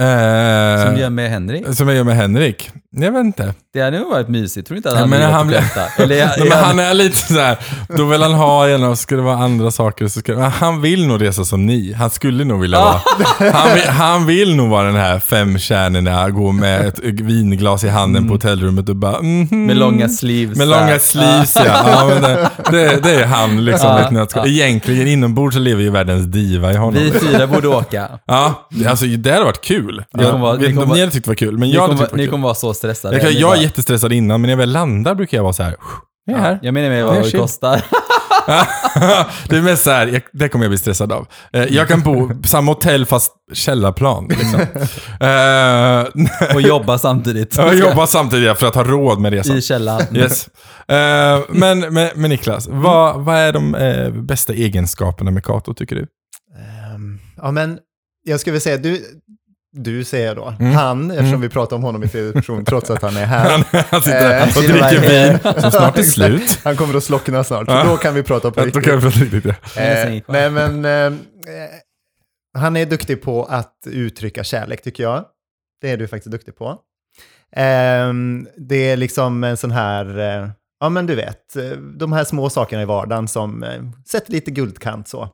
Eh, 0.00 0.84
Som 0.84 0.94
du 0.94 1.00
gör 1.00 1.10
med 1.10 1.30
Henrik? 1.30 1.74
som 1.76 1.88
jag 1.88 1.96
gör 1.96 2.04
med 2.04 2.16
Henrik. 2.16 2.70
Jag 2.96 3.12
vet 3.12 3.20
inte. 3.20 3.54
Det 3.74 3.80
hade 3.82 3.98
nog 3.98 4.10
varit 4.10 4.28
mysigt. 4.28 4.66
Tror 4.68 4.74
du 4.74 4.78
inte 4.78 4.90
att 4.92 4.98
han 4.98 5.10
men 5.10 5.22
hade 5.22 5.32
han 5.34 5.48
gillat 5.48 5.62
blir- 5.74 5.82
att 5.82 5.96
tälta? 5.96 6.02
Eller, 6.02 6.26
Nej, 6.38 6.48
men 6.48 6.58
han 6.64 6.78
är 6.78 6.94
lite 6.94 7.16
så 7.16 7.40
här. 7.40 7.56
då 7.96 8.04
vill 8.04 8.22
han 8.22 8.34
ha 8.34 8.68
gärna, 8.68 8.96
ska 8.96 9.16
det 9.16 9.22
vara 9.22 9.36
andra 9.36 9.70
saker 9.70 10.08
så 10.08 10.20
ska 10.20 10.32
men 10.36 10.50
han 10.50 10.80
vill 10.80 11.06
nog 11.08 11.22
resa 11.22 11.44
som 11.44 11.66
ni. 11.66 11.92
Han 11.92 12.10
skulle 12.10 12.44
nog 12.44 12.60
vilja 12.60 12.78
vara, 12.80 13.00
han 13.52 13.74
vill, 13.74 13.88
han 13.88 14.26
vill 14.26 14.56
nog 14.56 14.68
vara 14.68 14.86
den 14.86 14.96
här 14.96 15.18
fem 15.18 15.58
kärnorna, 15.58 16.30
gå 16.30 16.52
med 16.52 16.86
ett 16.86 16.98
vinglas 16.98 17.84
i 17.84 17.88
handen 17.88 18.26
på 18.28 18.34
hotellrummet 18.34 18.88
och 18.88 18.96
bara 18.96 19.22
mhm. 19.22 19.66
Med 19.66 19.76
långa 19.76 20.08
sleeves. 20.08 20.58
Med 20.58 20.68
långa 20.68 20.98
sleeves 20.98 21.56
ja. 21.56 21.64
ja 21.86 22.06
men 22.08 22.22
det, 22.22 22.50
det, 22.70 23.02
det 23.02 23.14
är 23.14 23.26
han 23.26 23.64
liksom. 23.64 23.88
Ja, 23.88 24.10
nötskal. 24.10 24.48
ja. 24.48 24.52
Egentligen 24.64 25.06
inombords 25.08 25.54
så 25.54 25.60
lever 25.60 25.82
ju 25.82 25.90
världens 25.90 26.26
diva 26.26 26.72
i 26.72 26.76
honom. 26.76 26.94
Vi 26.94 27.10
fyra 27.12 27.46
borde 27.46 27.68
åka. 27.68 28.08
Ja, 28.26 28.68
det- 28.70 28.86
alltså 28.86 29.06
det 29.06 29.30
hade 29.32 29.44
varit 29.44 29.60
kul. 29.60 29.81
Ni 29.86 30.02
Jag 30.12 30.30
kommer 30.30 30.42
vara- 30.42 30.52
vet 30.52 30.60
ni 30.60 30.66
inte 30.66 30.78
om 30.78 30.82
kommer- 30.82 30.94
ni 30.94 31.00
hade 31.00 31.12
tyckt 31.12 31.24
det 31.24 31.30
var 31.30 31.34
kul, 31.34 31.58
men 31.58 31.68
Ni 31.68 31.74
jag 31.74 31.80
hade 31.82 31.92
kommer, 31.94 31.98
tyckt 32.04 32.10
det 32.10 32.14
var 32.14 32.18
ni 32.18 32.24
kul. 32.24 32.30
kommer 32.30 32.44
vara 32.44 32.54
så 32.54 32.74
stressade. 32.74 33.14
Jag, 33.14 33.22
kan, 33.22 33.32
Ni 33.32 33.40
jag 33.40 33.50
är 33.52 33.56
bara- 33.56 33.62
jättestressad 33.62 34.12
innan, 34.12 34.40
men 34.40 34.48
när 34.48 34.52
jag 34.52 34.58
väl 34.58 34.72
landar 34.72 35.14
brukar 35.14 35.38
jag 35.38 35.42
vara 35.42 35.52
så 35.52 35.62
här. 35.62 35.76
Jag 36.24 36.36
är 36.38 36.40
här. 36.42 36.58
Jag 36.62 36.74
menar 36.74 36.88
med 36.88 37.00
Ja, 37.00 37.06
vad 37.06 37.16
det 37.16 37.30
chill. 37.30 37.40
kostar. 37.40 37.82
det 39.48 39.56
är 39.56 39.62
mest 39.62 39.84
så 39.84 39.90
här, 39.90 40.06
jag, 40.06 40.22
det 40.32 40.48
kommer 40.48 40.64
jag 40.64 40.70
bli 40.70 40.78
stressad 40.78 41.12
av. 41.12 41.26
Eh, 41.52 41.62
jag 41.64 41.88
kan 41.88 42.00
bo 42.02 42.28
på 42.42 42.48
samma 42.48 42.70
hotell 42.72 43.06
fast 43.06 43.32
källarplan. 43.52 44.26
Liksom. 44.28 44.60
Eh, 45.26 46.54
Och 46.54 46.60
jobba 46.62 46.98
samtidigt. 46.98 47.56
jag 47.56 47.74
jobbar 47.74 48.06
samtidigt 48.06 48.58
för 48.58 48.66
att 48.66 48.74
ha 48.74 48.84
råd 48.84 49.20
med 49.20 49.32
resan. 49.32 49.56
I 49.56 49.62
källaren. 49.62 50.16
Yes. 50.16 50.48
Eh, 50.88 51.40
men, 51.48 51.78
men, 51.80 52.08
men 52.14 52.30
Niklas, 52.30 52.68
vad, 52.70 53.20
vad 53.24 53.36
är 53.36 53.52
de 53.52 53.74
eh, 53.74 54.10
bästa 54.10 54.52
egenskaperna 54.52 55.30
med 55.30 55.44
Kato 55.44 55.74
tycker 55.74 55.96
du? 55.96 56.02
Ehm, 56.02 57.18
ja, 57.36 57.50
men 57.50 57.78
jag 58.24 58.40
skulle 58.40 58.52
vilja 58.52 58.60
säga, 58.60 58.76
du, 58.76 59.02
du 59.72 60.04
säger 60.04 60.26
jag 60.26 60.36
då. 60.36 60.54
Mm. 60.60 60.72
Han, 60.72 61.10
eftersom 61.10 61.40
vi 61.40 61.48
pratar 61.48 61.76
om 61.76 61.82
honom 61.82 62.02
i 62.04 62.08
tredje 62.08 62.32
person, 62.32 62.64
trots 62.64 62.90
att 62.90 63.02
han 63.02 63.16
är 63.16 63.24
här. 63.26 63.50
Han, 63.72 63.82
han 63.90 64.02
sitter 64.02 64.36
Eh, 64.36 64.42
och 64.42 64.56
och 64.56 64.62
dricker 64.62 65.00
med- 65.00 65.40
vin 65.44 65.62
som 65.62 65.70
snart 65.70 65.98
är 65.98 66.02
slut. 66.02 66.60
Han 66.64 66.76
kommer 66.76 66.94
att 66.96 67.04
slockna 67.04 67.44
snart, 67.44 67.66
så 67.66 67.72
Ja. 67.72 67.84
då 67.84 67.96
kan 67.96 68.14
vi 68.14 68.22
prata 68.22 68.50
på 68.50 68.60
Då 68.60 68.66
riktigt. 68.66 68.84
kan 68.84 68.96
vi 68.96 69.02
prata 69.02 69.18
riktigt. 69.18 69.46
Eh, 69.76 70.32
nej, 70.32 70.50
men 70.50 70.84
eh, 70.84 70.90
eh, 70.90 71.12
han 72.58 72.76
är 72.76 72.86
duktig 72.86 73.22
på 73.22 73.44
att 73.44 73.74
uttrycka 73.86 74.44
kärlek, 74.44 74.82
tycker 74.82 75.02
jag. 75.02 75.24
Det 75.80 75.90
är 75.90 75.96
du 75.96 76.08
faktiskt 76.08 76.32
duktig 76.32 76.56
på. 76.56 76.68
Eh, 77.56 78.12
det 78.56 78.90
är 78.90 78.96
liksom 78.96 79.44
en 79.44 79.56
sån 79.56 79.70
här, 79.70 80.18
eh, 80.18 80.48
ja 80.80 80.88
men 80.88 81.06
du 81.06 81.14
vet, 81.14 81.56
eh, 81.56 81.70
de 81.98 82.12
här 82.12 82.24
små 82.24 82.50
sakerna 82.50 82.82
i 82.82 82.84
vardagen 82.84 83.28
som 83.28 83.62
eh, 83.62 83.82
sätter 84.06 84.32
lite 84.32 84.50
guldkant 84.50 85.08
så. 85.08 85.28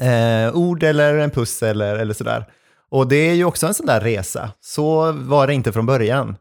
Eh, 0.00 0.56
ord 0.56 0.82
eller 0.82 1.14
en 1.18 1.30
puss 1.30 1.62
eller, 1.62 1.96
eller 1.96 2.14
sådär. 2.14 2.44
Och 2.90 3.08
det 3.08 3.16
är 3.16 3.34
ju 3.34 3.44
också 3.44 3.66
en 3.66 3.74
sån 3.74 3.86
där 3.86 4.00
resa. 4.00 4.50
Så 4.60 5.12
var 5.12 5.46
det 5.46 5.54
inte 5.54 5.72
från 5.72 5.86
början. 5.86 6.36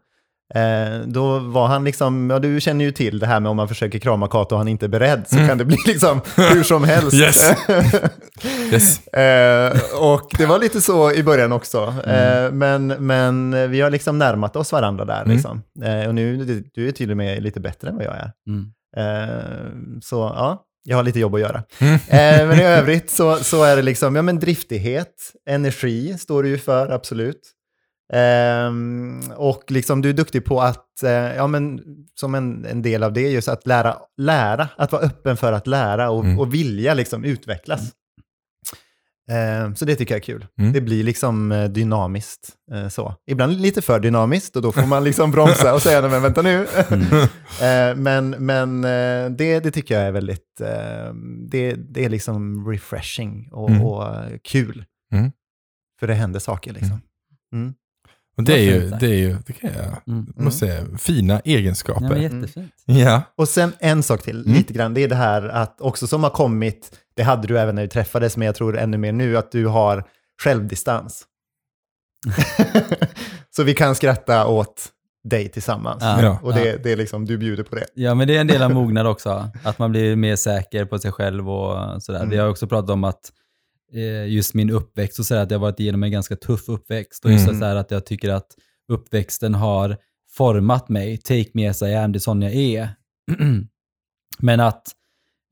Eh, 0.53 0.99
då 1.07 1.39
var 1.39 1.67
han 1.67 1.83
liksom, 1.83 2.29
ja 2.29 2.39
du 2.39 2.61
känner 2.61 2.85
ju 2.85 2.91
till 2.91 3.19
det 3.19 3.27
här 3.27 3.39
med 3.39 3.49
om 3.49 3.57
man 3.57 3.67
försöker 3.67 3.99
krama 3.99 4.27
Kato 4.27 4.55
och 4.55 4.59
han 4.59 4.67
inte 4.67 4.85
är 4.85 4.89
beredd 4.89 5.23
så 5.27 5.35
kan 5.35 5.57
det 5.57 5.65
bli 5.65 5.77
liksom 5.87 6.21
hur 6.35 6.63
som 6.63 6.83
helst. 6.83 7.13
Yes. 7.13 7.51
Yes. 8.71 9.07
eh, 9.07 9.77
och 10.01 10.31
det 10.37 10.45
var 10.45 10.59
lite 10.59 10.81
så 10.81 11.11
i 11.11 11.23
början 11.23 11.51
också. 11.51 11.93
Eh, 12.07 12.51
men, 12.51 12.87
men 12.87 13.51
vi 13.71 13.81
har 13.81 13.89
liksom 13.89 14.17
närmat 14.17 14.55
oss 14.55 14.71
varandra 14.71 15.05
där. 15.05 15.25
Liksom. 15.25 15.61
Eh, 15.83 16.07
och 16.07 16.15
nu, 16.15 16.45
du, 16.45 16.63
du 16.73 16.87
är 16.87 16.91
till 16.91 17.11
och 17.11 17.17
med 17.17 17.43
lite 17.43 17.59
bättre 17.59 17.89
än 17.89 17.95
vad 17.95 18.05
jag 18.05 18.15
är. 18.15 18.31
Mm. 18.47 18.71
Så 20.01 20.15
ja, 20.15 20.64
jag 20.87 20.97
har 20.97 21.03
lite 21.03 21.19
jobb 21.19 21.35
att 21.35 21.41
göra. 21.41 21.63
Mm. 21.79 21.93
Eh, 21.93 22.47
men 22.47 22.59
i 22.59 22.63
övrigt 22.63 23.09
så, 23.09 23.35
så 23.35 23.63
är 23.63 23.75
det 23.75 23.81
liksom, 23.81 24.15
ja 24.15 24.21
men 24.21 24.39
driftighet, 24.39 25.13
energi 25.49 26.17
står 26.17 26.43
du 26.43 26.49
ju 26.49 26.57
för, 26.57 26.89
absolut. 26.91 27.41
Ehm, 28.13 29.21
och 29.35 29.63
liksom 29.71 30.01
du 30.01 30.09
är 30.09 30.13
duktig 30.13 30.45
på 30.45 30.61
att, 30.61 31.03
eh, 31.03 31.11
ja 31.11 31.47
men 31.47 31.79
som 32.19 32.35
en, 32.35 32.65
en 32.65 32.81
del 32.81 33.03
av 33.03 33.13
det, 33.13 33.29
just 33.29 33.47
att 33.47 33.67
lära, 33.67 33.97
lära, 34.17 34.67
att 34.77 34.91
vara 34.91 35.01
öppen 35.01 35.37
för 35.37 35.51
att 35.53 35.67
lära 35.67 36.09
och, 36.09 36.23
Mm. 36.25 36.39
och 36.39 36.53
vilja 36.53 36.93
liksom 36.93 37.23
utvecklas. 37.23 37.81
Ehm, 39.31 39.75
så 39.75 39.85
det 39.85 39.95
tycker 39.95 40.13
jag 40.13 40.19
är 40.19 40.23
kul. 40.23 40.47
Mm. 40.59 40.73
Det 40.73 40.81
blir 40.81 41.03
liksom 41.03 41.51
eh, 41.51 41.65
dynamiskt 41.69 42.49
eh, 42.73 42.87
så. 42.87 43.15
Ibland 43.31 43.61
lite 43.61 43.81
för 43.81 43.99
dynamiskt 43.99 44.55
och 44.55 44.61
då 44.61 44.71
får 44.71 44.85
man 44.87 45.03
liksom 45.03 45.31
bromsa 45.31 45.73
och 45.73 45.81
säga, 45.81 46.01
men 46.01 46.21
vänta 46.21 46.41
nu. 46.41 46.67
Eh, 47.61 47.95
men 47.95 48.29
men 48.29 48.83
eh, 48.83 49.29
det, 49.37 49.59
det 49.59 49.71
tycker 49.71 49.95
jag 49.95 50.03
är 50.03 50.11
väldigt, 50.11 50.61
eh, 50.61 51.13
det, 51.49 51.73
det 51.75 52.05
är 52.05 52.09
liksom 52.09 52.67
refreshing 52.71 53.49
och, 53.51 53.69
Mm. 53.69 53.81
och 53.85 54.07
kul. 54.43 54.85
Mm. 55.13 55.31
För 55.99 56.07
det 56.07 56.13
händer 56.13 56.39
saker 56.39 56.73
liksom. 56.73 57.01
Mm. 57.53 57.73
Och 58.37 58.43
det 58.43 58.53
är 58.53 58.63
ju, 58.63 58.89
det 58.89 59.05
är 59.07 59.13
ju, 59.17 59.37
det 59.47 59.53
kan 59.53 59.69
jag 59.73 60.13
Mm. 60.15 60.33
måste 60.37 60.59
säga, 60.67 60.85
fina 60.97 61.33
Ja, 61.33 61.41
egenskaper. 61.57 62.15
jättefint. 62.15 62.71
Ja. 62.85 63.21
Och 63.37 63.49
sen 63.49 63.73
en 63.79 64.03
sak 64.03 64.21
till, 64.21 64.41
Mm. 64.45 64.57
lite 64.57 64.73
grann, 64.73 64.93
det 64.93 65.03
är 65.03 65.07
det 65.07 65.15
här 65.15 65.47
att 65.47 65.81
också 65.81 66.07
som 66.07 66.23
har 66.23 66.29
kommit, 66.29 66.91
det 67.15 67.23
hade 67.23 67.47
du 67.47 67.59
även 67.59 67.75
när 67.75 67.81
vi 67.81 67.87
träffades, 67.87 68.37
men 68.37 68.45
jag 68.45 68.55
tror 68.55 68.77
ännu 68.77 68.97
mer 68.97 69.11
nu, 69.11 69.37
att 69.37 69.51
du 69.51 69.65
har 69.67 70.03
självdistans. 70.43 71.25
Så 73.55 73.63
vi 73.63 73.73
kan 73.73 73.95
skratta 73.95 74.47
åt 74.47 74.91
dig 75.23 75.49
tillsammans. 75.49 76.03
Ja. 76.03 76.21
Ja. 76.21 76.39
Och 76.43 76.53
det, 76.53 76.83
det 76.83 76.91
är 76.91 76.95
liksom, 76.97 77.25
du 77.25 77.37
bjuder 77.37 77.63
på 77.63 77.75
det. 77.75 77.85
Ja, 77.93 78.15
men 78.15 78.27
det 78.27 78.35
är 78.37 78.41
en 78.41 78.47
del 78.47 78.61
av 78.61 78.71
mognad 78.73 79.07
också. 79.07 79.49
Att 79.63 79.79
man 79.79 79.91
blir 79.91 80.15
mer 80.15 80.35
säker 80.35 80.85
på 80.85 80.99
sig 80.99 81.11
själv 81.11 81.49
och 81.49 82.03
sådär. 82.03 82.19
Mm. 82.19 82.29
Vi 82.29 82.37
har 82.37 82.49
också 82.49 82.67
pratat 82.67 82.89
om 82.89 83.03
att 83.03 83.31
eh, 83.93 84.27
just 84.27 84.53
min 84.53 84.69
uppväxt 84.69 85.19
och 85.19 85.25
sådär, 85.25 85.41
att 85.41 85.51
jag 85.51 85.59
har 85.59 85.61
varit 85.67 85.79
igenom 85.79 86.03
en 86.03 86.11
ganska 86.11 86.35
tuff 86.35 86.69
uppväxt. 86.69 87.25
Och 87.25 87.31
just 87.31 87.47
Mm. 87.47 87.59
så 87.59 87.65
här 87.65 87.75
att 87.75 87.91
jag 87.91 88.05
tycker 88.05 88.29
att 88.29 88.47
uppväxten 88.91 89.55
har 89.55 89.97
format 90.31 90.89
mig. 90.89 91.17
Take 91.17 91.49
me 91.53 91.67
as 91.67 91.81
I 91.81 91.93
am, 91.93 92.11
det 92.11 92.17
är 92.17 92.19
sån 92.19 92.41
jag 92.41 92.53
är. 92.53 92.89
men 94.39 94.59
att 94.59 94.87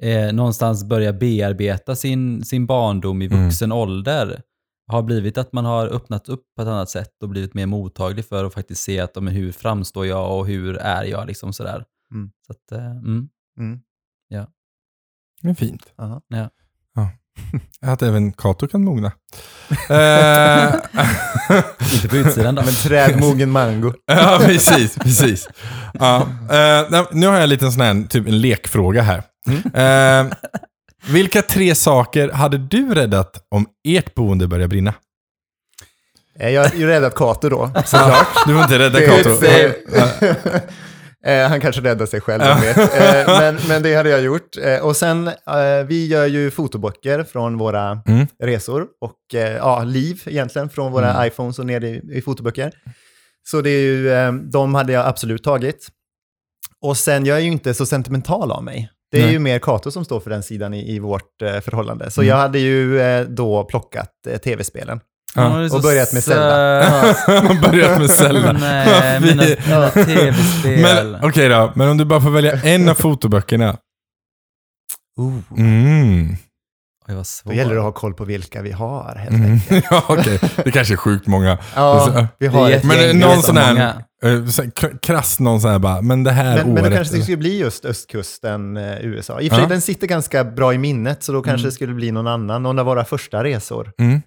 eh, 0.03 0.33
någonstans 0.33 0.83
börja 0.83 1.13
bearbeta 1.13 1.95
sin, 1.95 2.45
sin 2.45 2.65
barndom 2.65 3.21
i 3.21 3.25
Mm. 3.25 3.43
vuxen 3.43 3.71
ålder 3.71 4.41
har 4.87 5.03
blivit 5.03 5.37
att 5.37 5.53
man 5.53 5.65
har 5.65 5.87
öppnat 5.87 6.29
upp 6.29 6.43
på 6.55 6.61
ett 6.61 6.67
annat 6.67 6.89
sätt 6.89 7.23
och 7.23 7.29
blivit 7.29 7.53
mer 7.53 7.65
mottaglig 7.65 8.25
för 8.25 8.45
att 8.45 8.53
faktiskt 8.53 8.81
se 8.83 8.99
att 8.99 9.11
ja, 9.15 9.21
men 9.21 9.33
hur 9.33 9.51
framstår 9.51 10.05
jag 10.05 10.37
och 10.39 10.47
hur 10.47 10.77
är 10.77 11.03
jag 11.03 11.27
liksom 11.27 11.53
sådär. 11.53 11.85
Mm. 12.11 12.31
Så 12.47 12.51
att, 12.51 12.71
eh, 12.79 12.91
mm. 12.91 13.29
Mm. 13.59 13.79
Det 15.41 15.49
är 15.49 15.53
fint. 15.53 15.93
Aha. 15.97 16.21
Att 17.81 18.01
även 18.01 18.33
Kato 18.33 18.67
kan 18.67 18.83
mogna. 18.83 19.11
Eh, 19.89 20.73
Inte 21.93 22.07
på 22.09 22.15
utsidan 22.15 22.55
då. 22.55 22.61
Men 22.61 22.73
trädmogen 22.73 23.51
mango. 23.51 23.93
ja, 24.05 24.39
precis. 24.45 24.95
precis. 24.97 25.49
Ja, 25.93 26.27
nej, 26.89 27.05
nu 27.11 27.27
har 27.27 27.33
jag 27.33 27.43
en 27.43 27.49
liten 27.49 27.71
sån 27.71 27.81
här, 27.81 28.07
typ 28.07 28.27
en 28.27 28.41
lekfråga 28.41 29.01
här. 29.01 29.23
Mm. 29.49 30.27
Eh, 30.29 30.33
vilka 31.09 31.41
tre 31.41 31.75
saker 31.75 32.29
hade 32.31 32.57
du 32.57 32.93
räddat 32.93 33.45
om 33.49 33.65
ert 33.87 34.15
boende 34.15 34.47
börjar 34.47 34.67
brinna? 34.67 34.93
Eh, 36.39 36.49
Jag 36.49 36.65
är 36.73 36.77
ju 36.77 36.87
rädd 36.87 37.03
att 37.03 37.15
Kato 37.15 37.49
då, 37.49 37.71
såklart. 37.85 38.27
Du 38.47 38.53
var 38.53 38.63
inte 38.63 38.79
rädda 38.79 38.99
Kato? 39.01 39.37
det- 39.41 40.63
Eh, 41.25 41.47
han 41.49 41.61
kanske 41.61 41.81
räddar 41.81 42.05
sig 42.05 42.21
själv, 42.21 42.43
jag 42.43 42.61
vet. 42.61 42.77
Eh, 42.77 43.39
men, 43.39 43.57
men 43.67 43.83
det 43.83 43.95
hade 43.95 44.09
jag 44.09 44.21
gjort. 44.21 44.49
Och 44.81 44.95
sen, 44.97 45.31
vi 45.87 46.07
gör 46.07 46.25
ju 46.25 46.51
fotoböcker 46.51 47.23
från 47.23 47.57
våra 47.57 48.01
Mm. 48.07 48.27
resor 48.43 48.87
och 49.01 49.17
ja, 49.57 49.83
liv 49.83 50.23
egentligen 50.25 50.69
från 50.69 50.91
våra 50.91 51.11
Mm. 51.13 51.27
iPhones 51.27 51.59
och 51.59 51.65
ner 51.65 51.83
i, 51.83 52.01
i 52.13 52.21
fotoböcker. 52.21 52.71
Så 53.43 53.61
det 53.61 53.69
är 53.69 53.81
ju, 53.81 54.31
de 54.51 54.75
hade 54.75 54.93
jag 54.93 55.05
absolut 55.07 55.43
tagit. 55.43 55.87
Och 56.81 56.97
sen, 56.97 57.25
jag 57.25 57.37
är 57.37 57.41
ju 57.41 57.51
inte 57.51 57.73
så 57.73 57.85
sentimental 57.85 58.51
av 58.51 58.63
mig. 58.63 58.89
Det 59.13 59.19
är 59.19 59.23
Nej. 59.23 59.33
ju 59.33 59.39
mer 59.39 59.59
Kato 59.59 59.91
som 59.91 60.05
står 60.05 60.19
för 60.19 60.29
den 60.29 60.43
sidan 60.43 60.73
i, 60.73 60.95
i 60.95 60.99
vårt 60.99 61.41
eh, 61.41 61.59
förhållande. 61.59 62.11
Så 62.11 62.21
Mm. 62.21 62.29
jag 62.29 62.37
hade 62.37 62.59
ju 62.59 63.01
eh, 63.01 63.25
då 63.25 63.63
plockat 63.63 64.09
eh, 64.27 64.37
tv-spelen. 64.37 64.99
Ja. 65.35 65.63
Och 65.75 65.81
börjat 65.81 66.13
med 66.13 66.23
sö- 66.23 67.43
Man 67.47 67.61
börjat 67.61 67.99
med 67.99 68.09
Zelda. 68.09 68.51
Nej, 68.59 69.19
mina, 69.21 69.43
mina 69.67 69.89
tv-spel. 69.89 71.17
Okej 71.23 71.49
då, 71.49 71.71
men 71.75 71.89
om 71.89 71.97
du 71.97 72.05
bara 72.05 72.21
får 72.21 72.29
välja 72.29 72.51
en 72.61 72.89
av 72.89 72.93
fotoböckerna. 72.95 73.77
Mm. 75.57 76.27
Oj, 77.07 77.15
vad 77.15 77.27
svårt. 77.27 77.53
Då 77.53 77.57
gäller 77.57 77.73
det 77.73 77.79
att 77.79 77.83
ha 77.85 77.91
koll 77.91 78.13
på 78.13 78.25
vilka 78.25 78.61
vi 78.61 78.71
har 78.71 79.15
helt 79.15 79.35
Mm. 79.35 79.51
enkelt. 79.51 79.85
ja, 79.91 80.03
okej. 80.07 80.39
Det 80.63 80.71
kanske 80.71 80.93
är 80.93 80.97
sjukt 80.97 81.27
många. 81.27 81.57
Ja, 81.75 82.27
vi 82.39 82.47
har 82.47 82.69
Det 82.69 82.83
Men 82.83 83.21
eh, 83.21 83.27
någon 83.27 83.41
sån 83.43 83.57
här, 83.57 83.93
eh, 84.23 84.45
så- 84.45 84.63
k- 84.71 84.97
krass 85.01 85.39
någon 85.39 85.61
sån 85.61 85.71
här 85.71 85.79
bara, 85.79 86.01
men 86.01 86.23
det 86.23 86.31
här 86.31 86.55
Men, 86.57 86.65
men 86.65 86.75
det 86.75 86.81
året. 86.81 86.93
kanske 86.93 87.21
skulle 87.21 87.37
bli 87.37 87.57
just 87.59 87.85
östkusten, 87.85 88.77
eh, 88.77 89.05
USA. 89.05 89.41
I 89.41 89.47
och 89.47 89.49
för 89.51 89.55
sig, 89.55 89.63
Ja. 89.63 89.69
den 89.69 89.81
sitter 89.81 90.07
ganska 90.07 90.43
bra 90.43 90.73
i 90.73 90.77
minnet, 90.77 91.23
så 91.23 91.31
då 91.31 91.41
kanske 91.41 91.59
Mm. 91.61 91.65
det 91.69 91.71
skulle 91.71 91.93
bli 91.93 92.11
någon 92.11 92.27
annan, 92.27 92.63
någon 92.63 92.79
av 92.79 92.85
våra 92.85 93.05
första 93.05 93.43
resor. 93.43 93.91
Mm. 93.99 94.21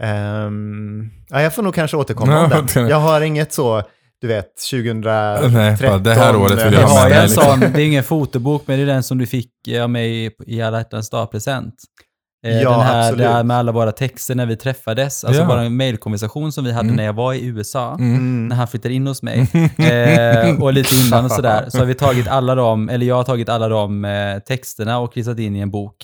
Ehm, 0.00 1.10
ja, 1.28 1.42
jag 1.42 1.54
får 1.54 1.62
nog 1.62 1.74
kanske 1.74 1.96
återkomma 1.96 2.44
om 2.44 2.50
Ja, 2.50 2.64
den. 2.74 2.88
Jag 2.88 3.00
har 3.00 3.20
inget 3.20 3.52
så, 3.52 3.82
du 4.20 4.28
vet, 4.28 4.46
2013. 4.70 5.52
Nej, 5.52 5.76
det 6.00 6.14
här 6.14 6.36
året 6.36 6.64
vill 6.64 6.70
Vi 6.70 6.76
jag 6.80 6.88
ha 6.88 7.08
med 7.08 7.18
en 7.18 7.22
liksom. 7.24 7.44
sån, 7.44 7.60
det 7.60 7.66
är 7.82 7.86
ingen 7.86 8.04
fotobok, 8.04 8.62
men 8.66 8.76
det 8.78 8.82
är 8.84 8.86
den 8.86 9.02
som 9.02 9.18
du 9.18 9.26
fick 9.26 9.50
av 9.82 9.90
mig 9.90 10.34
i 10.46 10.62
alla 10.62 10.78
hjärtans 10.78 11.10
dag-present. 11.10 11.74
Eh, 12.46 12.62
Ja, 12.62 12.70
den 12.70 12.80
här 12.80 12.98
absolut. 13.02 13.18
där 13.26 13.44
med 13.44 13.56
alla 13.56 13.72
våra 13.72 13.92
texter 13.92 14.34
när 14.34 14.46
vi 14.46 14.56
träffades, 14.56 15.24
alltså 15.24 15.42
Ja. 15.42 15.48
vår 15.48 15.68
mailkonversation 15.68 16.52
som 16.52 16.64
vi 16.64 16.72
hade 16.72 16.84
Mm. 16.86 16.96
när 16.96 17.04
jag 17.04 17.12
var 17.12 17.32
i 17.32 17.46
USA. 17.46 17.94
Mm. 17.94 18.14
Mm. 18.14 18.48
när 18.48 18.56
han 18.56 18.68
flyttade 18.68 18.94
in 18.94 19.06
hos 19.06 19.22
mig. 19.22 19.38
eh, 19.78 20.62
och 20.62 20.72
lite 20.72 20.94
innan 21.06 21.24
och 21.24 21.30
sådär. 21.32 21.64
Så 21.68 21.78
har 21.78 21.84
vi 21.84 21.94
tagit 21.94 22.28
alla 22.28 22.54
de, 22.54 22.88
eller 22.88 23.06
jag 23.06 23.14
har 23.14 23.24
tagit 23.24 23.48
alla 23.48 23.68
de 23.68 24.04
eh, 24.04 24.38
texterna 24.38 24.98
och 24.98 25.12
klistrat 25.12 25.38
in 25.38 25.56
i 25.56 25.60
en 25.60 25.70
bok. 25.70 25.96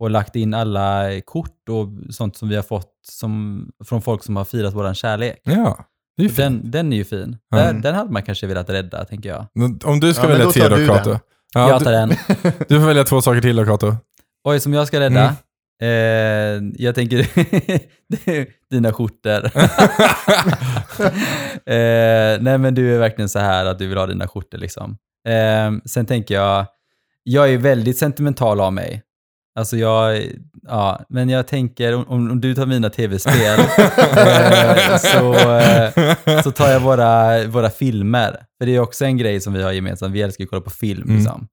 Och 0.00 0.10
lagt 0.10 0.36
in 0.36 0.54
alla 0.54 1.04
kort 1.24 1.68
och 1.70 2.14
sånt 2.14 2.36
som 2.36 2.48
vi 2.48 2.56
har 2.56 2.62
fått 2.62 2.90
som, 3.08 3.66
från 3.84 4.02
folk 4.02 4.24
som 4.24 4.36
har 4.36 4.44
firat 4.44 4.74
våran 4.74 4.94
kärlek. 4.94 5.40
Ja, 5.44 5.78
det. 6.16 6.36
Den, 6.36 6.70
den 6.70 6.92
är 6.92 6.96
ju 6.96 7.04
fin. 7.04 7.18
Mm. 7.22 7.36
Den, 7.66 7.80
den 7.80 7.94
hade 7.94 8.12
man 8.12 8.22
kanske 8.22 8.46
velat 8.46 8.70
rädda, 8.70 9.04
tänker 9.04 9.28
jag. 9.28 9.46
Om 9.84 10.00
du 10.00 10.14
ska 10.14 10.22
Ja, 10.22 10.28
välja 10.28 10.44
då 10.44 10.52
tre 10.52 10.68
då, 10.68 10.76
du 10.76 10.86
Kato. 10.86 11.18
Ja, 11.54 11.68
jag 11.68 11.80
du, 11.80 11.84
tar 11.84 11.92
den. 11.92 12.08
du 12.68 12.80
får 12.80 12.86
välja 12.86 13.04
två 13.04 13.22
saker 13.22 13.40
till 13.40 13.56
då, 13.56 13.64
Kato. 13.64 13.96
Oj, 14.44 14.60
som 14.60 14.72
jag 14.74 14.86
ska 14.86 15.00
rädda? 15.00 15.34
Eh, 15.82 16.60
jag 16.74 16.94
tänker 16.94 17.26
dina 18.70 18.92
skjortor. 18.92 19.44
eh, 21.66 22.40
nej, 22.40 22.58
men 22.58 22.74
du 22.74 22.94
är 22.94 22.98
verkligen 22.98 23.28
så 23.28 23.38
här 23.38 23.64
att 23.64 23.78
du 23.78 23.86
vill 23.86 23.98
ha 23.98 24.06
dina 24.06 24.28
skjortor 24.28 24.58
liksom. 24.58 24.96
Eh, 25.28 25.72
sen 25.86 26.06
tänker 26.06 26.34
jag 26.34 26.66
jag 27.24 27.52
är 27.52 27.58
väldigt 27.58 27.98
sentimental 27.98 28.60
av 28.60 28.72
mig. 28.72 29.02
Alltså 29.54 29.76
jag, 29.76 30.22
ja, 30.62 31.00
men 31.08 31.28
jag 31.28 31.46
tänker 31.46 31.94
om, 31.94 32.30
om 32.30 32.40
du 32.40 32.54
tar 32.54 32.66
mina 32.66 32.90
tv-spel 32.90 33.58
eh, 33.58 34.96
så, 34.96 35.34
eh, 35.34 36.42
så 36.42 36.50
tar 36.50 36.70
jag 36.70 36.80
våra, 36.80 37.44
våra 37.46 37.70
filmer. 37.70 38.46
För 38.58 38.66
det 38.66 38.76
är 38.76 38.80
också 38.80 39.04
en 39.04 39.16
grej 39.16 39.40
som 39.40 39.52
vi 39.52 39.62
har 39.62 39.72
gemensamt, 39.72 40.14
vi 40.14 40.22
älskar 40.22 40.44
att 40.44 40.50
kolla 40.50 40.62
på 40.62 40.70
film. 40.70 41.02
Mm. 41.02 41.16
Liksom. 41.16 41.48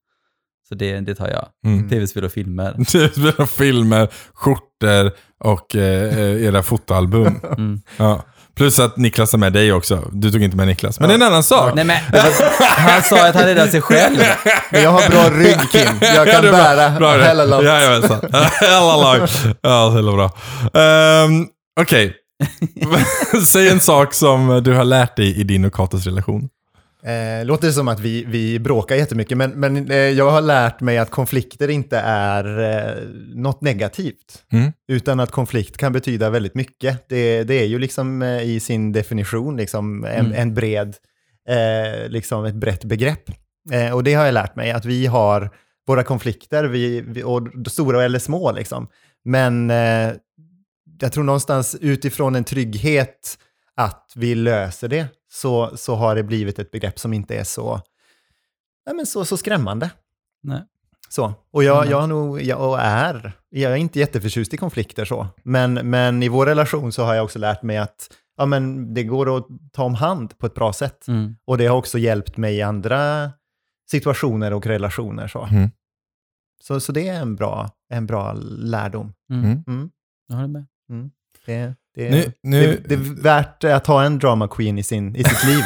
Så 0.69 0.75
det, 0.75 0.99
det 0.99 1.15
tar 1.15 1.27
jag. 1.27 1.45
Mm. 1.65 1.89
Tv-spel 1.89 2.23
och 2.25 2.31
filmer. 2.31 2.83
Tv-spel, 2.91 3.47
filmer, 3.47 4.07
skjortor 4.33 5.11
och 5.43 5.75
eh, 5.75 6.43
era 6.45 6.63
fotoalbum. 6.63 7.39
Mm. 7.57 7.81
Ja. 7.97 8.23
Plus 8.55 8.79
att 8.79 8.97
Niklas 8.97 9.31
har 9.31 9.39
med 9.39 9.53
dig 9.53 9.73
också. 9.73 10.03
Du 10.11 10.31
tog 10.31 10.43
inte 10.43 10.57
med 10.57 10.67
Niklas. 10.67 10.99
Men 10.99 11.09
det 11.09 11.13
är 11.13 11.15
en 11.15 11.23
annan 11.23 11.43
sak. 11.43 11.75
Nej 11.75 11.85
men, 11.85 11.97
han 12.59 13.03
sa 13.03 13.27
att 13.27 13.35
han 13.35 13.43
räddade 13.45 13.71
sig 13.71 13.81
själv. 13.81 14.17
Men 14.71 14.81
jag 14.83 14.91
har 14.91 15.09
bra 15.09 15.29
rygg 15.39 15.59
Kim. 15.71 15.81
Jag 16.01 16.27
Ja, 16.27 16.31
kan 16.33 16.35
är 16.45 16.49
bra. 16.49 16.51
bära 16.51 16.99
Bra 16.99 17.17
det. 17.17 17.23
hela 17.25 17.45
loppet. 17.45 17.65
Jajamensan. 17.67 18.19
Hela 18.61 18.95
lag. 18.97 19.27
Ja, 19.61 19.95
jävla 19.95 20.11
bra. 20.11 20.31
Um, 21.25 21.47
Okej. 21.81 22.15
Säg 23.47 23.69
en 23.69 23.79
sak 23.79 24.13
som 24.13 24.61
du 24.63 24.73
har 24.73 24.83
lärt 24.83 25.15
dig 25.15 25.39
i 25.39 25.43
din 25.43 25.65
och 25.65 25.73
Katos 25.73 26.05
relation. 26.05 26.49
Eh, 27.03 27.45
låter 27.45 27.67
det 27.67 27.73
som 27.73 27.87
att 27.87 27.99
vi, 27.99 28.23
vi 28.27 28.59
bråkar 28.59 28.95
jättemycket, 28.95 29.37
men, 29.37 29.51
men 29.51 29.91
eh, 29.91 29.97
jag 29.97 30.31
har 30.31 30.41
lärt 30.41 30.79
mig 30.81 30.97
att 30.97 31.09
konflikter 31.09 31.67
inte 31.69 31.97
är 31.99 32.59
eh, 32.59 33.03
något 33.35 33.61
negativt. 33.61 34.43
Mm. 34.51 34.71
Utan 34.87 35.19
att 35.19 35.31
konflikt 35.31 35.77
kan 35.77 35.93
betyda 35.93 36.29
väldigt 36.29 36.55
mycket. 36.55 37.09
Det, 37.09 37.43
det 37.43 37.53
är 37.53 37.65
ju 37.65 37.79
liksom 37.79 38.21
eh, 38.21 38.41
i 38.41 38.59
sin 38.59 38.91
definition 38.91 39.57
liksom 39.57 40.05
en, 40.05 40.25
Mm. 40.25 40.41
en 40.41 40.53
bred, 40.53 40.95
eh, 41.49 42.09
liksom 42.09 42.45
ett 42.45 42.55
brett 42.55 42.83
begrepp. 42.83 43.29
Eh, 43.71 43.93
och 43.93 44.03
det 44.03 44.13
har 44.13 44.25
jag 44.25 44.33
lärt 44.33 44.55
mig, 44.55 44.71
att 44.71 44.85
vi 44.85 45.05
har 45.05 45.49
våra 45.87 46.03
konflikter, 46.03 46.63
vi, 46.63 47.01
vi, 47.01 47.23
och 47.23 47.47
stora 47.67 48.03
eller 48.03 48.19
små 48.19 48.51
liksom. 48.51 48.87
Men 49.25 49.69
eh, 49.69 50.11
jag 51.01 51.11
tror 51.13 51.23
någonstans 51.23 51.75
utifrån 51.81 52.35
en 52.35 52.43
trygghet 52.43 53.37
att 53.79 54.11
vi 54.15 54.35
löser 54.35 54.87
det, 54.87 55.07
så, 55.31 55.77
så 55.77 55.95
har 55.95 56.15
det 56.15 56.23
blivit 56.23 56.59
ett 56.59 56.71
begrepp 56.71 56.99
som 56.99 57.13
inte 57.13 57.35
är 57.37 57.43
så, 57.43 57.81
nej 58.85 58.95
men 58.95 59.05
så, 59.05 59.25
så 59.25 59.37
skrämmande. 59.37 59.89
Nej. 60.43 60.61
Så. 61.09 61.33
Och 61.51 61.63
jag, 61.63 61.77
Mm. 61.77 61.91
jag 61.91 62.01
har 62.01 62.07
nog, 62.07 62.41
jag 62.41 62.69
och 62.69 62.79
är, 62.79 63.31
jag 63.49 63.71
är 63.71 63.75
inte 63.75 63.99
jätteförtjust 63.99 64.53
i 64.53 64.57
konflikter 64.57 65.05
så. 65.05 65.27
Men, 65.43 65.73
men 65.73 66.23
i 66.23 66.29
vår 66.29 66.45
relation 66.45 66.91
så 66.91 67.03
har 67.03 67.15
jag 67.15 67.23
också 67.23 67.39
lärt 67.39 67.63
mig 67.63 67.77
att 67.77 68.09
ja, 68.37 68.45
men 68.45 68.93
det 68.93 69.03
går 69.03 69.37
att 69.37 69.47
ta 69.73 69.83
om 69.83 69.95
hand 69.95 70.37
på 70.37 70.45
ett 70.45 70.53
bra 70.53 70.73
sätt. 70.73 71.07
Mm. 71.07 71.35
Och 71.45 71.57
det 71.57 71.65
har 71.65 71.77
också 71.77 71.97
hjälpt 71.97 72.37
mig 72.37 72.55
i 72.57 72.61
andra 72.61 73.31
situationer 73.91 74.53
och 74.53 74.65
relationer. 74.65 75.27
Så, 75.27 75.45
Mm. 75.51 75.69
så, 76.61 76.79
så 76.79 76.91
det 76.91 77.07
är 77.07 77.21
en 77.21 77.35
bra, 77.35 77.69
en 77.89 78.05
bra 78.07 78.33
lärdom. 78.49 79.13
Mm. 79.31 79.45
Mm. 79.45 79.63
Mm. 79.67 79.89
Jag 80.27 80.35
håller 80.35 80.47
med. 80.47 80.65
Det, 81.49 81.73
det, 81.95 82.09
Nu- 82.09 82.31
nu- 82.43 82.81
det, 82.85 82.95
det 82.95 82.95
är 82.95 83.23
värt 83.23 83.63
att 83.63 83.87
ha 83.87 84.03
en 84.03 84.19
drama 84.19 84.47
queen 84.47 84.77
i, 84.77 84.83
sin, 84.83 85.15
i 85.15 85.23
sitt 85.23 85.43
liv. 85.43 85.63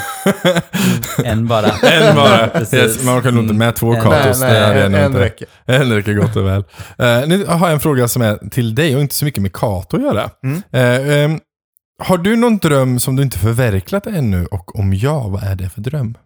En 1.26 1.48
bara. 1.48 1.72
En 1.92 2.16
bara. 2.16 2.50
Yes, 2.74 3.04
man 3.04 3.22
kan 3.22 3.34
nog 3.34 3.44
inte 3.44 3.54
med 3.54 3.76
två. 3.76 3.94
Katos. 3.94 4.42
nej, 4.42 4.54
nej, 4.54 4.78
jag 4.78 4.86
en, 4.86 4.96
en 4.96 5.16
räcker. 5.18 5.48
En 5.66 5.92
räcker 5.94 6.14
gott 6.14 6.36
och 6.36 6.48
väl. 6.48 6.64
Eh, 6.98 7.28
nu 7.28 7.46
har 7.46 7.68
jag 7.68 7.74
en 7.74 7.80
fråga 7.80 8.08
som 8.08 8.22
är 8.22 8.50
till 8.50 8.76
dig 8.76 8.96
och 8.96 9.02
inte 9.02 9.16
så 9.16 9.26
mycket 9.26 9.42
med 9.42 9.54
Kato 9.54 9.98
att 9.98 10.04
göra. 10.04 10.30
Mm. 10.44 10.62
Eh, 10.72 11.18
ehm, 11.18 11.40
har 12.04 12.18
du 12.18 12.36
någon 12.36 12.58
dröm 12.58 13.00
som 13.00 13.16
du 13.16 13.24
inte 13.24 13.40
förverkligat 13.40 14.08
ännu? 14.08 14.46
Och 14.46 14.80
om 14.80 14.94
ja, 14.94 15.28
vad 15.28 15.44
är 15.44 15.56
det 15.56 15.70
för 15.70 15.82
dröm? 15.82 16.18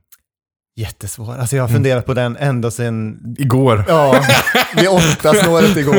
Jättesvår. 0.79 1.35
Alltså 1.39 1.55
jag 1.55 1.63
har 1.63 1.69
funderat 1.69 2.05
på 2.05 2.13
den 2.13 2.37
ända 2.37 2.71
sedan 2.71 3.17
Igår. 3.37 3.85
Ja, 3.87 4.21
vid 4.75 4.87
åtta 4.89 5.33
snåret 5.33 5.77
igår. 5.77 5.95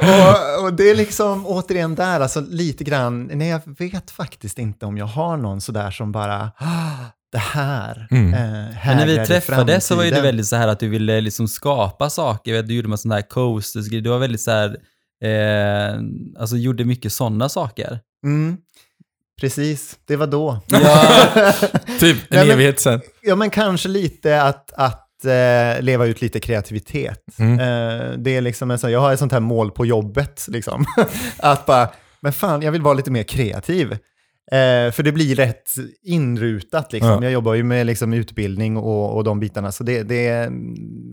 och, 0.00 0.36
och 0.64 0.74
det 0.74 0.90
är 0.90 0.94
liksom 0.94 1.46
återigen 1.46 1.94
där, 1.94 2.20
alltså 2.20 2.40
lite 2.40 2.84
grann, 2.84 3.30
nej 3.32 3.48
jag 3.48 3.60
vet 3.78 4.10
faktiskt 4.10 4.58
inte 4.58 4.86
om 4.86 4.98
jag 4.98 5.06
har 5.06 5.36
någon 5.36 5.60
sådär 5.60 5.90
som 5.90 6.12
bara, 6.12 6.52
"Ah, 6.56 7.04
det 7.32 7.38
här, 7.38 8.08
Mm. 8.10 8.34
eh, 8.34 8.40
Men 8.86 8.96
när 8.96 9.06
vi 9.06 9.26
träffades 9.26 9.86
så 9.86 9.96
var 9.96 10.02
ju 10.04 10.10
det 10.10 10.14
framtiden." 10.16 10.22
väldigt 10.28 10.46
så 10.46 10.56
här 10.56 10.68
att 10.68 10.80
du 10.80 10.88
ville 10.88 11.20
liksom 11.20 11.48
skapa 11.48 12.10
saker. 12.10 12.62
Du 12.62 12.74
gjorde 12.74 12.88
med 12.88 13.00
sådana 13.00 13.14
här 13.14 13.22
coasters, 13.28 13.88
du 13.90 14.10
var 14.10 14.18
väldigt 14.18 14.40
så 14.40 14.50
här, 14.50 14.76
eh, 15.24 15.94
alltså 16.38 16.56
gjorde 16.56 16.84
mycket 16.84 17.12
sådana 17.12 17.48
saker. 17.48 18.00
Mm, 18.24 18.56
precis, 19.40 19.98
det 20.06 20.16
var 20.16 20.26
då. 20.26 20.60
Ja, 20.66 21.52
Typ 22.00 22.32
en 22.34 22.50
evighet 22.50 22.80
sen. 22.80 23.00
Ja, 23.22 23.36
men 23.36 23.50
kanske 23.50 23.88
lite 23.88 24.42
att, 24.42 24.72
att 24.72 25.03
eh, 25.26 25.82
leva 25.82 26.06
ut 26.06 26.20
lite 26.22 26.40
kreativitet. 26.40 27.38
Mm. 27.38 27.52
Eh, 27.60 28.18
det 28.18 28.36
är 28.36 28.40
liksom 28.40 28.70
en 28.70 28.78
sån, 28.78 28.92
jag 28.92 29.00
har 29.00 29.12
ett 29.12 29.18
sånt 29.18 29.32
här 29.32 29.40
mål 29.40 29.70
på 29.70 29.86
jobbet, 29.86 30.46
liksom. 30.48 30.84
att 31.38 31.66
bara, 31.66 31.88
men 32.20 32.32
fan, 32.32 32.62
jag 32.62 32.72
vill 32.72 32.82
vara 32.82 32.94
lite 32.94 33.10
mer 33.10 33.22
kreativ. 33.22 33.92
Eh, 34.52 34.90
för 34.92 35.02
det 35.02 35.12
blir 35.12 35.34
rätt 35.36 35.68
inrutat, 36.02 36.92
liksom. 36.92 37.10
Ja. 37.10 37.22
Jag 37.22 37.32
jobbar 37.32 37.54
ju 37.54 37.62
med 37.62 37.86
liksom, 37.86 38.12
utbildning 38.12 38.76
och, 38.76 39.16
och 39.16 39.24
de 39.24 39.40
bitarna, 39.40 39.72
så 39.72 39.84
det, 39.84 40.02
det 40.02 40.50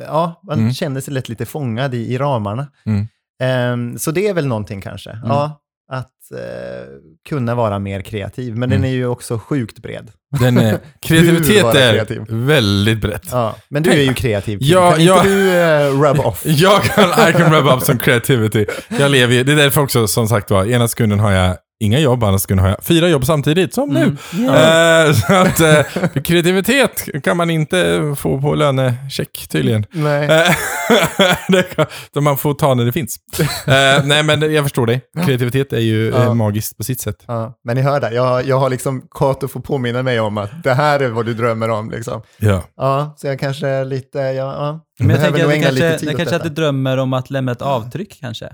ja, 0.07 0.41
man 0.47 0.59
Mm. 0.59 0.73
känner 0.73 1.01
sig 1.01 1.13
lätt 1.13 1.29
lite 1.29 1.45
fångad 1.45 1.93
i, 1.95 2.13
i 2.13 2.17
ramarna. 2.17 2.67
Mm. 2.85 3.07
Eh, 3.93 3.97
så 3.97 4.11
det 4.11 4.27
är 4.27 4.33
väl 4.33 4.47
någonting 4.47 4.81
kanske, 4.81 5.19
ja, 5.23 5.43
att 5.45 5.61
eh, 6.33 6.87
kunna 7.29 7.55
vara 7.55 7.79
mer 7.79 8.01
kreativ. 8.01 8.55
Men 8.57 8.69
den 8.69 8.77
Mm. 8.79 8.89
är 8.89 8.93
ju 8.95 9.05
också 9.07 9.37
sjukt 9.39 9.79
bred. 9.79 10.11
Den 10.39 10.57
är, 10.57 10.79
kreativitet 11.01 11.65
är 11.75 11.91
kreativ. 11.93 12.21
väldigt 12.29 13.01
brett. 13.01 13.27
Ja, 13.31 13.55
men 13.69 13.83
du 13.83 13.89
är 13.91 14.01
ju 14.03 14.13
kreativ. 14.13 14.57
Ja, 14.61 14.91
kan 14.91 15.05
ja. 15.05 15.17
inte 15.17 15.29
du 15.29 15.49
uh, 15.93 16.01
rub 16.01 16.19
off? 16.19 16.41
Jag 16.45 16.83
kan, 16.83 17.29
I 17.29 17.33
can 17.33 17.53
rub 17.53 17.67
up 17.77 17.83
some 17.83 17.99
creativity. 17.99 18.65
Jag 18.99 19.11
lever 19.11 19.33
ju, 19.33 19.43
det 19.43 19.51
är 19.51 19.55
därför 19.55 19.81
också 19.81 20.07
som 20.07 20.27
sagt 20.27 20.51
var, 20.51 20.65
ena 20.65 20.87
sekunden 20.87 21.19
har 21.19 21.31
jag 21.31 21.57
inga 21.81 21.99
jobb, 21.99 22.39
sekunden 22.39 22.63
har 22.65 22.69
jag 22.69 22.83
fyra 22.83 23.07
jobb 23.09 23.25
samtidigt, 23.25 23.73
som 23.73 23.89
nu. 23.89 24.17
Mm. 24.33 25.07
Eh, 25.07 25.13
så 25.27 25.33
att 25.33 25.59
eh, 25.59 26.21
kreativitet 26.23 27.23
kan 27.23 27.37
man 27.37 27.49
inte 27.49 28.01
få 28.17 28.41
på 28.41 28.55
lönecheck 28.55 29.47
tydligen. 29.49 29.85
Nej. 29.91 30.25
Eh, 30.25 30.55
det 32.13 32.21
man 32.21 32.37
får 32.37 32.53
ta 32.53 32.73
när 32.73 32.85
det 32.85 32.91
finns. 32.91 33.17
Eh, 33.67 34.05
nej 34.05 34.23
men 34.23 34.53
jag 34.53 34.65
förstår 34.65 34.85
dig. 34.85 35.01
Kreativitet 35.25 35.73
är 35.73 35.79
ju 35.79 36.09
Ja. 36.09 36.23
eh, 36.23 36.33
magiskt 36.33 36.77
på 36.77 36.83
sitt 36.83 37.01
sätt. 37.01 37.23
Ja, 37.27 37.59
men 37.63 37.75
ni 37.75 37.81
hör 37.81 37.99
det, 37.99 38.13
jag, 38.13 38.45
jag 38.47 38.59
har 38.59 38.69
liksom 38.69 39.07
Kato 39.11 39.47
får 39.47 39.59
påminna 39.59 40.03
mig 40.03 40.19
om 40.19 40.37
att 40.37 40.63
det 40.63 40.73
här 40.73 40.99
är 40.99 41.09
vad 41.09 41.25
du 41.25 41.33
drömmer 41.33 41.69
om. 41.69 41.91
Liksom. 41.91 42.21
Ja. 42.37 42.63
Ja, 42.75 43.15
så 43.17 43.27
jag 43.27 43.39
kanske 43.39 43.83
lite, 43.83 44.19
ja, 44.19 44.33
ja. 44.33 44.79
Men 44.99 45.09
jag 45.09 45.33
behöver 45.33 45.51
tänker 45.51 45.69
att 45.69 45.77
kanske, 45.79 46.05
det 46.05 46.13
kanske 46.13 46.35
att 46.35 46.43
du 46.43 46.49
drömmer 46.49 46.97
om 46.97 47.13
att 47.13 47.29
lämna 47.29 47.51
ett 47.51 47.61
avtryck 47.61 48.17
kanske. 48.21 48.49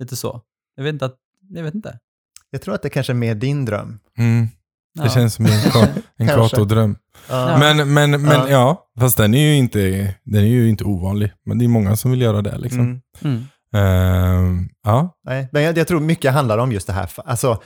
Lite 0.00 0.16
så. 0.16 0.40
Jag 0.76 0.84
vet 0.84 0.92
inte 0.92 1.04
att, 1.04 1.14
jag 1.50 1.62
vet 1.62 1.74
inte. 1.74 1.98
Jag 2.50 2.62
tror 2.62 2.74
att 2.74 2.82
det 2.82 2.90
kanske 2.90 3.12
är 3.12 3.14
mer 3.14 3.34
din 3.34 3.64
dröm. 3.64 3.98
Mm, 4.18 4.48
det 4.94 5.02
Ja. 5.04 5.10
känns 5.10 5.34
som 5.34 5.46
en, 5.46 5.52
en 6.16 6.26
Kanske. 6.28 6.56
Kato-dröm. 6.56 6.96
Ja. 7.28 7.58
Men, 7.58 7.92
men, 7.94 8.10
men 8.10 8.22
ja. 8.24 8.48
Ja. 8.48 8.86
fast 9.00 9.16
den 9.16 9.34
är, 9.34 9.38
ju 9.50 9.54
inte, 9.56 10.14
den 10.24 10.42
är 10.42 10.46
ju 10.48 10.68
inte 10.68 10.84
ovanlig. 10.84 11.32
Men 11.46 11.58
det 11.58 11.64
är 11.64 11.68
många 11.68 11.96
som 11.96 12.10
vill 12.10 12.20
göra 12.20 12.42
det 12.42 12.58
liksom. 12.58 12.80
Mm. 12.80 13.00
Mm. 13.24 13.44
Ehm, 13.74 14.68
ja. 14.84 15.14
Nej, 15.24 15.48
men 15.52 15.62
jag, 15.62 15.78
jag 15.78 15.88
tror 15.88 16.00
mycket 16.00 16.32
handlar 16.32 16.58
om 16.58 16.72
just 16.72 16.86
det 16.86 16.92
här, 16.92 17.10
alltså 17.24 17.62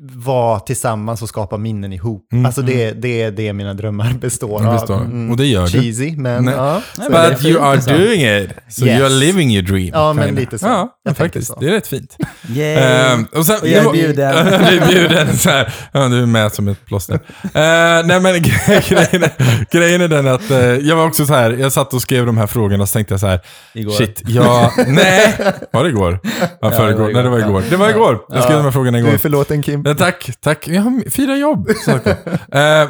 vara 0.00 0.60
tillsammans 0.60 1.22
och 1.22 1.28
skapa 1.28 1.56
minnen 1.56 1.92
ihop. 1.92 2.32
Mm. 2.32 2.46
Alltså 2.46 2.62
det, 2.62 2.92
det 2.92 3.22
är 3.22 3.30
det 3.30 3.52
mina 3.52 3.74
drömmar 3.74 4.12
består 4.20 4.62
Det 4.62 4.70
består. 4.72 4.94
av. 4.94 5.00
Mm. 5.04 5.30
Och 5.30 5.36
det 5.36 5.46
gör 5.46 5.62
du. 5.66 5.68
Cheesy, 5.82 6.16
men 6.16 6.44
Nej. 6.44 6.54
ja. 6.54 6.82
Nej, 6.98 7.08
men 7.10 7.12
det 7.12 7.18
är 7.26 7.30
But 7.30 7.38
fint 7.40 7.50
you 7.54 7.62
are 7.64 7.70
alltså. 7.72 7.90
doing 7.90 8.20
it. 8.42 8.50
So 8.68 8.84
Yes. 8.86 8.96
you 8.98 9.04
are 9.06 9.14
living 9.14 9.50
your 9.50 9.62
dream. 9.62 9.90
Ja, 9.92 10.12
men 10.12 10.34
lite 10.34 10.58
så. 10.58 10.66
Ja, 10.66 10.88
Jag 11.04 11.16
faktiskt. 11.16 11.46
så. 11.48 11.60
Det 11.60 11.66
är 11.68 11.70
rätt 11.70 11.86
fint. 11.86 12.16
Yay! 12.48 12.74
Ehm, 12.76 13.24
och 13.34 13.46
sen, 13.46 13.56
Och 13.62 13.68
jag 13.68 13.86
är 13.86 13.92
bjuden. 13.92 14.46
du 14.46 14.52
är 14.54 14.88
bjuden. 14.88 15.36
Så 15.36 15.50
här. 15.50 15.74
Ja, 15.92 16.08
du 16.08 16.22
är 16.22 16.26
med 16.26 16.52
som 16.52 16.68
ett 16.68 16.86
plåster. 16.86 17.14
Uh, 17.14 17.20
nej 17.54 18.20
men 18.20 18.34
gre- 18.34 18.88
grejen, 18.94 19.22
är, 19.22 19.72
grejen 19.72 20.00
är 20.00 20.08
den 20.08 20.26
att 20.28 20.50
eh, 20.50 20.58
jag 20.58 20.96
var 20.96 21.06
också 21.06 21.26
så 21.26 21.34
här, 21.34 21.50
jag 21.50 21.72
satt 21.72 21.94
och 21.94 22.02
skrev 22.02 22.26
de 22.26 22.38
här 22.38 22.46
frågorna 22.46 22.82
och 22.82 22.88
så 22.88 22.92
tänkte 22.92 23.14
jag 23.14 23.20
så 23.20 23.26
här, 23.26 23.40
Igår. 23.74 23.92
shit, 23.92 24.22
ja, 24.26 24.72
nej, 24.86 25.34
var 25.72 25.84
det 25.84 25.90
igår? 25.90 26.18
Ja, 26.60 26.70
det 26.70 26.76
förrgår. 26.76 27.00
var 27.04 27.12
Nej, 27.12 27.22
det 27.22 27.28
var 27.28 27.38
igår. 27.38 27.62
Det 27.70 27.76
var 27.76 27.90
igår. 27.90 28.18
Jag 28.28 28.42
skrev 28.42 28.56
de 28.56 28.64
här 28.64 28.70
frågorna 28.70 28.98
Du 28.98 29.04
igår. 29.04 29.14
är 29.14 29.18
förlåten 29.18 29.62
Kim. 29.62 29.81
Ja, 29.84 29.94
tack, 29.94 30.30
tack. 30.40 30.68
Jag 30.68 30.82
har 30.82 31.10
fyra 31.10 31.36
jobb. 31.36 31.68
Uh, 31.68 31.74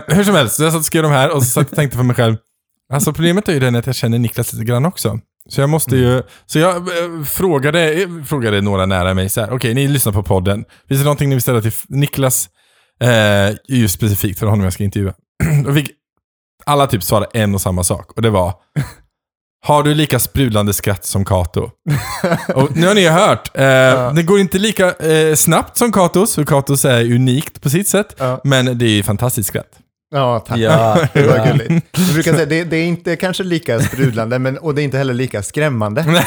hur 0.17 0.25
som 0.25 0.35
helst, 0.35 0.61
jag 0.61 0.73
satt 0.73 0.79
och 0.79 0.85
skrev 0.85 1.03
de 1.03 1.13
här 1.13 1.35
och 1.35 1.43
så 1.43 1.51
satt 1.51 1.71
och 1.71 1.77
tänkte 1.77 1.97
för 1.97 2.05
mig 2.05 2.17
själv, 2.17 2.37
alltså 2.93 3.13
problemet 3.13 3.49
är 3.49 3.53
ju 3.53 3.61
den 3.61 3.75
att 3.75 3.87
jag 3.87 3.95
känner 3.95 4.19
Niklas 4.19 4.53
lite 4.53 4.65
grann 4.65 4.87
också. 4.87 5.21
Så 5.49 5.61
jag 5.61 5.71
måste 5.71 5.97
ju, 5.97 6.23
så 6.47 6.59
jag 6.59 6.77
eh, 6.77 7.25
frågade, 7.25 7.93
eh, 7.93 8.09
frågade 8.25 8.61
några 8.61 8.87
nära 8.87 9.15
mig 9.15 9.29
så 9.29 9.41
här, 9.41 9.53
okej, 9.53 9.75
ni 9.75 9.89
lyssnar 9.89 10.13
på 10.13 10.23
podden. 10.23 10.65
Finns 10.89 11.01
det 11.01 11.05
någonting 11.05 11.29
ni 11.29 11.35
vill 11.35 11.43
ställa 11.43 11.61
till 11.61 11.73
Niklas, 11.89 12.49
eh, 13.01 13.57
just 13.69 13.95
specifikt 13.95 14.39
för 14.39 14.47
honom 14.47 14.65
jag 14.65 14.73
ska 14.73 14.85
intervjua? 14.85 15.15
och 15.67 15.75
fick 15.75 15.91
alla 16.67 16.87
typ 16.87 17.03
svara 17.03 17.27
en 17.33 17.55
och 17.55 17.61
samma 17.61 17.85
sak, 17.85 18.13
och 18.13 18.23
det 18.23 18.31
var, 18.31 18.55
har 19.65 19.83
du 19.83 19.95
lika 19.95 20.19
sprudlande 20.19 20.73
skratt 20.73 21.05
som 21.05 21.25
Kato? 21.25 21.71
och 22.55 22.77
nu 22.77 22.87
har 22.87 22.95
ni 22.95 23.07
hört, 23.07 23.51
eh, 23.55 24.15
det 24.15 24.23
går 24.23 24.41
inte 24.41 24.59
lika 24.59 24.95
eh, 24.95 25.35
snabbt 25.35 25.77
som 25.77 25.93
Katos, 25.93 26.35
för 26.35 26.45
Katos 26.45 26.85
är 26.85 27.15
unikt 27.15 27.61
på 27.61 27.71
sitt 27.71 27.89
sätt. 27.89 28.15
Ja. 28.19 28.41
Men 28.45 28.79
det 28.79 28.85
är 28.85 28.91
ju 28.91 29.03
fantastiskt 29.03 29.49
skratt. 29.49 29.79
Ja, 30.15 30.41
tack. 30.41 30.59
Ja, 30.59 30.99
Det 31.13 31.23
var 31.23 31.37
ja. 31.37 31.45
gulligt. 31.45 31.87
Jag 31.97 32.15
brukar 32.15 32.33
säga, 32.33 32.47
det, 32.47 32.65
det 32.65 32.77
är 32.77 32.85
inte 32.85 33.17
kanske 33.17 33.45
lika 33.45 33.81
sprudlande, 33.81 34.39
men, 34.39 34.59
och 34.59 34.75
det 34.75 34.83
är 34.83 34.85
inte 34.85 34.99
heller 34.99 35.15
lika 35.15 35.43
skrämmande. 35.43 36.25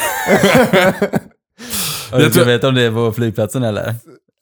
Du 2.10 2.44
vet 2.44 2.64
om 2.64 2.74
det 2.74 2.82
är 2.82 2.90
på 2.90 3.12
flygplatsen 3.12 3.62
eller? 3.62 3.94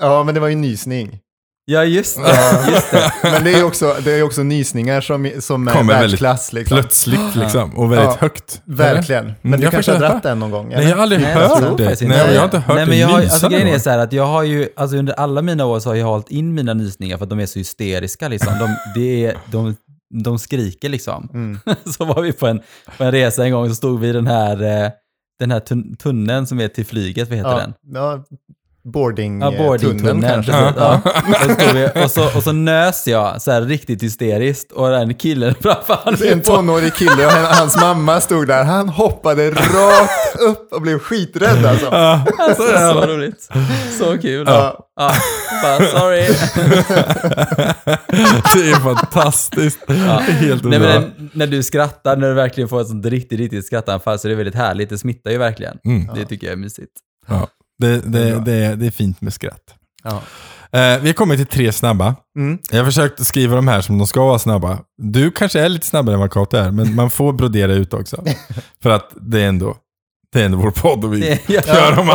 Ja, 0.02 0.24
men 0.24 0.34
det 0.34 0.40
var 0.40 0.48
ju 0.48 0.54
nysning. 0.54 1.18
Ja, 1.66 1.84
just 1.84 2.16
det. 2.16 2.22
Just 2.70 2.90
det. 2.90 3.12
Men 3.22 3.44
det 3.44 3.52
är 3.52 3.56
ju 3.58 3.64
också, 3.64 3.96
det 4.04 4.12
är 4.12 4.22
också 4.22 4.42
nysningar 4.42 5.00
som, 5.00 5.30
som 5.40 5.68
är 5.68 5.72
Kommer 5.72 5.92
väldigt 5.92 6.10
världsklass. 6.10 6.52
Liksom. 6.52 6.78
Plötsligt 6.78 7.34
liksom, 7.36 7.76
och 7.78 7.92
väldigt 7.92 8.06
Ja, 8.10 8.16
högt. 8.20 8.62
Verkligen. 8.64 9.24
Men 9.24 9.34
Mm, 9.44 9.60
du 9.60 9.64
jag 9.66 9.72
kanske 9.72 9.92
har 9.92 9.96
försöker. 9.98 10.14
dratt 10.14 10.22
den 10.22 10.38
någon 10.38 10.50
gång? 10.50 10.68
Nej, 10.68 10.88
jag 10.88 10.96
har 10.96 11.02
aldrig 11.02 11.20
Nej, 11.20 11.30
jag 11.32 11.48
hört 11.48 11.58
tror 11.58 11.76
det. 11.78 11.84
faktiskt 11.84 12.08
Nej, 12.08 12.18
jag 12.34 12.38
har 12.40 12.44
inte 12.44 12.58
hört 12.58 12.76
Nej, 12.76 12.84
det 12.84 12.90
men 12.90 12.98
jag 12.98 13.20
nysa 13.20 13.32
alltså, 13.32 13.48
grejen 13.48 13.68
är 13.68 13.78
så 13.78 13.90
här 13.90 13.98
att 13.98 14.12
jag 14.12 14.26
har 14.26 14.42
ju, 14.42 14.68
alltså 14.76 14.96
under 14.96 15.12
alla 15.12 15.42
mina 15.42 15.66
år 15.66 15.80
så 15.80 15.88
har 15.90 15.94
jag 15.96 16.06
hållit 16.06 16.30
in 16.30 16.54
mina 16.54 16.74
nysningar 16.74 17.16
för 17.16 17.24
att 17.24 17.30
de 17.30 17.40
är 17.40 17.46
så 17.46 17.58
hysteriska 17.58 18.28
liksom. 18.28 18.52
De, 18.58 18.76
det 19.00 19.24
är, 19.26 19.36
de, 19.50 19.76
de 20.24 20.38
skriker 20.38 20.88
liksom. 20.88 21.28
Mm. 21.32 21.58
så 21.98 22.04
var 22.04 22.22
vi 22.22 22.32
på 22.32 22.46
en, 22.46 22.60
på 22.98 23.04
en 23.04 23.12
resa 23.12 23.44
en 23.44 23.52
gång 23.52 23.68
så 23.68 23.74
stod 23.74 24.00
vi 24.00 24.08
i 24.08 24.12
den 24.12 24.26
här, 24.26 24.84
eh, 24.84 24.90
den 25.38 25.50
här 25.50 25.60
tun- 25.60 25.96
tunneln 25.96 26.46
som 26.46 26.60
är 26.60 26.68
till 26.68 26.86
flyget, 26.86 27.28
vad 27.28 27.38
heter 27.38 27.50
Ja, 27.50 27.56
den? 27.58 27.74
ja, 27.94 28.24
boarding, 28.92 29.40
Ja, 29.40 29.52
eh, 29.52 29.58
boardingtunneln 29.58 30.20
tunneln 30.22 30.42
kanske. 30.44 30.52
precis. 30.52 31.92
Ja. 31.94 32.04
Och, 32.04 32.10
så 32.10 32.36
och, 32.36 32.42
så, 32.42 32.52
nös 32.52 33.06
jag 33.06 33.42
så 33.42 33.50
här 33.50 33.62
riktigt 33.62 34.02
hysteriskt 34.02 34.72
och 34.72 34.90
den 34.90 35.14
killen 35.14 35.54
framför 35.60 35.98
han 36.04 36.16
En 36.28 36.40
tonårig 36.42 36.94
kille 36.94 37.26
och 37.26 37.32
hans 37.32 37.76
mamma 37.76 38.20
stod 38.20 38.46
där. 38.48 38.64
Han 38.64 38.88
hoppade 38.88 39.50
rakt 39.50 40.40
upp 40.48 40.72
och 40.72 40.82
blev 40.82 40.98
skiträdd 40.98 41.64
alltså. 41.66 41.86
Alltså, 41.88 42.62
så 42.62 43.06
roligt. 43.06 43.48
Så 43.98 44.18
kul. 44.18 44.44
Ja. 44.48 44.88
Ja, 44.96 45.12
bara 45.62 45.86
sorry. 45.86 46.20
Det 48.54 48.70
är 48.70 48.80
fantastiskt. 48.80 49.78
Det 49.86 49.92
är 49.92 50.20
helt 50.20 50.64
Nej, 50.64 50.78
underbart. 50.78 51.02
men 51.18 51.30
när 51.32 51.46
du 51.46 51.62
skrattar, 51.62 52.16
när 52.16 52.28
du 52.28 52.34
verkligen 52.34 52.68
får 52.68 52.80
ett 52.80 52.88
sånt 52.88 53.06
riktigt, 53.06 53.38
riktigt 53.38 53.66
skrattanfall 53.66 54.18
så 54.18 54.28
är 54.28 54.30
det 54.30 54.36
väldigt 54.36 54.54
härligt. 54.54 54.88
Det 54.90 54.98
smittar 54.98 55.30
ju 55.30 55.38
verkligen. 55.38 55.78
Mm. 55.84 56.08
Det 56.14 56.24
tycker 56.24 56.46
jag 56.46 56.52
är 56.52 56.56
mysigt. 56.56 56.92
Ja. 57.28 57.48
Det, 57.78 58.00
det, 58.00 58.44
det, 58.44 58.52
är, 58.52 58.76
det 58.76 58.86
är 58.86 58.90
fint 58.90 59.20
med 59.20 59.32
skratt. 59.32 59.74
Ja. 60.04 60.22
Eh, 60.74 61.00
vi 61.00 61.08
har 61.08 61.12
kommit 61.12 61.38
till 61.38 61.46
tre 61.46 61.72
snabba. 61.72 62.14
Mm. 62.38 62.58
Jag 62.70 62.78
har 62.78 62.84
försökt 62.84 63.26
skriva 63.26 63.56
de 63.56 63.68
här 63.68 63.80
som 63.80 63.98
de 63.98 64.06
ska 64.06 64.24
vara 64.24 64.38
snabba. 64.38 64.78
Du 65.02 65.30
kanske 65.30 65.60
är 65.60 65.68
lite 65.68 65.86
snabbare 65.86 66.14
än 66.14 66.20
vad 66.20 66.30
Kato 66.32 66.56
är, 66.56 66.70
men 66.70 66.94
man 66.94 67.10
får 67.10 67.32
brodera 67.32 67.72
ut 67.72 67.94
också. 67.94 68.24
För 68.82 68.90
att 68.90 69.10
det 69.20 69.42
är 69.42 69.48
ändå, 69.48 69.76
det 70.32 70.40
är 70.40 70.44
ändå 70.44 70.58
vår 70.58 70.70
podd 70.70 71.04
och 71.04 71.14
vi 71.14 71.40
ja, 71.46 71.60
gör 71.66 71.96
dem 71.96 72.10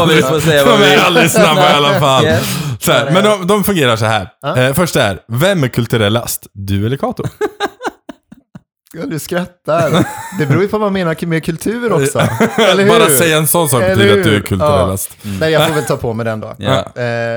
de 0.66 0.84
är 0.84 0.98
aldrig 0.98 1.32
snabba 1.32 1.70
i 1.70 1.74
alla 1.74 2.00
fall. 2.00 2.26
Yes. 2.30 2.58
Så 2.80 2.92
här, 2.92 3.12
men 3.12 3.24
de, 3.24 3.48
de 3.48 3.64
fungerar 3.64 3.96
så 3.96 4.06
här. 4.06 4.30
Ja. 4.42 4.58
Eh, 4.58 4.74
första 4.74 5.04
är, 5.04 5.20
vem 5.28 5.64
är 5.64 5.68
kulturellast? 5.68 6.48
Du 6.54 6.86
eller 6.86 6.98
Kato? 6.98 7.24
Ja, 8.98 9.06
du 9.06 9.20
skrattar. 9.20 10.06
Det 10.40 10.46
beror 10.46 10.62
ju 10.62 10.68
på 10.68 10.78
vad 10.78 10.86
man 10.86 10.94
menar 10.94 11.26
med 11.26 11.44
kultur 11.44 11.92
också. 11.94 12.20
Eller 12.20 12.84
hur? 12.84 12.90
Bara 12.90 13.10
säga 13.10 13.38
en 13.38 13.48
sån 13.48 13.70
sak 13.70 13.82
betyder 13.82 14.18
att 14.18 14.24
du 14.24 14.36
är 14.36 14.40
kulturellast. 14.42 15.18
Nej, 15.40 15.52
jag 15.52 15.68
får 15.68 15.76
väl 15.76 15.84
ta 15.84 15.98
på 15.98 16.14
mig 16.14 16.26
den 16.26 16.40
då. 16.40 16.56
Ja. 16.58 16.76
Eh, 16.78 16.84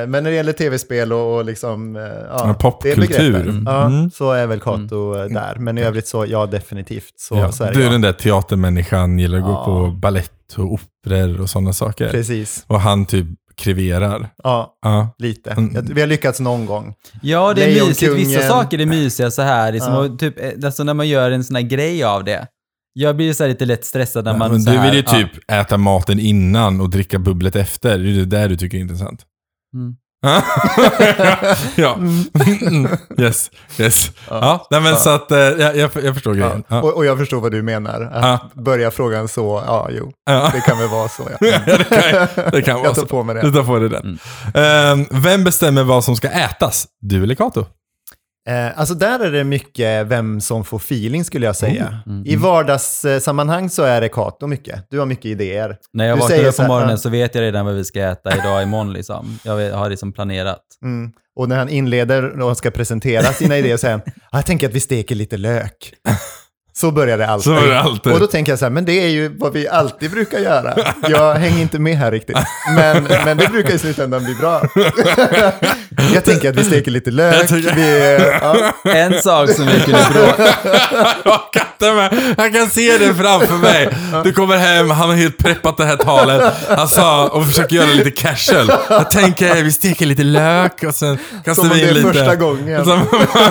men 0.06 0.10
när 0.10 0.22
det 0.22 0.32
gäller 0.32 0.52
tv-spel 0.52 1.12
och, 1.12 1.36
och 1.36 1.44
liksom, 1.44 1.96
eh, 1.96 2.02
ja, 2.02 2.26
Ja, 2.30 2.54
popkultur. 2.54 3.34
Mm. 3.40 3.62
Ja, 3.66 3.86
Mm. 3.86 4.10
så 4.10 4.32
är 4.32 4.46
väl 4.46 4.60
Kato 4.60 5.14
eh, 5.18 5.24
där. 5.24 5.56
Men 5.58 5.78
i 5.78 5.82
övrigt 5.82 6.06
så, 6.08 6.26
ja 6.28 6.46
definitivt. 6.46 7.12
Så, 7.16 7.36
Ja, 7.36 7.52
så 7.52 7.64
är 7.64 7.72
du 7.72 7.80
är 7.80 7.84
ja. 7.84 7.90
den 7.92 8.00
där 8.00 8.12
teatermänniskan, 8.12 9.18
gillar 9.18 9.38
att 9.38 9.44
gå 9.44 9.50
Ja. 9.50 9.64
på 9.64 9.90
ballett 9.90 10.30
och 10.56 10.72
operor 10.72 11.40
och 11.40 11.50
sådana 11.50 11.72
saker. 11.72 12.10
Precis. 12.10 12.64
Och 12.66 12.80
han 12.80 13.06
typ 13.06 13.26
kreverar. 13.56 14.28
Ja, 14.42 14.78
Ja. 14.82 15.14
lite. 15.18 15.50
Mm. 15.50 15.86
Vi 15.94 16.00
har 16.00 16.08
lyckats 16.08 16.40
någon 16.40 16.66
gång. 16.66 16.94
Ja, 17.22 17.54
det 17.54 17.64
är 17.64 17.86
mysigt. 17.86 18.12
Vissa 18.12 18.48
saker 18.48 18.78
är 18.80 18.86
mysiga 18.86 19.30
så 19.30 19.42
här. 19.42 19.72
Liksom, 19.72 19.92
Ja. 19.92 19.98
och 19.98 20.18
typ, 20.18 20.40
eh, 20.40 20.50
alltså 20.64 20.84
när 20.84 20.94
man 20.94 21.08
gör 21.08 21.30
en 21.30 21.44
sån 21.44 21.56
här 21.56 21.62
grej 21.62 22.04
av 22.04 22.24
det. 22.24 22.46
Jag 22.92 23.16
blir 23.16 23.32
så 23.32 23.44
här 23.44 23.48
lite 23.48 23.64
lätt 23.64 23.84
stressad 23.84 24.24
när 24.24 24.36
man... 24.36 24.50
men 24.50 24.62
så 24.62 24.70
du 24.70 24.76
här, 24.76 24.84
vill 24.86 24.94
ju 24.94 25.04
ja. 25.06 25.12
typ 25.12 25.50
äta 25.52 25.76
maten 25.76 26.18
innan 26.18 26.80
och 26.80 26.90
dricka 26.90 27.18
bubblet 27.18 27.56
efter. 27.56 27.98
Det 27.98 28.10
är 28.10 28.14
det 28.14 28.24
där 28.24 28.48
du 28.48 28.56
tycker 28.56 28.76
är 28.78 28.80
intressant. 28.82 29.22
Mm. 29.74 29.96
ja. 31.76 31.94
Mm. 31.94 32.88
Yes, 33.18 33.50
yes. 33.78 34.10
Ja, 34.28 34.66
nej, 34.70 34.80
men 34.80 34.90
Ja. 34.92 34.96
så 34.98 35.10
att 35.10 35.32
eh, 35.32 35.38
jag, 35.38 35.76
jag, 35.76 35.92
förstår 36.14 36.36
Ja. 36.36 36.46
grejen. 36.46 36.64
Ja. 36.68 36.82
Och, 36.82 36.96
och 36.96 37.04
jag 37.04 37.18
förstår 37.18 37.40
vad 37.40 37.52
du 37.52 37.62
menar. 37.62 38.00
Att 38.12 38.54
börja 38.54 38.90
frågan 38.90 39.28
så, 39.28 39.62
ja 39.66 39.88
jo, 39.90 40.12
Ja. 40.26 40.50
det 40.54 40.60
kan 40.60 40.78
väl 40.78 40.88
vara 40.88 41.08
så. 41.08 41.22
Ja. 41.30 41.36
det 41.66 41.84
kan, 41.88 42.50
det 42.52 42.62
kan 42.62 42.74
vara 42.76 42.86
Jag 42.86 42.94
tar 42.94 43.02
så. 43.02 43.08
på 43.08 43.22
mig 43.22 43.34
det. 43.34 43.40
Du 43.42 43.52
tar 43.52 43.62
på 43.64 43.78
dig 43.78 43.88
den. 43.88 44.18
Ehm, 44.54 45.06
vem 45.10 45.44
bestämmer 45.44 45.82
vad 45.82 46.04
som 46.04 46.16
ska 46.16 46.28
ätas? 46.28 46.86
Du 47.00 47.22
eller 47.22 47.34
Kato? 47.34 47.66
Eh, 48.48 48.78
alltså 48.78 48.94
där 48.94 49.20
är 49.20 49.32
det 49.32 49.44
mycket 49.44 50.06
vem 50.06 50.40
som 50.40 50.64
får 50.64 50.76
feeling 50.78 51.24
skulle 51.24 51.46
jag 51.46 51.56
säga. 51.56 51.98
Mm. 52.06 52.22
I 52.26 52.36
vardagssammanhang 52.36 53.70
så 53.70 53.82
är 53.82 54.00
det 54.00 54.08
Kato 54.08 54.46
mycket. 54.46 54.86
Du 54.90 54.98
har 54.98 55.06
mycket 55.06 55.24
idéer. 55.24 55.76
När 55.92 56.06
jag 56.06 56.16
vaknar 56.16 56.44
upp 56.44 56.54
så 56.54 56.62
på 56.62 56.68
morgonen 56.68 56.98
så 56.98 57.08
vet 57.08 57.34
jag 57.34 57.42
redan 57.42 57.66
vad 57.66 57.74
vi 57.74 57.84
ska 57.84 58.00
äta 58.00 58.36
idag 58.36 58.62
imorgon 58.62 58.92
liksom. 58.92 59.38
Jag 59.44 59.56
vet- 59.56 59.74
har 59.74 59.90
liksom 59.90 60.12
planerat. 60.12 60.62
Mm. 60.82 61.12
Och 61.36 61.48
när 61.48 61.56
han 61.56 61.68
inleder 61.68 62.40
och 62.40 62.56
ska 62.56 62.70
presentera 62.70 63.22
sina 63.22 63.58
idéer 63.58 63.76
säger 63.76 63.92
han, 63.92 64.02
"Ah, 64.30 64.38
jag 64.38 64.46
tänker 64.46 64.68
att 64.68 64.74
vi 64.74 64.80
steker 64.80 65.14
lite 65.14 65.36
lök. 65.36 65.94
Så 66.74 66.90
börjar 66.90 67.18
det 67.18 67.26
alltid. 67.26 67.44
Så 67.44 67.50
börjar 67.50 67.74
det 67.74 67.80
alltid. 67.80 68.12
Och 68.12 68.20
då 68.20 68.26
tänker 68.26 68.52
jag 68.52 68.58
så 68.58 68.64
här, 68.64 68.70
men 68.70 68.84
det 68.84 68.92
är 68.92 69.08
ju 69.08 69.36
vad 69.38 69.52
vi 69.52 69.68
alltid 69.68 70.10
brukar 70.10 70.38
göra. 70.38 70.74
Jag 71.08 71.34
hänger 71.34 71.62
inte 71.62 71.78
med 71.78 71.96
här 71.96 72.10
riktigt. 72.10 72.36
Men, 72.76 73.08
men 73.24 73.36
det 73.36 73.48
brukar 73.48 73.74
i 73.74 73.78
slutändan 73.78 74.24
bli 74.24 74.34
bra. 74.34 74.62
jag 76.14 76.24
tänker 76.24 76.50
att 76.50 76.56
vi 76.56 76.64
steker 76.64 76.90
lite 76.90 77.10
lök. 77.10 77.50
Vi, 77.50 78.18
ja, 78.40 78.72
En 78.84 79.22
sak 79.22 79.50
som 79.50 79.66
vi 79.66 79.80
kunde 79.80 80.06
bråka... 80.12 80.54
Jag 81.24 81.40
kattar 81.52 81.94
med. 81.94 82.34
Jag 82.38 82.54
kan 82.54 82.66
se 82.70 82.98
det 82.98 83.14
framför 83.14 83.56
mig. 83.56 83.88
Du 84.24 84.32
kommer 84.32 84.56
hem, 84.56 84.90
han 84.90 85.08
har 85.08 85.16
helt 85.16 85.38
preppat 85.38 85.76
det 85.76 85.84
här 85.84 85.96
talet. 85.96 86.54
Han 86.68 86.88
sa, 86.88 87.28
och 87.28 87.46
försöker 87.46 87.76
göra 87.76 87.86
lite 87.86 88.10
casual. 88.10 88.72
Jag 88.88 89.10
tänker, 89.10 89.62
vi 89.62 89.72
steker 89.72 90.06
lite 90.06 90.22
lök 90.22 90.82
och 90.82 90.94
sen 90.94 91.18
kastar 91.44 91.54
som 91.54 91.64
om 91.64 91.76
vi 91.76 91.80
det 91.84 91.90
in 91.90 91.96
är 91.96 92.00
lite... 92.00 92.12
första 92.12 92.36
gången. 92.36 92.86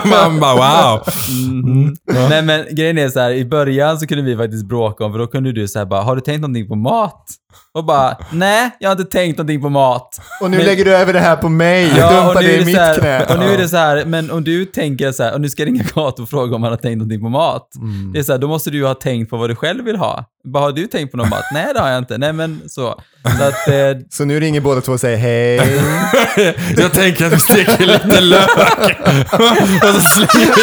Man 0.05 0.39
bara, 0.39 0.55
wow. 0.55 1.07
Mm. 1.27 1.95
Nej 2.29 2.41
men 2.41 2.65
grejen 2.71 2.97
är 2.97 3.10
så 3.11 3.19
här, 3.19 3.31
i 3.31 3.45
början 3.45 3.99
så 3.99 4.07
kunde 4.07 4.23
vi 4.23 4.37
faktiskt 4.37 4.65
bråka 4.65 5.05
om, 5.05 5.11
för 5.11 5.19
då 5.19 5.27
kunde 5.27 5.51
du 5.51 5.67
säga 5.67 5.85
bara, 5.85 6.01
har 6.01 6.15
du 6.15 6.21
tänkt 6.21 6.41
någonting 6.41 6.67
på 6.67 6.75
mat? 6.75 7.25
Och 7.73 7.85
bara, 7.85 8.17
nej, 8.31 8.69
jag 8.79 8.89
har 8.89 8.95
inte 8.95 9.11
tänkt 9.11 9.37
någonting 9.37 9.61
på 9.61 9.69
mat. 9.69 10.19
Och 10.41 10.51
nu 10.51 10.57
Men- 10.57 10.65
lägger 10.65 10.85
du 10.85 10.95
över 10.95 11.13
det 11.13 11.19
här 11.19 11.35
på 11.35 11.49
mig. 11.49 11.93
Ja, 11.97 12.07
och 12.19 12.25
Dumpa 12.25 12.39
nu 12.41 12.47
det 12.47 12.57
i 12.61 12.65
mitt 12.65 12.77
här, 12.77 12.95
knä. 12.99 13.25
Och 13.25 13.39
nu 13.39 13.53
är 13.53 13.57
det 13.57 13.67
så 13.69 13.77
här, 13.77 14.05
men 14.05 14.31
om 14.31 14.43
du 14.43 14.65
tänker 14.65 15.11
så 15.11 15.23
här, 15.23 15.33
och 15.33 15.41
nu 15.41 15.49
ska 15.49 15.61
jag 15.61 15.67
ringa 15.67 15.83
Kato 15.83 16.23
och 16.23 16.29
fråga 16.29 16.55
om 16.55 16.63
han 16.63 16.71
har 16.71 16.77
tänkt 16.77 16.97
någonting 16.97 17.21
på 17.21 17.29
mat. 17.29 17.75
Mm. 17.75 18.11
Det 18.13 18.19
är 18.19 18.23
så 18.23 18.31
här, 18.31 18.39
då 18.39 18.47
måste 18.47 18.69
du 18.69 18.77
ju 18.77 18.85
ha 18.85 18.93
tänkt 18.93 19.29
på 19.29 19.37
vad 19.37 19.49
du 19.49 19.55
själv 19.55 19.85
vill 19.85 19.95
ha. 19.95 20.25
Bara, 20.53 20.63
har 20.63 20.71
du 20.71 20.87
tänkt 20.87 21.11
på 21.11 21.17
någon 21.17 21.29
mat? 21.29 21.43
Nej, 21.53 21.67
det 21.73 21.79
har 21.79 21.89
jag 21.89 21.97
inte. 21.97 22.17
Nej, 22.17 22.33
men 22.33 22.61
så. 22.69 23.01
Så 23.37 23.43
att, 23.43 23.67
eh, 23.67 23.73
Så 24.09 24.25
nu 24.25 24.39
ringer 24.39 24.61
båda 24.61 24.81
två 24.81 24.91
och 24.91 24.99
säger 24.99 25.17
hej. 25.17 25.55
Jag 26.77 26.93
tänker 26.93 27.25
att 27.25 27.33
vi 27.33 27.39
steker 27.39 27.85
lite 27.85 28.21
lök. 28.21 28.49
Och 29.83 30.01
så 30.01 30.01
slänger 30.01 30.55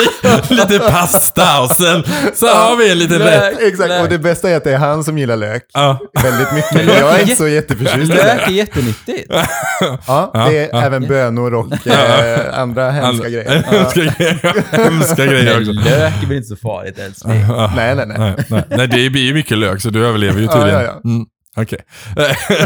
vi 0.49 0.55
lite 0.55 0.78
pasta 0.78 1.61
och 1.62 1.70
sen 1.70 2.03
så 2.34 2.47
har 2.47 2.76
vi 2.76 2.91
en 2.93 2.99
liten 2.99 3.18
Lök. 3.18 3.43
rätt. 3.53 3.61
Exakt, 3.62 3.89
Lök. 3.89 4.03
och 4.03 4.09
det 4.09 4.18
bästa 4.18 4.51
är 4.51 4.57
att 4.57 4.64
det 4.64 4.72
är 4.72 4.78
han 4.78 5.05
som 5.05 5.18
gillar 5.18 5.36
lök. 5.36 5.62
Ja. 5.72 5.99
Väldigt 6.22 6.53
mycket. 6.53 6.78
Men 6.79 6.87
lök 6.87 7.01
jag 7.03 7.09
är 7.14 7.18
inte 7.18 7.31
jätte- 7.31 7.43
så 7.43 7.49
jätteförtjust 7.49 8.11
i 8.12 8.14
lök 8.14 8.24
det. 8.24 8.31
är 8.45 8.51
jättenyttigt. 8.51 9.33
Ja, 10.07 10.31
det 10.35 10.59
är 10.59 10.68
ja. 10.72 10.83
även 10.83 11.07
bönor 11.09 11.55
och 11.55 11.87
eh, 11.87 12.59
andra 12.59 12.91
hemska 12.91 13.29
grejer. 13.31 13.62
Hemska 13.62 14.01
grejer. 14.01 14.64
Hemska 14.85 15.26
grejer 15.26 15.45
Men 15.45 15.59
också. 15.61 15.72
lök 15.72 16.22
är 16.22 16.26
väl 16.26 16.37
inte 16.37 16.49
så 16.49 16.57
farligt 16.57 16.99
älskling? 16.99 17.35
Nej, 17.76 17.95
nej, 17.97 18.07
nej. 18.07 18.35
Nej, 18.49 18.62
nej. 18.68 18.89
det 18.89 19.11
blir 19.11 19.22
ju 19.22 19.35
mycket 19.35 19.59
lök 19.59 19.81
så 19.83 19.91
du 19.91 20.07
överlever 20.07 20.41
ju 20.41 20.47
tydligen. 20.47 20.68
ja, 20.74 20.83
ja. 20.83 21.01
Mm, 21.05 21.26
Okej. 21.57 21.79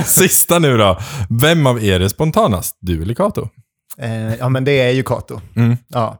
Sista 0.05 0.59
nu 0.59 0.77
då. 0.79 0.99
Vem 1.43 1.67
av 1.67 1.85
er 1.85 2.01
är 2.01 2.09
spontanast? 2.09 2.77
Du 2.81 3.03
eller 3.03 3.15
Kato? 3.15 3.49
Eh, 3.99 4.35
ja, 4.35 4.49
men 4.49 4.65
det 4.65 4.81
är 4.81 4.91
ju 4.91 5.03
Kato. 5.03 5.41
Mm. 5.57 5.77
Ja. 5.89 6.19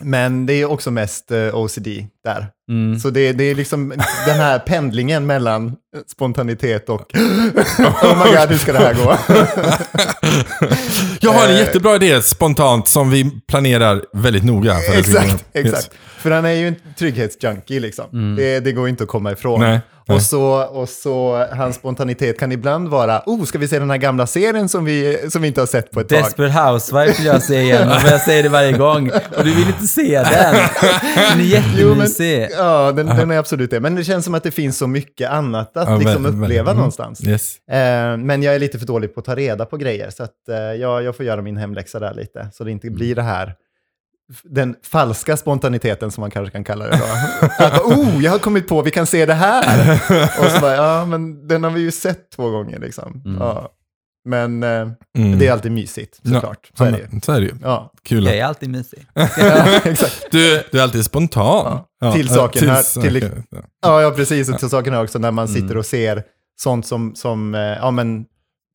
Men 0.00 0.46
det 0.46 0.52
är 0.52 0.64
också 0.64 0.90
mest 0.90 1.30
eh, 1.30 1.54
OCD 1.54 1.88
där. 2.24 2.46
Mm. 2.70 3.00
Så 3.00 3.10
det, 3.10 3.32
det 3.32 3.44
är 3.44 3.54
liksom 3.54 3.88
den 4.26 4.36
här 4.36 4.58
pendlingen 4.66 5.26
mellan 5.26 5.76
spontanitet 6.06 6.88
och 6.88 7.00
oh 7.78 8.24
my 8.26 8.36
god, 8.36 8.48
hur 8.48 8.58
ska 8.58 8.72
det 8.72 8.78
här 8.78 8.94
gå? 8.94 9.16
Jag 11.20 11.30
har 11.32 11.44
en 11.44 11.50
Eh. 11.50 11.58
jättebra 11.58 11.96
idé 11.96 12.22
spontant 12.22 12.88
som 12.88 13.10
vi 13.10 13.30
planerar 13.48 14.02
väldigt 14.12 14.44
noga. 14.44 14.76
Exakt, 14.92 15.44
exakt. 15.52 15.90
För 16.18 16.30
han 16.30 16.44
är 16.44 16.50
ju 16.52 16.68
en 16.68 16.76
trygghetsjunkie 16.98 17.80
liksom. 17.80 18.36
Det, 18.36 18.60
det 18.60 18.72
går 18.72 18.88
inte 18.88 19.02
att 19.04 19.08
komma 19.10 19.32
ifrån. 19.32 19.60
Nej. 19.60 19.80
Och, 20.08 20.22
så, 20.22 20.64
och 20.64 20.88
så 20.88 21.46
hans 21.52 21.76
spontanitet 21.76 22.38
kan 22.38 22.52
ibland 22.52 22.88
vara, 22.88 23.22
oh, 23.26 23.44
ska 23.44 23.58
vi 23.58 23.68
se 23.68 23.78
den 23.78 23.90
här 23.90 23.96
gamla 23.96 24.26
serien 24.26 24.68
som 24.68 24.84
vi, 24.84 25.18
som 25.30 25.42
vi 25.42 25.48
inte 25.48 25.60
har 25.60 25.66
sett 25.66 25.90
på 25.90 26.00
ett 26.00 26.08
tag? 26.08 26.18
Desperate 26.18 26.52
Housewives 26.52 27.18
vill 27.18 27.26
jag 27.26 27.42
se 27.42 27.60
igen, 27.60 27.88
men 27.88 28.06
jag 28.10 28.20
säger 28.20 28.42
det 28.42 28.48
varje 28.48 28.72
gång. 28.72 29.10
Och 29.36 29.44
du 29.44 29.54
vill 29.54 29.66
inte 29.66 29.86
se 29.86 30.18
den. 30.18 30.24
Den 30.24 30.54
är 30.54 31.36
men, 31.36 31.46
jättemysig. 31.46 32.48
ja, 32.50 32.92
den, 32.92 33.06
den 33.06 33.30
är 33.30 33.38
absolut 33.38 33.70
det. 33.70 33.80
Men 33.80 33.94
det 33.94 34.04
känns 34.04 34.24
som 34.24 34.34
att 34.34 34.42
det 34.42 34.50
finns 34.50 34.78
så 34.78 34.86
mycket 34.86 35.30
annat 35.30 35.76
att 35.76 35.88
Ja, 35.88 35.96
liksom 35.96 36.22
väldigt, 36.22 36.42
uppleva 36.42 36.46
väldigt. 36.46 36.60
Mm. 36.68 36.76
någonstans. 36.76 37.26
Yes. 37.26 37.56
Eh, 37.70 38.16
men 38.16 38.42
jag 38.42 38.54
är 38.54 38.58
lite 38.58 38.78
för 38.78 38.86
dålig 38.86 39.14
på 39.14 39.20
att 39.20 39.26
ta 39.26 39.34
reda 39.34 39.64
på 39.64 39.76
grejer, 39.76 40.10
så 40.10 40.22
att, 40.22 40.48
eh, 40.48 40.56
jag, 40.56 41.02
jag 41.02 41.16
får 41.16 41.26
göra 41.26 41.42
min 41.42 41.56
hemläxa 41.56 41.98
där 41.98 42.14
lite. 42.14 42.48
Så 42.52 42.64
det 42.64 42.70
inte 42.70 42.90
blir 42.90 43.14
det 43.14 43.22
här 43.22 43.54
den 44.44 44.76
falska 44.82 45.36
spontaniteten 45.36 46.10
som 46.10 46.20
man 46.20 46.30
kanske 46.30 46.52
kan 46.52 46.64
kalla 46.64 46.84
det 46.86 46.96
då. 46.98 47.04
Att, 47.64 47.80
oh, 47.82 48.24
jag 48.24 48.30
har 48.30 48.38
kommit 48.38 48.68
på, 48.68 48.82
vi 48.82 48.90
kan 48.90 49.06
se 49.06 49.26
det 49.26 49.34
här. 49.34 49.92
Och 50.44 50.50
så 50.50 50.60
bara, 50.60 50.74
ja, 50.74 51.04
men 51.06 51.48
den 51.48 51.64
har 51.64 51.70
vi 51.70 51.80
ju 51.80 51.90
sett 51.90 52.30
två 52.30 52.50
gånger 52.50 52.78
liksom. 52.78 53.22
Mm. 53.24 53.38
Ja. 53.40 53.68
Men 54.28 54.62
eh, 54.62 54.88
Mm. 55.18 55.38
det 55.38 55.46
är 55.46 55.52
alltid 55.52 55.72
mysigt, 55.72 56.20
såklart. 56.24 56.70
Så 56.78 56.84
är 56.84 56.90
det 56.92 56.98
ju. 56.98 57.20
Så 57.20 57.32
är 57.32 57.40
det 57.40 57.46
ju. 57.46 57.52
Ja, 57.62 57.92
Kul. 58.02 58.24
Jag 58.24 58.36
är 58.36 58.44
alltid 58.44 58.70
mysig. 58.70 59.06
ja. 59.14 59.66
Du, 60.30 60.62
du 60.72 60.78
är 60.78 60.82
alltid 60.82 61.04
spontan. 61.04 61.80
Ja, 62.00 62.12
till 62.12 62.28
saken 62.28 62.68
här, 62.68 62.82
saker. 62.82 63.10
till- 63.10 63.30
Ja, 63.82 64.02
ja 64.02 64.10
precis. 64.10 64.48
Och 64.48 64.58
till 64.58 64.68
saken 64.70 64.94
är 64.94 65.02
också 65.02 65.18
när 65.18 65.30
man 65.30 65.48
sitter 65.48 65.76
och 65.76 65.86
ser 65.86 66.22
sånt 66.60 66.86
som, 66.86 67.14
som 67.14 67.54
eh, 67.54 67.60
ja 67.60 67.90
men 67.90 68.24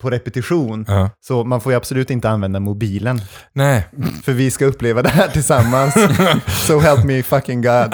på 0.01 0.09
repetition. 0.09 0.85
Ja. 0.87 1.09
Så 1.21 1.43
man 1.43 1.61
får 1.61 1.71
ju 1.71 1.75
absolut 1.77 2.09
inte 2.11 2.29
använda 2.29 2.59
mobilen. 2.59 3.21
Nej. 3.53 3.87
För 4.23 4.31
vi 4.33 4.51
ska 4.51 4.65
uppleva 4.65 5.01
det 5.01 5.09
här 5.09 5.27
tillsammans. 5.27 5.93
so 6.67 6.79
help 6.79 7.03
me 7.03 7.23
fucking 7.23 7.61
God. 7.61 7.93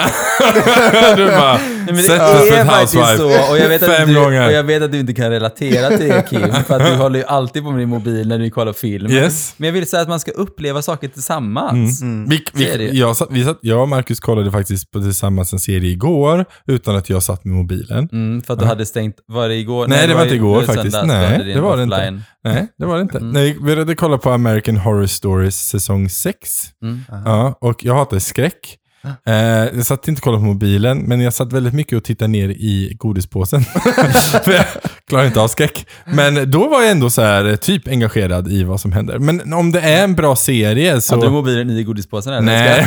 du 1.16 1.26
bara, 1.26 1.52
Nej, 1.56 1.60
men 1.86 1.96
det 1.96 2.02
sätt 2.02 2.20
är 2.20 2.34
dig 2.40 2.50
för 2.52 2.60
ett 2.60 2.66
faktiskt 2.66 2.94
housewife. 2.94 3.16
så. 3.16 3.52
Och 3.52 3.58
jag, 3.58 3.68
vet 3.68 3.82
att 3.82 3.96
Fem 3.96 4.08
du, 4.08 4.14
gånger. 4.14 4.46
och 4.46 4.52
jag 4.52 4.64
vet 4.64 4.82
att 4.82 4.92
du 4.92 5.00
inte 5.00 5.14
kan 5.14 5.30
relatera 5.30 5.96
till 5.96 6.08
det 6.08 6.24
Kim, 6.30 6.52
för 6.66 6.80
att 6.80 6.86
du 6.86 6.94
håller 7.02 7.18
ju 7.18 7.24
alltid 7.24 7.62
på 7.64 7.70
med 7.70 7.80
din 7.80 7.88
mobil 7.88 8.28
när 8.28 8.38
du 8.38 8.50
kollar 8.50 8.72
film. 8.72 9.10
Yes. 9.10 9.54
Men 9.56 9.66
jag 9.66 9.72
vill 9.72 9.86
säga 9.86 10.02
att 10.02 10.08
man 10.08 10.20
ska 10.20 10.30
uppleva 10.30 10.82
saker 10.82 11.08
tillsammans. 11.08 12.02
Vi, 12.28 12.66
är 12.66 12.72
det 12.72 12.78
vi, 12.78 12.90
ju. 12.92 12.98
jag, 13.00 13.16
satt, 13.16 13.28
vi 13.30 13.44
satt, 13.44 13.58
jag 13.60 13.80
och 13.82 13.88
Marcus 13.88 14.20
kollade 14.20 14.50
faktiskt 14.52 14.90
på 14.90 15.00
tillsammans 15.00 15.52
en 15.52 15.58
serie 15.58 15.90
igår 15.90 16.44
utan 16.66 16.96
att 16.96 17.10
jag 17.10 17.22
satt 17.22 17.44
med 17.44 17.54
mobilen. 17.54 18.08
Mm, 18.12 18.42
för 18.42 18.54
att 18.54 18.60
du 18.60 18.66
hade 18.66 18.86
stängt, 18.86 19.16
var 19.26 19.48
det 19.48 19.54
igår? 19.54 19.86
Nej, 19.88 20.06
det 20.06 20.14
var 20.14 20.20
ju- 20.20 20.26
inte 20.26 20.36
igår 20.36 20.54
var 20.54 20.60
det 20.60 20.66
faktiskt. 20.66 20.98
Nej, 21.04 21.52
det 21.54 21.60
var 21.60 21.76
det 21.76 21.82
inte. 21.82 21.95
Offline. 21.96 22.22
Nej, 22.44 22.66
det 22.78 22.86
var 22.86 22.96
det 22.96 23.02
inte. 23.02 23.18
Mm. 23.18 23.30
Nej, 23.30 23.56
vi 23.62 23.78
hade 23.78 23.94
kollat 23.94 24.22
på 24.22 24.30
American 24.30 24.76
Horror 24.76 25.06
Stories 25.06 25.68
säsong 25.68 26.08
6. 26.08 26.64
Mm. 26.82 27.04
Ja, 27.08 27.58
och 27.60 27.84
jag 27.84 27.94
hatar 27.94 28.18
skräck. 28.18 28.78
Eh, 29.26 29.34
jag 29.76 29.86
satt 29.86 30.08
inte 30.08 30.18
och 30.18 30.24
kollade 30.24 30.40
på 30.40 30.46
mobilen, 30.46 30.98
men 30.98 31.20
jag 31.20 31.32
satt 31.34 31.52
väldigt 31.52 31.74
mycket 31.74 31.96
och 31.96 32.04
tittade 32.04 32.28
ner 32.28 32.48
i 32.48 32.92
godispåsen. 32.98 33.64
För 34.44 34.52
jag 34.52 34.64
klarar 35.08 35.26
inte 35.26 35.40
av 35.40 35.48
skräck. 35.48 35.86
Men 36.04 36.50
då 36.50 36.68
var 36.68 36.82
jag 36.82 36.90
ändå 36.90 37.10
så 37.10 37.22
här, 37.22 37.44
eh, 37.44 37.56
typ 37.56 37.88
engagerad 37.88 38.52
i 38.52 38.64
vad 38.64 38.80
som 38.80 38.92
händer. 38.92 39.18
Men 39.18 39.52
om 39.52 39.72
det 39.72 39.80
är 39.80 40.04
en 40.04 40.14
bra 40.14 40.36
serie 40.36 41.00
så... 41.00 41.14
Hade 41.14 41.26
du 41.26 41.30
mobilen 41.30 41.70
i 41.70 41.82
godispåsen? 41.82 42.32
Eller? 42.32 42.42
Nej. 42.42 42.86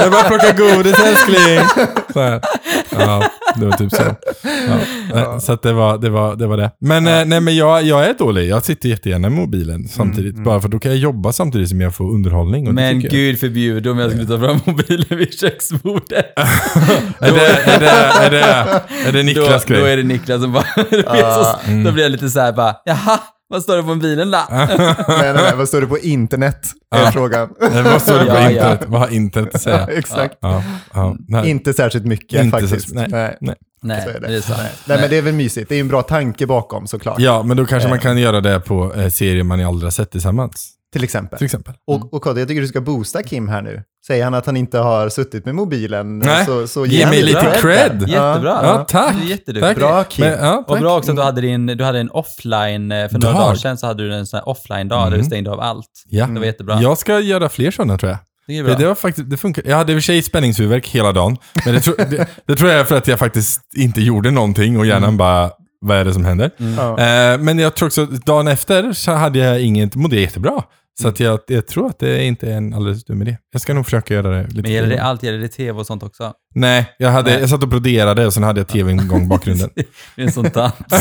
jag 0.00 0.12
bara 0.12 0.22
plocka 0.22 0.52
godis 0.52 0.98
älskling. 0.98 1.60
Så 2.12 2.20
här. 2.20 2.40
Ja, 2.98 3.30
det 3.56 3.66
var 3.66 3.72
typ 3.72 3.90
så. 3.92 4.02
Ja. 4.42 4.76
Nej, 5.14 5.40
Så 5.40 5.54
det 5.62 5.72
var 5.72 5.98
det. 5.98 6.10
Var, 6.10 6.36
det, 6.36 6.46
var 6.46 6.56
det. 6.56 6.70
Men, 6.80 7.06
eh, 7.06 7.24
nej, 7.24 7.40
men 7.40 7.56
jag, 7.56 7.82
jag 7.82 8.04
är 8.06 8.14
dålig. 8.18 8.48
Jag 8.48 8.64
sitter 8.64 8.88
jättegärna 8.88 9.28
med 9.28 9.38
mobilen 9.38 9.88
samtidigt. 9.88 10.44
Bara 10.44 10.60
för 10.60 10.68
då 10.68 10.78
kan 10.78 10.90
jag 10.90 10.98
jobba 11.00 11.32
samtidigt 11.32 11.68
som 11.68 11.80
jag 11.80 11.94
får 11.94 12.10
underhållning. 12.10 12.74
Men 12.74 13.00
gud 13.00 13.38
förbjude 13.40 13.90
om 13.90 13.98
jag 13.98 14.10
skulle 14.10 14.26
ta 14.26 14.38
fram 14.38 14.60
mobilen 14.64 15.18
vid 15.18 15.40
köksbordet. 15.40 16.32
Är 17.20 17.32
det, 17.32 17.46
är 17.64 17.80
det, 17.80 17.88
är 18.26 18.30
det, 18.30 18.82
är 19.08 19.12
det 19.12 19.22
Niklas 19.34 19.64
då, 19.64 19.74
då 19.74 19.80
grej? 19.80 19.92
är 19.92 19.96
det 19.96 20.02
Niklas 20.02 20.42
som 20.42 20.52
bara... 20.52 20.64
vet, 20.90 21.34
så, 21.34 21.56
Då 21.84 21.92
blir 21.92 22.02
jag 22.02 22.12
lite 22.12 22.28
så 22.30 22.40
här 22.40 22.52
bara, 22.52 22.74
jaha, 22.84 23.18
vad 23.54 23.62
står 23.62 23.76
det 23.76 23.82
på 23.82 23.88
mobilen 23.88 24.30
då? 24.30 24.38
Nej, 24.50 24.68
nej, 25.08 25.32
nej, 25.34 25.52
vad 25.56 25.68
står 25.68 25.80
det 25.80 25.86
på 25.86 25.98
internet? 25.98 26.66
Är 26.94 27.10
frågan. 27.10 27.48
Nej, 27.60 27.82
Vad 27.82 28.02
står 28.02 28.18
det 28.18 28.24
på 28.24 28.30
Ja, 28.34 28.40
ja. 28.40 28.50
internet? 28.50 28.84
Vad 28.86 29.00
har 29.00 29.08
internet 29.08 29.54
att 29.54 29.62
säga? 29.62 29.86
Exakt. 29.90 30.38
Ja, 30.40 30.62
ja, 30.94 31.16
nej. 31.28 31.50
Inte 31.50 31.72
särskilt 31.74 32.04
mycket 32.06 32.44
Inte 32.44 32.60
faktiskt. 32.60 32.88
så- 32.88 32.94
nej. 32.94 33.08
nej. 33.10 33.36
Nej. 33.40 33.54
Nej, 33.82 34.02
Så 34.02 34.08
är 34.10 34.20
det. 34.20 34.28
det 34.28 34.34
är 34.36 34.40
sant. 34.40 34.58
Nej. 34.62 34.70
Nej, 34.86 35.00
men 35.00 35.10
det 35.10 35.16
är 35.18 35.22
väl 35.22 35.34
mysigt. 35.34 35.68
Det 35.68 35.74
är 35.74 35.76
ju 35.76 35.80
en 35.80 35.88
bra 35.88 36.02
tanke 36.02 36.46
bakom 36.46 36.86
såklart. 36.86 37.18
Ja, 37.20 37.42
men 37.42 37.56
då 37.56 37.66
kanske 37.66 37.88
man 37.88 37.98
Eh. 37.98 38.02
kan 38.02 38.18
göra 38.18 38.40
det 38.40 38.60
på 38.60 38.94
eh, 38.94 39.08
serier 39.08 39.42
man 39.42 39.60
aldrig 39.64 39.86
har 39.86 39.90
sett 39.90 40.10
tillsammans. 40.10 40.70
Till 40.92 41.04
exempel. 41.04 41.38
Till 41.38 41.44
exempel. 41.44 41.74
Och, 41.86 42.14
och 42.14 42.22
Kodde, 42.22 42.40
jag 42.40 42.48
tycker 42.48 42.60
du 42.62 42.68
ska 42.68 42.80
boosta 42.80 43.22
Kim 43.22 43.48
här 43.48 43.62
nu. 43.62 43.82
Säger 44.06 44.24
han 44.24 44.34
att 44.34 44.46
han 44.46 44.56
inte 44.56 44.78
har 44.78 45.08
suttit 45.08 45.44
med 45.44 45.54
mobilen, 45.54 46.18
Nej. 46.18 46.46
så, 46.46 46.66
så 46.66 46.86
Ge 46.86 47.06
mig 47.06 47.22
lite 47.22 47.44
lite 47.44 47.60
cred. 47.60 47.92
Jättebra. 48.08 48.60
Ja, 48.62 48.84
tack. 48.88 49.14
Du 49.16 49.22
är 49.26 49.30
jätteduktig. 49.30 49.62
Tack. 49.62 49.76
Bra 49.76 50.04
Kim. 50.04 50.24
Men, 50.24 50.38
ja, 50.44 50.64
Och 50.68 50.78
bra 50.78 50.96
också 50.98 51.10
att 51.10 51.16
du 51.16 51.22
hade, 51.22 51.40
din, 51.40 51.66
du 51.66 51.84
hade 51.84 52.00
en 52.00 52.10
offline, 52.10 52.92
eh, 52.92 53.08
för 53.08 53.18
några 53.18 53.32
Dag. 53.34 53.42
dagar 53.42 53.54
sedan 53.54 53.78
så 53.78 53.86
hade 53.86 54.02
du 54.08 54.14
en 54.14 54.26
sån 54.26 54.36
här 54.38 54.48
offline-dag 54.48 55.02
där 55.06 55.10
du 55.10 55.14
Mm. 55.16 55.26
stängde 55.26 55.50
av 55.50 55.60
allt. 55.60 55.86
Ja. 56.08 56.26
Det 56.26 56.38
var 56.38 56.46
jättebra. 56.46 56.82
Jag 56.82 56.98
ska 56.98 57.20
göra 57.20 57.48
fler 57.48 57.70
sådana 57.70 57.98
tror 57.98 58.10
jag. 58.10 58.18
Det 58.46 58.56
Det, 58.56 58.62
bra. 58.64 58.74
det 58.78 58.86
var 58.86 58.94
faktiskt, 58.94 59.30
det 59.30 59.36
funkar. 59.36 59.62
Jag 59.66 59.76
hade 59.76 59.92
i 59.92 59.94
och 59.94 60.00
för 60.00 60.02
sig 60.02 60.22
spänningshuvudvärk 60.22 60.88
hela 60.88 61.12
dagen. 61.12 61.36
Men 61.64 61.74
det, 61.74 61.80
tro, 61.80 61.94
det, 61.98 62.26
det 62.46 62.56
tror 62.56 62.70
jag 62.70 62.80
är 62.80 62.84
för 62.84 62.96
att 62.96 63.08
jag 63.08 63.18
faktiskt 63.18 63.60
inte 63.76 64.00
gjorde 64.00 64.30
någonting 64.30 64.78
och 64.78 64.86
hjärnan 64.86 65.16
bara, 65.16 65.50
vad 65.80 65.96
är 65.96 66.04
det 66.04 66.12
som 66.12 66.24
händer? 66.24 66.50
Ja. 66.76 66.90
Eh, 66.98 67.38
men 67.38 67.58
jag 67.58 67.74
tror 67.74 67.86
också, 67.86 68.04
dagen 68.06 68.48
efter 68.48 68.92
så 68.92 69.12
hade 69.12 69.38
jag 69.38 69.60
inget, 69.60 69.94
mådde 69.94 70.16
jag 70.16 70.22
jättebra. 70.22 70.62
Så 71.02 71.08
att 71.08 71.20
jag, 71.20 71.40
jag 71.46 71.66
tror 71.66 71.86
att 71.90 71.98
det 71.98 72.24
inte 72.24 72.46
är 72.52 72.56
en 72.56 72.74
alldeles 72.74 73.04
dum 73.04 73.22
idé. 73.22 73.38
Jag 73.52 73.60
ska 73.60 73.74
nog 73.74 73.84
försöka 73.84 74.14
göra 74.14 74.30
det 74.30 74.46
lite 74.48 74.62
Men 74.62 74.72
gäller 74.72 74.88
det 74.88 75.02
allt? 75.02 75.22
Gäller 75.22 75.38
det 75.38 75.48
tv 75.48 75.78
och 75.80 75.86
sånt 75.86 76.02
också? 76.02 76.32
Nej, 76.54 76.94
jag, 76.98 77.10
hade, 77.10 77.30
Nej. 77.30 77.40
jag 77.40 77.50
satt 77.50 77.62
och 77.62 77.68
broderade 77.68 78.26
och 78.26 78.32
sen 78.34 78.42
hade 78.42 78.60
jag 78.60 78.68
tvn 78.68 79.00
igång 79.00 79.22
i 79.22 79.26
bakgrunden. 79.28 79.70
Det 79.74 79.82
är 80.22 80.26
en 80.26 80.32
sån 80.32 80.50
tant. 80.50 80.74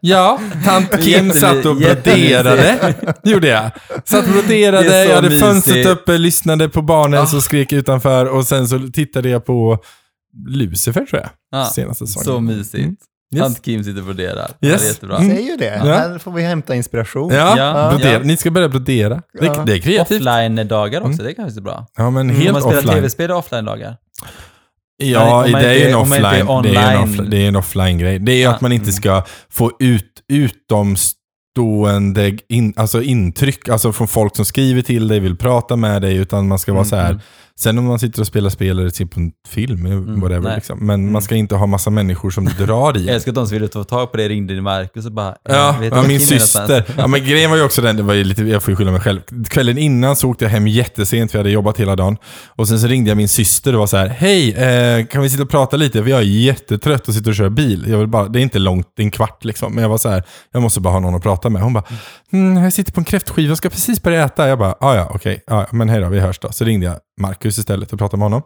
Ja, 0.00 0.40
tant 0.64 1.02
Kim 1.04 1.30
satt 1.32 1.66
och 1.66 1.76
broderade. 1.76 2.94
gjorde 3.24 3.48
jag. 3.48 3.70
Satt 4.04 4.26
och 4.26 4.32
broderade, 4.32 5.04
jag 5.04 5.14
hade 5.14 5.28
mysigt. 5.28 5.44
fönstret 5.46 5.86
uppe, 5.86 6.18
lyssnade 6.18 6.68
på 6.68 6.82
barnen 6.82 7.20
Ah. 7.20 7.26
som 7.26 7.40
skrek 7.42 7.72
utanför 7.72 8.26
och 8.26 8.46
sen 8.46 8.68
så 8.68 8.78
tittade 8.92 9.28
jag 9.28 9.44
på 9.44 9.78
Lucifer 10.48 11.06
tror 11.06 11.20
jag. 11.22 11.30
Ja, 11.50 11.64
Senaste 11.64 12.06
säsongen. 12.06 12.24
så 12.26 12.40
mysigt. 12.40 12.74
Mm. 12.84 12.96
Yes. 13.34 13.42
Tant 13.44 13.62
Kim 13.62 13.84
sitter 13.84 13.98
och 13.98 14.04
broderar. 14.04 14.50
Yes. 14.60 14.80
Det 14.80 14.86
är 14.86 14.88
jättebra. 14.88 15.16
Mm. 15.18 15.36
Säg 15.36 15.44
ju 15.46 15.56
det. 15.56 15.64
Ja. 15.84 15.94
Här 15.94 16.18
får 16.18 16.32
vi 16.32 16.42
hämta 16.42 16.74
inspiration. 16.74 17.34
Ja, 17.34 17.54
Ja. 17.58 17.90
brodera. 17.90 18.12
Ja. 18.12 18.18
ni 18.18 18.36
ska 18.36 18.50
börja 18.50 18.68
brodera. 18.68 19.22
Det, 19.40 19.46
Ja. 19.46 19.62
det 19.66 19.72
är 19.74 19.78
kreativt. 19.78 20.20
Offline-dagar 20.20 21.00
också, 21.00 21.22
det 21.22 21.34
kanske 21.34 21.60
är 21.60 21.62
bra. 21.62 21.86
Ja, 21.96 22.10
men 22.10 22.20
Mm, 22.30 22.36
Om 22.36 22.42
helt 22.42 22.52
man 22.52 22.62
spelar 22.62 22.78
offline. 22.78 22.94
tv-spel 22.94 23.30
offline-dagar. 23.30 23.96
Ja, 24.98 25.44
om 25.44 25.52
det 25.52 25.58
är 25.82 25.88
en 25.88 25.94
om 25.94 26.02
offline. 26.02 26.22
Det 26.22 26.28
är 26.28 26.40
en, 26.40 26.48
online. 26.48 27.20
off, 27.20 27.30
det 27.30 27.36
är 27.44 27.48
en 27.48 27.56
offline-grej. 27.56 28.18
Det 28.18 28.42
är 28.42 28.48
att 28.48 28.60
man 28.60 28.72
inte 28.72 28.92
ska 28.92 29.24
få 29.50 29.72
ut 29.78 30.12
utomstående 31.56 32.38
in, 32.48 32.74
alltså 32.76 33.02
intryck, 33.02 33.68
alltså 33.68 33.92
från 33.92 34.08
folk 34.08 34.36
som 34.36 34.44
skriver 34.44 34.82
till 34.82 35.08
dig, 35.08 35.20
vill 35.20 35.36
prata 35.36 35.76
med 35.76 36.02
dig, 36.02 36.16
utan 36.16 36.48
man 36.48 36.58
ska 36.58 36.72
vara 36.72 36.84
så 36.84 36.96
här. 36.96 37.10
mm. 37.10 37.20
Sen 37.58 37.78
om 37.78 37.84
man 37.84 37.98
sitter 37.98 38.20
och 38.20 38.26
spelar 38.26 38.50
spel 38.50 38.78
eller 38.78 38.90
ser 38.90 39.04
på 39.04 39.20
en 39.20 39.32
film, 39.48 39.86
mm, 39.86 40.20
whatever, 40.20 40.54
liksom. 40.54 40.78
men 40.86 41.12
man 41.12 41.22
ska 41.22 41.34
inte 41.34 41.54
ha 41.54 41.66
massa 41.66 41.90
människor 41.90 42.30
som 42.30 42.44
drar 42.44 42.96
i 42.96 43.00
Jag 43.06 43.14
älskar 43.14 43.30
att 43.30 43.34
de 43.34 43.46
som 43.46 43.54
ville 43.54 43.68
ta 43.68 43.84
tag 43.84 44.10
på 44.10 44.16
det 44.16 44.28
ringde 44.28 44.54
till 44.54 44.62
Marcus 44.62 45.06
och 45.06 45.12
bara... 45.12 45.36
Ja, 45.48 45.76
du 45.80 45.86
ja 45.86 45.94
var 45.94 46.08
min 46.08 46.20
syster. 46.20 46.84
Ja, 46.96 47.06
men 47.06 47.24
grejen 47.24 47.50
var 47.50 47.56
ju 47.56 47.64
också 47.64 47.82
den, 47.82 47.96
det 47.96 48.02
var 48.02 48.14
lite, 48.14 48.42
jag 48.42 48.62
får 48.62 48.72
ju 48.72 48.76
skylla 48.76 48.90
mig 48.90 49.00
själv. 49.00 49.20
Kvällen 49.48 49.78
innan 49.78 50.16
så 50.16 50.30
åkte 50.30 50.44
jag 50.44 50.50
hem 50.50 50.66
jättesent 50.66 51.30
för 51.30 51.38
jag 51.38 51.40
hade 51.40 51.50
jobbat 51.50 51.80
hela 51.80 51.96
dagen. 51.96 52.16
Och 52.46 52.68
sen 52.68 52.80
så 52.80 52.86
ringde 52.86 53.10
jag 53.10 53.16
min 53.16 53.28
syster 53.28 53.72
och 53.72 53.80
var 53.80 53.86
så 53.86 53.96
här, 53.96 54.08
hej, 54.08 54.52
eh, 54.52 55.06
kan 55.06 55.22
vi 55.22 55.30
sitta 55.30 55.42
och 55.42 55.50
prata 55.50 55.76
lite? 55.76 56.02
För 56.02 56.10
jag 56.10 56.18
är 56.18 56.24
jättetrött 56.24 57.08
och 57.08 57.14
sitter 57.14 57.30
och 57.30 57.36
kör 57.36 57.48
bil. 57.48 57.84
Jag 57.88 57.98
vill 57.98 58.08
bara, 58.08 58.28
det 58.28 58.40
är 58.40 58.42
inte 58.42 58.58
långt, 58.58 58.86
det 58.96 59.02
är 59.02 59.04
en 59.04 59.10
kvart 59.10 59.44
liksom. 59.44 59.74
Men 59.74 59.82
jag 59.82 59.88
var 59.88 59.98
så 59.98 60.08
här, 60.08 60.22
jag 60.52 60.62
måste 60.62 60.80
bara 60.80 60.92
ha 60.92 61.00
någon 61.00 61.14
att 61.14 61.22
prata 61.22 61.45
med. 61.50 61.62
Hon 61.62 61.72
bara, 61.72 61.84
mm, 62.32 62.64
jag 62.64 62.72
sitter 62.72 62.92
på 62.92 63.00
en 63.00 63.04
kräftskiva 63.04 63.52
och 63.52 63.58
ska 63.58 63.70
precis 63.70 64.02
börja 64.02 64.24
äta. 64.24 64.48
Jag 64.48 64.58
bara, 64.58 64.74
ah, 64.80 64.94
ja 64.94 65.10
okej, 65.14 65.42
okay, 65.46 65.56
ja, 65.56 65.66
men 65.72 65.88
hej 65.88 66.00
då, 66.00 66.08
vi 66.08 66.20
hörs 66.20 66.38
då. 66.38 66.52
Så 66.52 66.64
ringde 66.64 66.86
jag 66.86 66.96
Marcus 67.20 67.58
istället 67.58 67.92
och 67.92 67.98
pratade 67.98 68.18
med 68.18 68.24
honom. 68.24 68.42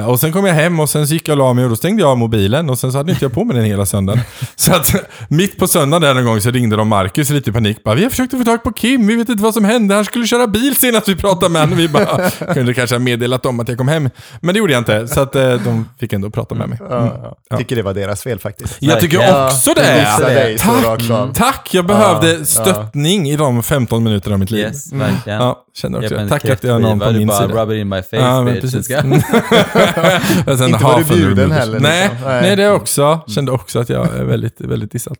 Eh, 0.00 0.08
och 0.08 0.20
sen 0.20 0.32
kom 0.32 0.46
jag 0.46 0.54
hem 0.54 0.80
och 0.80 0.90
sen 0.90 1.08
så 1.08 1.14
gick 1.14 1.28
jag 1.28 1.32
och 1.32 1.38
la 1.38 1.52
mig 1.52 1.64
och 1.64 1.70
då 1.70 1.76
stängde 1.76 2.02
jag 2.02 2.10
av 2.10 2.18
mobilen 2.18 2.70
och 2.70 2.78
sen 2.78 2.92
så 2.92 2.98
hade 2.98 3.12
inte 3.12 3.24
jag 3.24 3.32
på 3.32 3.44
mig 3.44 3.56
den 3.56 3.64
hela 3.64 3.86
söndagen. 3.86 4.20
Så 4.56 4.72
att 4.74 4.94
mitt 5.28 5.58
på 5.58 5.66
söndagen 5.68 6.02
där 6.02 6.14
någon 6.14 6.24
gång 6.24 6.40
så 6.40 6.50
ringde 6.50 6.76
de 6.76 6.88
Marcus 6.88 7.30
lite 7.30 7.50
i 7.50 7.52
panik. 7.52 7.84
Bara, 7.84 7.94
vi 7.94 8.02
har 8.02 8.10
försökt 8.10 8.34
att 8.34 8.40
få 8.40 8.44
tag 8.44 8.62
på 8.62 8.72
Kim, 8.72 9.06
vi 9.06 9.16
vet 9.16 9.28
inte 9.28 9.42
vad 9.42 9.54
som 9.54 9.64
hände. 9.64 9.94
Han 9.94 10.04
skulle 10.04 10.26
köra 10.26 10.46
bil 10.46 10.76
senast 10.76 11.08
vi 11.08 11.16
pratade 11.16 11.52
med 11.52 11.62
honom. 11.62 11.78
Vi 11.78 11.88
bara, 11.88 12.30
kunde 12.30 12.74
kanske 12.74 12.96
ha 12.96 13.00
meddelat 13.00 13.42
dem 13.42 13.60
att 13.60 13.68
jag 13.68 13.78
kom 13.78 13.88
hem. 13.88 14.10
Men 14.40 14.54
det 14.54 14.58
gjorde 14.58 14.72
jag 14.72 14.80
inte, 14.80 15.08
så 15.08 15.20
att 15.20 15.36
eh, 15.36 15.54
de 15.54 15.88
fick 16.00 16.12
ändå 16.12 16.30
prata 16.30 16.54
med 16.54 16.68
mig. 16.68 16.78
Mm. 16.80 16.92
Ja, 16.92 17.36
ja. 17.50 17.56
Tycker 17.58 17.76
det 17.76 17.82
var 17.82 17.94
deras 17.94 18.22
fel 18.22 18.38
faktiskt. 18.38 18.76
Jag 18.80 19.00
tycker 19.00 19.18
också 19.18 19.70
Ja, 19.70 19.74
det. 19.74 20.58
Tack, 20.58 21.34
tack, 21.34 21.74
jag 21.74 21.86
behövde 21.86 22.46
stöttning 22.46 23.28
i 23.28 23.36
de 23.36 23.62
15 23.62 24.04
minuterna 24.04 24.34
av 24.34 24.40
mitt 24.40 24.50
liv. 24.50 24.60
Yes, 24.60 24.92
verkligen. 24.92 25.40
Ja, 25.40 25.64
kände 25.74 25.98
också 25.98 26.28
Tack 26.28 26.44
att 26.44 26.64
jag 26.64 26.72
har 26.72 26.80
någon 26.80 27.00
på 27.00 27.12
min 27.12 27.30
sida. 27.30 27.67
Bara 27.68 27.74
rub 27.74 27.76
it 27.76 27.80
in 27.80 27.88
my 27.88 28.02
face 28.02 28.16
Ja, 28.16 28.42
men 28.42 28.54
bitch. 28.54 28.62
precis. 28.62 28.84
Ska- 28.84 28.98
Inte 30.66 30.84
var 30.84 30.98
du 30.98 31.14
bjuden 31.14 31.50
heller, 31.52 31.80
Nej, 31.80 32.08
liksom. 32.08 32.28
Nej. 32.28 32.42
nej, 32.42 32.56
det 32.56 32.70
också. 32.70 33.20
Kände 33.26 33.52
också 33.52 33.78
att 33.78 33.88
jag 33.88 34.16
är 34.16 34.24
väldigt, 34.24 34.60
väldigt 34.60 34.92
dissad. 34.92 35.16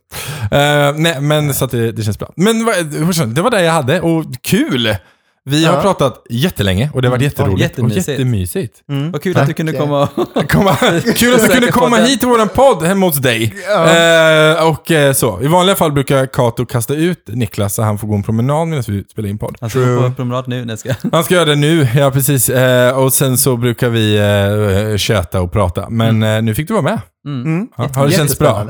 Eh, 0.51 0.93
nej, 0.95 1.21
men 1.21 1.53
så 1.53 1.65
att 1.65 1.71
det, 1.71 1.91
det 1.91 2.03
känns 2.03 2.19
bra. 2.19 2.31
Men 2.35 2.65
det 3.33 3.41
var 3.41 3.51
det 3.51 3.61
jag 3.63 3.73
hade 3.73 4.01
och 4.01 4.25
kul! 4.41 4.95
Vi 5.45 5.65
har 5.65 5.81
pratat 5.81 6.25
jättelänge 6.29 6.89
och 6.93 7.01
det 7.01 7.07
har 7.07 7.11
varit 7.11 7.21
jätteroligt 7.23 7.61
jättemysigt. 7.61 8.07
och 8.07 8.13
jättemysigt. 8.13 8.83
Mm. 8.89 9.11
Vad 9.11 9.21
kul 9.21 9.37
att 9.37 9.43
du 9.43 9.47
Tack. 9.47 9.57
kunde 9.57 9.73
komma 10.49 10.75
kul 11.15 11.35
att 11.35 11.41
du 11.41 11.47
kunde 11.47 11.71
komma 11.71 11.97
hit 11.97 12.19
till 12.19 12.29
våran 12.29 12.49
podd 12.49 12.83
hemma 12.83 13.05
hos 13.05 13.15
dig. 13.15 13.53
Eh, 13.69 14.67
och 14.67 14.91
eh, 14.91 15.13
så. 15.13 15.41
I 15.41 15.47
vanliga 15.47 15.75
fall 15.75 15.91
brukar 15.91 16.25
Kato 16.25 16.65
kasta 16.65 16.93
ut 16.93 17.23
Niklas 17.27 17.75
så 17.75 17.83
han 17.83 17.97
får 17.97 18.07
gå 18.07 18.15
en 18.15 18.23
promenad 18.23 18.67
medan 18.67 18.83
vi 18.87 19.03
spelar 19.11 19.29
in 19.29 19.37
podd. 19.37 19.57
Han 19.61 19.69
ska 19.69 19.79
gå 19.79 20.09
på 20.09 20.15
promenad 20.15 20.47
nu. 20.47 20.65
Nej, 20.65 20.77
ska... 20.77 20.93
Han 21.11 21.23
ska 21.23 21.35
göra 21.35 21.45
det 21.45 21.55
nu, 21.55 21.87
ja 21.95 22.11
precis. 22.11 22.49
Eh, 22.49 22.97
och 22.97 23.13
sen 23.13 23.37
så 23.37 23.57
brukar 23.57 23.89
vi 23.89 24.17
eh, 24.91 24.97
köta 24.97 25.41
och 25.41 25.51
prata. 25.51 25.89
Men 25.89 26.23
eh, 26.23 26.41
nu 26.41 26.55
fick 26.55 26.67
du 26.67 26.73
vara 26.73 26.83
med. 26.83 27.01
Mm. 27.25 27.67
Ja, 27.77 27.89
har 27.95 28.05
det 28.05 28.11
känts 28.11 28.39
bra? 28.39 28.67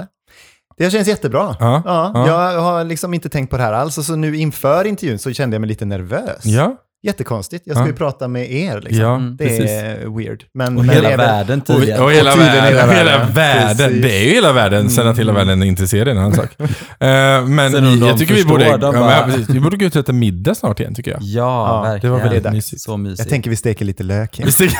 Det 0.79 0.89
känns 0.91 1.07
jättebra. 1.07 1.55
Ja, 1.59 1.81
Ja, 1.85 2.11
ja. 2.15 2.53
Jag 2.53 2.61
har 2.61 2.83
liksom 2.83 3.13
inte 3.13 3.29
tänkt 3.29 3.49
på 3.49 3.57
det 3.57 3.63
här 3.63 3.73
alls. 3.73 4.05
Så 4.05 4.15
nu 4.15 4.37
inför 4.37 4.85
intervjun 4.85 5.19
så 5.19 5.33
kände 5.33 5.55
jag 5.55 5.61
mig 5.61 5.67
lite 5.67 5.85
nervös. 5.85 6.45
Ja. 6.45 6.75
Jättekonstigt. 7.03 7.63
Jag 7.67 7.75
ska 7.75 7.83
Ja. 7.83 7.87
ju 7.87 7.93
prata 7.93 8.27
med 8.27 8.51
er 8.51 8.81
liksom. 8.81 9.01
Ja, 9.01 9.15
Mm. 9.15 9.37
det 9.37 9.45
precis. 9.45 9.69
är 9.71 10.17
weird. 10.17 10.43
Men, 10.53 10.77
Och 10.77 10.85
men 10.85 10.95
hela 10.95 11.09
det 11.09 11.17
världen 11.17 11.61
Och, 11.67 11.75
och 11.75 11.81
hela 11.81 12.03
Och 12.03 12.11
tydligen 12.11 12.37
världen. 12.37 12.89
hela 12.89 12.93
Hela 12.93 13.25
världen. 13.25 14.01
Det 14.01 14.17
är 14.17 14.23
ju 14.23 14.29
hela 14.33 14.53
världen, 14.53 14.89
sen 14.89 15.07
att 15.07 15.19
hela 15.19 15.33
världen 15.33 15.61
är 15.61 15.65
intresserad 15.67 16.07
är 16.07 16.11
en 16.11 16.17
annan 16.17 16.33
sak. 16.33 16.49
Eh, 17.01 17.45
men 17.45 17.71
de 17.71 18.07
jag 18.07 18.17
tycker 18.17 18.33
vi 18.33 18.45
borde, 18.45 18.77
de 18.77 18.95
ja, 18.95 18.99
bara- 19.01 19.27
men, 19.27 19.31
precis, 19.35 19.49
vi 19.55 19.59
borde 19.59 19.77
gå 19.77 19.85
ut 19.85 19.95
och 19.95 19.99
äta 19.99 20.13
middag 20.13 20.55
snart 20.55 20.79
igen 20.79 20.95
tycker 20.95 21.11
jag. 21.11 21.19
Ja, 21.21 21.67
Ja, 21.67 21.83
det 21.83 21.89
verkligen. 21.91 22.13
var 22.13 22.21
väldigt 22.21 22.51
mysigt. 22.51 22.81
Så 22.81 22.97
mysigt. 22.97 23.19
Jag 23.19 23.29
tänker 23.29 23.49
vi 23.49 23.55
steker 23.55 23.85
lite 23.85 24.03
lök. 24.03 24.41
Vi 24.45 24.51
ser- 24.51 24.71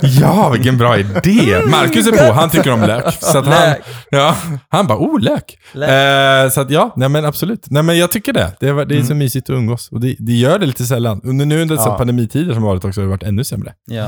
ja, 0.20 0.50
vilken 0.50 0.78
bra 0.78 0.98
idé! 0.98 1.58
Marcus 1.70 2.06
är 2.06 2.26
på, 2.26 2.32
han 2.32 2.50
tycker 2.50 2.70
om 2.72 2.80
lök. 2.80 3.14
Så 3.20 3.38
att 3.38 3.46
han, 3.46 3.74
ja, 4.10 4.36
han 4.68 4.86
bara, 4.86 4.98
oh 4.98 5.20
lök. 5.20 5.58
Lök. 5.72 5.90
Eh, 5.90 6.50
så 6.50 6.60
att 6.60 6.70
ja, 6.70 6.92
nej 6.96 7.08
men 7.08 7.24
absolut. 7.24 7.66
Nej 7.70 7.82
men 7.82 7.98
jag 7.98 8.10
tycker 8.10 8.32
det. 8.32 8.52
Det 8.60 8.68
är, 8.68 8.84
det 8.84 8.96
är 8.98 9.02
så 9.02 9.14
mysigt 9.14 9.50
att 9.50 9.54
umgås. 9.54 9.88
Och 9.92 10.00
det, 10.00 10.16
det 10.18 10.32
gör 10.32 10.58
det 10.58 10.66
lite 10.66 10.84
sällan. 10.84 11.20
Under 11.24 11.43
nu 11.46 11.62
under 11.62 11.76
Ja. 11.76 11.96
pandemitider 11.98 12.54
som 12.54 12.62
varit 12.62 12.84
också 12.84 13.00
har 13.00 13.04
det 13.04 13.10
varit 13.10 13.22
ännu 13.22 13.44
sämre. 13.44 13.72
Ja. 13.84 14.04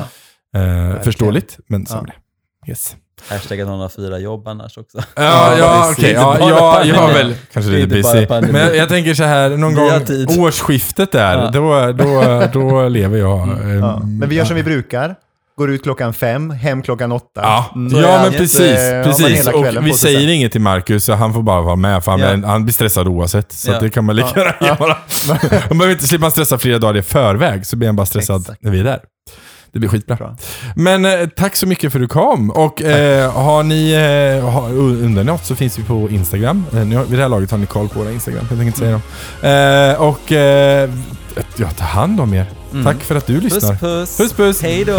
Eh, 0.60 1.00
förståeligt, 1.02 1.58
men 1.68 1.86
sämre. 1.86 2.12
Yes. 2.68 2.96
Hashtag 3.28 3.60
att 3.60 3.68
någon 3.68 3.80
har 3.80 3.88
fyra 3.88 4.18
jobb 4.18 4.48
annars 4.48 4.78
också. 4.78 4.98
Ja, 4.98 5.04
Ja, 5.22 5.58
ja 5.58 5.88
okej. 5.92 6.12
Ja, 6.12 6.32
Inte 6.32 6.40
bara 6.40 6.50
ja, 6.50 6.84
jag 6.84 6.94
har 6.96 7.12
väl 7.12 7.34
kanske 7.52 7.70
lite 7.72 7.86
busy. 7.86 8.26
Men 8.28 8.54
jag, 8.54 8.76
jag 8.76 8.88
tänker 8.88 9.14
så 9.14 9.24
här, 9.24 9.50
någon 9.50 9.74
gång 9.74 10.04
tid. 10.06 10.38
årsskiftet 10.38 11.12
där, 11.12 11.38
Ja. 11.38 11.50
då, 11.50 11.92
då, 11.92 12.42
då 12.52 12.88
lever 12.88 13.18
jag. 13.18 13.48
eh, 13.48 13.74
Ja. 13.74 14.00
Men 14.04 14.28
vi 14.28 14.34
gör 14.34 14.44
som 14.44 14.56
vi 14.56 14.62
brukar. 14.62 15.14
Går 15.58 15.70
ut 15.70 15.82
klockan 15.82 16.14
fem, 16.14 16.50
hem 16.50 16.82
klockan 16.82 17.12
åtta. 17.12 17.40
Ja, 17.42 17.66
Så 17.90 18.00
ja 18.00 18.22
men 18.22 18.32
precis. 18.32 18.60
eh, 18.60 19.04
precis. 19.04 19.46
Och 19.48 19.64
vi 19.86 19.92
säger 19.92 20.20
sen. 20.20 20.28
inget 20.30 20.52
till 20.52 20.60
Marcus, 20.60 21.04
så 21.04 21.12
han 21.14 21.34
får 21.34 21.42
bara 21.42 21.60
vara 21.60 21.76
med, 21.76 22.04
för 22.04 22.10
han, 22.10 22.20
Ja. 22.20 22.48
han 22.48 22.64
blir 22.64 22.72
stressad 22.74 23.08
oavsett. 23.08 23.52
Så 23.52 23.70
Ja. 23.70 23.80
det 23.80 23.90
kan 23.90 24.04
man 24.04 24.16
lika 24.16 24.28
Ja. 24.34 24.44
gärna 24.44 24.66
göra. 24.66 24.96
Man 25.68 25.78
behöver 25.78 25.92
inte 25.92 26.06
slippa 26.06 26.30
stressa 26.30 26.58
flera 26.58 26.78
dagar 26.78 26.96
i 26.96 27.02
förväg, 27.02 27.66
så 27.66 27.76
blir 27.76 27.88
han 27.88 27.96
bara 27.96 28.06
stressad 28.06 28.40
Exakt. 28.40 28.62
när 28.62 28.70
vi 28.70 28.80
är 28.80 28.84
där. 28.84 29.00
Det 29.72 29.78
blir 29.78 29.88
skitbra. 29.88 30.16
Bra. 30.16 30.36
Men 30.76 31.04
eh, 31.04 31.26
tack 31.36 31.56
så 31.56 31.66
mycket 31.66 31.92
för 31.92 31.98
att 31.98 32.02
du 32.04 32.08
kom. 32.08 32.50
Och 32.50 32.82
eh, 32.82 33.32
har 33.32 33.62
ni, 33.62 33.90
eh, 34.40 34.50
har, 34.50 34.68
undrar 34.72 35.24
ni 35.24 35.30
något 35.30 35.44
så 35.44 35.54
finns 35.56 35.78
vi 35.78 35.82
på 35.82 36.08
Instagram. 36.10 36.64
Eh, 36.72 36.84
nu 36.86 36.96
har, 36.96 37.04
vid 37.04 37.18
det 37.18 37.22
här 37.22 37.28
laget 37.28 37.50
har 37.50 37.58
ni 37.58 37.66
koll 37.66 37.88
på 37.88 37.98
våra 37.98 38.10
Instagram, 38.12 38.40
jag 38.40 38.48
tänker 38.48 38.66
inte 38.66 38.78
säga 38.78 38.90
dem. 38.92 39.92
Eh, 39.96 40.02
och 40.02 40.32
eh, 40.32 40.90
ja, 41.56 41.66
ta 41.78 41.84
hand 41.84 42.20
om 42.20 42.34
er. 42.34 42.46
Mm. 42.72 42.84
Tack 42.84 43.02
för 43.02 43.14
att 43.14 43.26
du 43.26 43.40
lyssnar. 43.40 43.70
Puss 43.70 43.80
puss. 43.80 44.16
Puss 44.16 44.32
puss. 44.32 44.62
Hej 44.62 44.84
då. 44.84 44.92